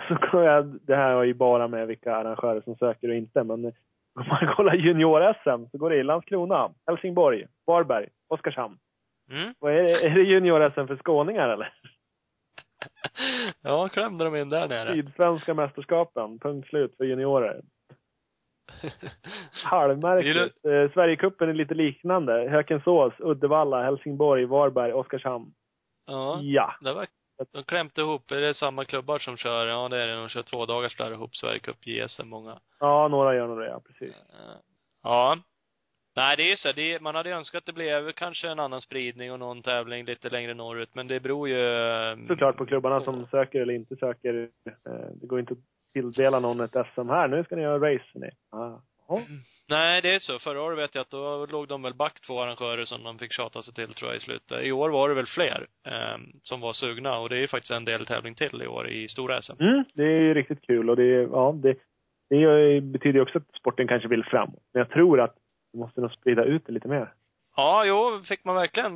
så 0.09 0.15
går 0.31 0.45
jag, 0.45 0.79
det 0.83 0.97
här 0.97 1.15
har 1.15 1.25
ju 1.25 1.35
bara 1.35 1.69
med 1.69 1.87
vilka 1.87 2.17
arrangörer 2.17 2.61
som 2.61 2.77
söker 2.77 3.09
och 3.09 3.15
inte, 3.15 3.45
men 3.45 3.65
om 4.15 4.29
man 4.29 4.55
kollar 4.57 4.75
junior-SM 4.75 5.71
så 5.71 5.79
går 5.79 5.91
det 5.91 5.97
i 5.97 6.03
Landskrona, 6.03 6.71
Helsingborg, 6.87 7.47
Varberg, 7.67 8.09
Oskarshamn. 8.29 8.79
Mm. 9.31 9.55
Vad 9.59 9.73
är, 9.73 9.83
det, 9.83 10.07
är 10.07 10.11
det 10.11 10.23
junior-SM 10.23 10.87
för 10.87 10.97
skåningar 10.97 11.49
eller? 11.49 11.73
Ja, 13.63 13.89
klämde 13.89 14.25
de 14.25 14.37
in 14.37 14.49
där 14.49 14.69
nere. 14.69 14.93
Sydsvenska 14.93 15.55
mästerskapen, 15.55 16.39
punkt 16.39 16.69
slut 16.69 16.97
för 16.97 17.05
juniorer. 17.05 17.63
Halvmärkligt. 19.65 20.65
Eh, 20.65 20.93
Sverigecupen 20.93 21.49
är 21.49 21.53
lite 21.55 21.75
liknande. 21.75 22.33
Hökensås, 22.51 23.13
Uddevalla, 23.19 23.83
Helsingborg, 23.83 24.45
Varberg, 24.45 24.93
Oskarshamn. 24.93 25.55
Ja. 26.07 26.39
Ja. 26.43 26.75
Det 26.81 26.93
var, 26.93 27.07
de 27.53 27.65
klämde 27.65 28.01
ihop, 28.03 28.31
är 28.31 28.41
det 28.41 28.55
samma 28.55 28.85
klubbar 28.85 29.19
som 29.19 29.37
kör? 29.37 29.67
Ja, 29.67 29.89
det 29.89 30.03
är 30.03 30.07
det. 30.07 30.15
De 30.15 30.29
kör 30.29 30.43
två 30.43 30.67
dagars 30.67 30.97
där 30.97 31.11
ihop, 31.13 31.37
Sverigecup, 31.37 31.87
JSM, 31.87 32.29
många. 32.29 32.59
Ja, 32.81 33.09
några 33.09 33.35
gör 33.35 33.47
nog 33.49 33.59
det, 33.59 33.67
ja. 33.67 33.81
Precis. 33.87 34.15
Eh, 34.17 34.57
Ja. 35.03 35.39
Nej, 36.17 36.37
det 36.37 36.43
är 36.43 36.49
ju 36.49 36.57
så. 36.57 36.73
Det 36.73 37.01
man 37.01 37.15
hade 37.15 37.31
önskat 37.31 37.59
att 37.59 37.67
det 37.67 37.73
blev 37.73 38.13
kanske 38.13 38.49
en 38.49 38.61
annan 38.61 38.81
spridning 38.81 39.33
och 39.33 39.39
någon 39.39 39.63
tävling 39.63 40.05
lite 40.05 40.31
längre 40.31 40.55
norrut, 40.55 40.95
men 40.95 41.09
det 41.09 41.21
beror 41.21 41.49
ju... 41.49 41.61
eh, 41.61 42.17
Såklart 42.29 42.57
på 42.57 42.67
klubbarna 42.67 43.01
som 43.01 43.27
söker 43.27 43.61
eller 43.61 43.75
inte 43.75 43.97
söker. 43.97 44.49
Eh, 44.87 44.93
Det 45.21 45.27
går 45.27 45.41
inte 45.41 45.53
att 45.53 45.59
tilldela 45.95 46.41
någon 46.41 46.61
ett 46.61 46.87
SM 46.95 47.09
här. 47.09 47.29
Nu 47.29 47.45
ska 47.45 47.57
ni 47.57 47.63
göra 47.63 47.95
race. 47.95 48.05
Nej. 48.15 48.31
Ah. 48.51 48.81
Nej, 49.69 50.03
det 50.03 50.15
är 50.15 50.19
så. 50.19 50.39
Förra 50.39 50.63
året 50.63 50.79
vet 50.79 50.95
jag 50.95 51.03
att 51.03 51.11
då 51.11 51.47
låg 51.47 51.69
de 51.69 51.83
väl 51.83 51.95
back 51.95 52.21
två 52.27 52.41
arrangörer 52.41 52.85
som 52.85 53.05
de 53.05 53.19
fick 53.19 53.33
tjata 53.33 53.63
sig 53.63 53.75
till, 53.75 53.95
tror 53.95 54.11
jag, 54.11 54.17
i 54.17 54.21
slutet. 54.21 54.63
I 54.63 54.73
år 54.73 54.91
var 54.91 55.09
det 55.09 55.15
väl 55.15 55.27
fler 55.27 55.67
eh, 55.87 56.19
som 56.43 56.61
var 56.61 56.73
sugna 56.73 57.19
och 57.19 57.29
det 57.29 57.37
är 57.37 57.41
ju 57.41 57.49
faktiskt 57.49 57.71
en 57.71 57.85
deltävling 57.85 58.35
till 58.35 58.63
i 58.63 58.67
år 58.67 58.89
i 58.89 59.09
stora 59.09 59.43
SM. 59.43 59.53
Mm, 59.61 59.85
det 59.95 60.03
är 60.03 60.21
ju 60.21 60.35
riktigt 60.35 60.67
kul 60.67 60.91
och 60.91 60.97
det, 60.97 61.23
ja, 61.23 61.55
det, 61.63 61.77
det 62.31 62.81
betyder 62.81 63.19
ju 63.19 63.23
också 63.23 63.39
att 63.39 63.55
sporten 63.61 63.89
kanske 63.89 64.09
vill 64.09 64.25
framåt. 64.25 64.63
Men 64.73 64.81
jag 64.81 64.91
tror 64.91 65.21
att 65.21 65.35
vi 65.73 65.79
måste 65.79 66.01
nog 66.01 66.13
sprida 66.13 66.45
ut 66.45 66.67
det 66.67 66.73
lite 66.73 66.89
mer. 66.89 67.13
Ja, 67.57 67.85
jo, 67.85 68.23
fick 68.25 68.45
man 68.45 68.55
verkligen 68.55 68.93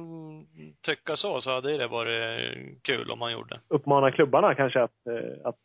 tycka 0.82 1.16
så, 1.16 1.40
så 1.40 1.50
hade 1.50 1.78
det 1.78 1.86
varit 1.86 2.82
kul 2.82 3.10
om 3.10 3.18
man 3.18 3.32
gjorde. 3.32 3.60
Uppmana 3.68 4.10
klubbarna 4.10 4.54
kanske 4.54 4.82
att, 4.82 5.06
eh, 5.06 5.48
att 5.48 5.58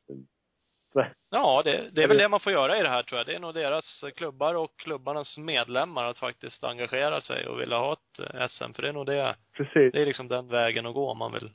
Ja, 1.29 1.61
det, 1.65 1.89
det 1.91 2.03
är 2.03 2.07
väl 2.07 2.17
det 2.17 2.27
man 2.29 2.39
får 2.39 2.51
göra 2.51 2.79
i 2.79 2.83
det 2.83 2.89
här 2.89 3.03
tror 3.03 3.17
jag. 3.19 3.27
Det 3.27 3.35
är 3.35 3.39
nog 3.39 3.53
deras 3.53 4.03
klubbar 4.15 4.55
och 4.55 4.77
klubbarnas 4.77 5.37
medlemmar 5.37 6.03
att 6.03 6.17
faktiskt 6.17 6.63
engagera 6.63 7.21
sig 7.21 7.47
och 7.47 7.59
vilja 7.59 7.77
ha 7.77 7.93
ett 7.93 8.19
eh, 8.19 8.47
SM. 8.47 8.73
För 8.73 8.81
det 8.81 8.89
är 8.89 8.93
nog 8.93 9.05
det, 9.05 9.35
precis. 9.57 9.93
det 9.93 10.01
är 10.01 10.05
liksom 10.05 10.27
den 10.27 10.47
vägen 10.47 10.85
att 10.85 10.93
gå 10.93 11.09
om 11.11 11.17
man 11.17 11.33
vill. 11.33 11.51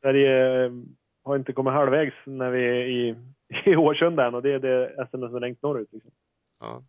Sverige 0.00 0.64
eh, 0.64 0.72
har 1.24 1.36
inte 1.36 1.52
kommit 1.52 1.72
halvvägs 1.72 2.14
när 2.26 2.50
vi 2.50 2.64
är 2.64 2.84
i, 2.84 3.16
i 3.70 3.76
Årsunda 3.76 4.26
än 4.26 4.34
och 4.34 4.42
det 4.42 4.52
är 4.52 4.58
det 4.58 5.06
SM 5.10 5.18
som 5.18 5.34
är 5.34 5.40
längst 5.40 5.62
norrut. 5.62 5.88
Liksom. 5.92 6.10
Ja. 6.60 6.82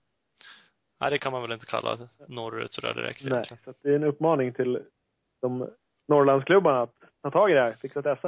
Nej, 1.00 1.12
det 1.12 1.18
kan 1.18 1.32
man 1.32 1.42
väl 1.42 1.52
inte 1.52 1.66
kalla 1.66 1.98
norrut 2.28 2.74
sådär 2.74 2.94
direkt 2.94 3.24
Nej, 3.24 3.34
egentligen. 3.34 3.64
så 3.64 3.74
det 3.82 3.90
är 3.90 3.96
en 3.96 4.04
uppmaning 4.04 4.54
till 4.54 4.82
de 5.42 5.70
Norrlandsklubbarna 6.08 6.82
att 6.82 6.96
ta 7.24 7.32
tag 7.32 7.52
i 7.52 7.54
det 7.54 7.62
här, 7.62 7.74
fixa 7.74 8.00
ett 8.00 8.20
SM. 8.20 8.28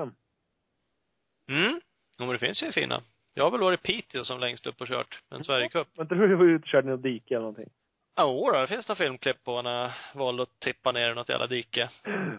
Mm. 1.51 1.80
Jo, 2.20 2.26
men 2.26 2.30
det 2.30 2.39
finns 2.39 2.63
ju 2.63 2.72
fina. 2.72 3.01
Jag 3.38 3.43
har 3.43 3.51
väl 3.51 3.61
varit 3.61 3.79
i 3.79 3.83
Piteå 3.83 4.23
som 4.23 4.39
längst 4.39 4.67
upp 4.67 4.81
och 4.81 4.88
kört 4.88 5.19
en 5.29 5.43
Sverigecup. 5.43 5.88
Men 5.95 6.03
inte 6.03 6.15
du 6.15 6.35
var 6.35 6.67
körde 6.67 6.88
i 6.88 6.91
något 6.91 7.03
dike 7.03 7.33
eller 7.35 7.41
någonting? 7.41 7.69
Ja, 8.15 8.23
då, 8.23 8.51
det 8.51 8.67
finns 8.67 8.88
några 8.88 8.97
filmklipp 8.97 9.43
på 9.43 9.61
när 9.61 9.81
jag 9.81 9.91
valde 10.13 10.43
att 10.43 10.59
tippa 10.59 10.91
ner 10.91 11.11
i 11.11 11.15
något 11.15 11.29
jävla 11.29 11.47
dike. 11.47 11.89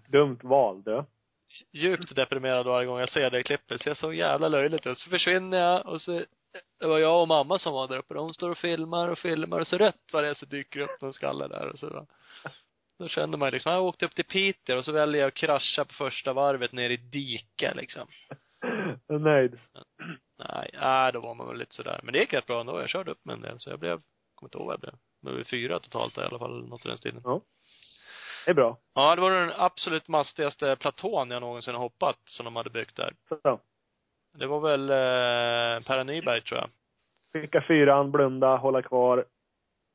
Dumt 0.08 0.38
val 0.42 0.82
du. 0.82 1.04
djupt 1.72 2.16
deprimerad 2.16 2.66
varje 2.66 2.86
gång 2.86 2.98
jag 2.98 3.08
ser 3.08 3.30
det 3.30 3.42
klippet. 3.42 3.68
Det 3.68 3.84
ser 3.84 3.94
så 3.94 4.12
jävla 4.12 4.48
löjligt 4.48 4.86
ut. 4.86 4.98
Så 4.98 5.10
försvinner 5.10 5.58
jag 5.58 5.86
och 5.86 6.02
så, 6.02 6.24
det 6.80 6.86
var 6.86 6.98
jag 6.98 7.22
och 7.22 7.28
mamma 7.28 7.58
som 7.58 7.72
var 7.72 7.88
där 7.88 7.98
uppe. 7.98 8.14
De 8.14 8.34
står 8.34 8.50
och 8.50 8.58
filmar 8.58 9.08
och 9.08 9.18
filmar 9.18 9.60
och 9.60 9.66
så 9.66 9.78
rätt 9.78 10.12
vad 10.12 10.24
det 10.24 10.30
är 10.30 10.34
så 10.34 10.46
dyker 10.46 10.80
upp 10.80 11.00
någon 11.00 11.12
skalle 11.12 11.48
där 11.48 11.68
och 11.68 11.78
så. 11.78 12.06
Då 12.98 13.08
kände 13.08 13.36
man 13.36 13.50
liksom, 13.50 13.72
jag 13.72 13.84
åkte 13.84 14.06
upp 14.06 14.14
till 14.14 14.24
Piteå 14.24 14.76
och 14.76 14.84
så 14.84 14.92
väljer 14.92 15.20
jag 15.20 15.28
att 15.28 15.34
krascha 15.34 15.84
på 15.84 15.94
första 15.94 16.32
varvet 16.32 16.72
ner 16.72 16.90
i 16.90 16.96
dike 16.96 17.74
liksom. 17.74 18.08
Nöjd. 19.08 19.58
Nej, 20.48 20.70
nej, 20.80 21.12
då 21.12 21.20
var 21.20 21.34
man 21.34 21.48
väl 21.48 21.56
lite 21.58 21.74
sådär. 21.74 22.00
Men 22.02 22.12
det 22.12 22.18
gick 22.18 22.32
rätt 22.32 22.46
bra 22.46 22.60
ändå. 22.60 22.80
Jag 22.80 22.88
körde 22.88 23.10
upp 23.10 23.24
med 23.24 23.34
en 23.34 23.42
del. 23.42 23.58
Så 23.58 23.70
jag 23.70 23.78
blev, 23.78 24.00
kommer 24.34 24.48
inte 24.48 24.58
ihåg 24.58 24.66
vad 24.66 24.72
jag 24.74 24.80
blev. 24.80 24.94
Men 25.22 25.36
vi 25.36 25.44
fyra 25.44 25.80
totalt 25.80 26.18
i 26.18 26.20
alla 26.20 26.38
fall, 26.38 26.68
något 26.68 26.84
i 26.84 26.88
den 26.88 26.98
stilen. 26.98 27.22
Det 28.44 28.50
är 28.50 28.54
bra. 28.54 28.78
Ja, 28.94 29.14
det 29.14 29.20
var 29.20 29.30
den 29.30 29.52
absolut 29.56 30.08
mastigaste 30.08 30.76
platån 30.76 31.30
jag 31.30 31.40
någonsin 31.40 31.74
har 31.74 31.80
hoppat 31.82 32.18
som 32.24 32.44
de 32.44 32.56
hade 32.56 32.70
byggt 32.70 32.96
där. 32.96 33.14
Så. 33.28 33.60
Det 34.38 34.46
var 34.46 34.60
väl 34.60 34.90
eh, 34.90 35.86
Per 35.86 36.04
Nyberg 36.04 36.42
tror 36.42 36.60
jag. 36.60 36.70
Skicka 37.32 37.64
fyran, 37.68 38.10
blunda, 38.12 38.56
hålla 38.56 38.82
kvar, 38.82 39.24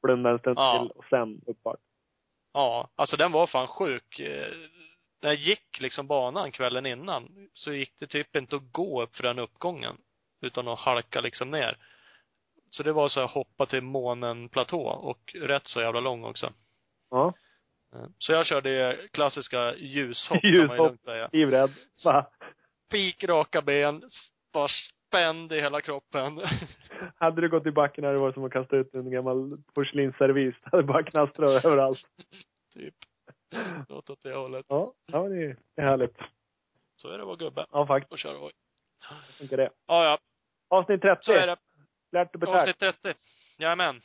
blunda 0.03 0.29
en 0.29 0.39
stund 0.39 0.57
Ja. 0.59 0.79
till 0.79 0.91
och 0.91 1.05
sen 1.09 1.41
uppfart. 1.47 1.79
Ja, 2.53 2.89
alltså 2.95 3.17
den 3.17 3.31
var 3.31 3.47
fan 3.47 3.67
sjuk. 3.67 4.19
När 5.23 5.29
jag 5.29 5.39
gick 5.39 5.81
liksom 5.81 6.07
banan 6.07 6.51
kvällen 6.51 6.85
innan 6.85 7.49
så 7.53 7.73
gick 7.73 7.99
det 7.99 8.07
typ 8.07 8.35
inte 8.35 8.55
att 8.55 8.71
gå 8.71 9.03
upp 9.03 9.15
för 9.15 9.23
den 9.23 9.39
uppgången 9.39 9.97
utan 10.41 10.67
att 10.67 10.79
halka 10.79 11.21
liksom 11.21 11.51
ner. 11.51 11.77
Så 12.69 12.83
det 12.83 12.91
var 12.93 13.07
så 13.07 13.19
här 13.19 13.27
hoppa 13.27 13.65
till 13.65 13.81
månen-platå 13.81 14.81
och 14.81 15.35
rätt 15.35 15.67
så 15.67 15.81
jävla 15.81 15.99
lång 15.99 16.23
också. 16.23 16.53
Ja. 17.11 17.33
Eh, 17.95 18.05
Så 18.17 18.31
jag 18.31 18.45
körde 18.45 18.97
klassiska 19.11 19.75
ljushopp 19.75 20.41
kan 20.41 20.51
man 20.51 20.53
ju 20.53 20.61
Ljushopp. 20.61 20.77
lugnt 20.77 21.01
säga. 21.03 21.29
Livrädd. 21.31 21.71
Va? 22.05 22.25
Spikraka 22.87 23.61
ben, 23.61 24.03
bara 24.53 24.67
spänd 24.67 25.51
i 25.53 25.59
hela 25.61 25.81
kroppen. 25.81 26.41
Hade 27.15 27.41
du 27.41 27.49
gått 27.49 27.65
i 27.65 27.71
backen 27.71 28.03
hade 28.03 28.15
det 28.15 28.19
varit 28.21 28.33
som 28.35 28.43
att 28.45 28.51
kasta 28.53 28.75
ut 28.75 28.93
en 28.93 29.11
gammal 29.11 29.57
porslinsservis. 29.73 30.55
Det 30.63 30.69
hade 30.71 30.83
bara 30.83 31.03
knastrat 31.03 31.65
överallt. 31.65 32.03
typ. 32.73 32.95
Något 33.89 34.09
åt 34.09 34.23
det 34.23 34.33
hållet. 34.33 34.65
Ja, 34.69 34.93
ja 35.07 35.19
det 35.29 35.35
är 35.35 35.55
det 35.75 35.81
är 35.81 35.85
härligt. 35.85 36.17
Så 36.95 37.09
är 37.09 37.17
det 37.17 37.25
vara 37.25 37.35
gubbe 37.35 37.65
Ja, 37.71 37.87
faktiskt. 37.87 38.11
och 38.11 38.17
köra 38.19 38.37
hoj. 38.37 38.51
Funkar 39.39 39.57
det. 39.57 39.69
Ja, 39.87 40.03
ja. 40.05 40.17
Avsnitt 40.77 41.01
30. 41.01 41.19
Så 41.23 41.33
är 41.33 41.47
det. 41.47 41.57
Lärt 42.11 42.33
och 42.33 42.39
betärt. 42.39 42.55
Avsnitt 42.55 42.79
30. 42.79 43.13
Jajamän. 43.59 43.95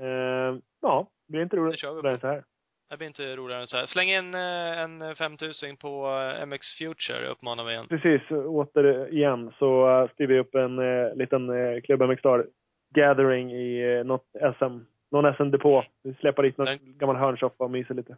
Eh, 0.00 0.58
ja, 0.82 1.08
det 1.26 1.32
blir 1.32 1.42
inte 1.42 1.56
Det 1.56 1.60
roligt. 1.60 1.78
kör 1.80 1.94
vi 1.94 2.02
Det 2.02 2.14
på. 2.14 2.20
så 2.20 2.26
här. 2.26 2.44
Det 2.90 2.96
blir 2.96 3.06
inte 3.06 3.36
roligare 3.36 3.60
än 3.60 3.66
så 3.66 3.76
här. 3.76 3.86
Släng 3.86 4.10
in 4.10 4.34
eh, 4.34 4.78
en 4.80 5.16
5000 5.16 5.76
på 5.76 6.06
eh, 6.40 6.46
MX 6.46 6.66
Future, 6.78 7.28
uppmanar 7.28 7.64
vi 7.64 7.72
igen. 7.72 7.88
Precis, 7.88 8.22
återigen 8.30 9.52
så 9.58 10.08
skriver 10.12 10.34
vi 10.34 10.40
upp 10.40 10.54
en 10.54 10.76
liten 11.18 11.50
Klubb 11.82 12.02
MX 12.02 12.18
Star 12.20 12.46
gathering 12.94 13.52
i 13.52 14.02
något 14.04 14.26
SM, 14.58 14.78
någon 15.10 15.34
SM-depå. 15.34 15.84
Vi 16.02 16.14
släpper 16.14 16.42
dit 16.42 16.58
något 16.58 16.66
Den- 16.66 16.98
gammal 16.98 17.16
hörnsoffa 17.16 17.64
och 17.64 17.70
myser 17.70 17.94
lite. 17.94 18.16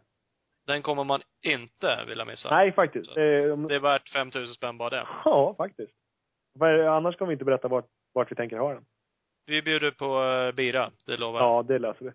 Den 0.67 0.81
kommer 0.81 1.03
man 1.03 1.21
inte 1.43 2.05
vilja 2.07 2.25
missa. 2.25 2.49
Nej, 2.49 2.71
faktiskt. 2.71 3.15
Det 3.15 3.75
är 3.75 3.79
värt 3.79 4.09
5000 4.09 4.53
spänn 4.55 4.77
bara 4.77 4.89
det. 4.89 5.07
Ja, 5.25 5.53
faktiskt. 5.57 5.93
För 6.59 6.79
annars 6.79 7.15
kommer 7.15 7.29
vi 7.29 7.33
inte 7.33 7.45
berätta 7.45 7.67
vart, 7.67 7.85
vart 8.13 8.31
vi 8.31 8.35
tänker 8.35 8.57
ha 8.57 8.73
den. 8.73 8.85
Vi 9.45 9.61
bjuder 9.61 9.91
på 9.91 10.23
eh, 10.23 10.51
bira, 10.51 10.91
det 11.05 11.17
lovar 11.17 11.39
jag. 11.39 11.49
Ja, 11.49 11.63
det 11.63 11.79
löser 11.79 12.05
vi. 12.05 12.11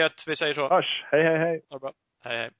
Gött, 0.00 0.24
vi 0.26 0.36
säger 0.36 0.54
så. 0.54 0.68
Hörs! 0.68 1.04
Hej, 1.10 1.22
hej, 1.22 1.38
hej! 1.38 1.62
Ha 1.68 1.76
det 1.76 1.80
bra. 1.80 1.92
Hej, 2.24 2.38
hej. 2.38 2.50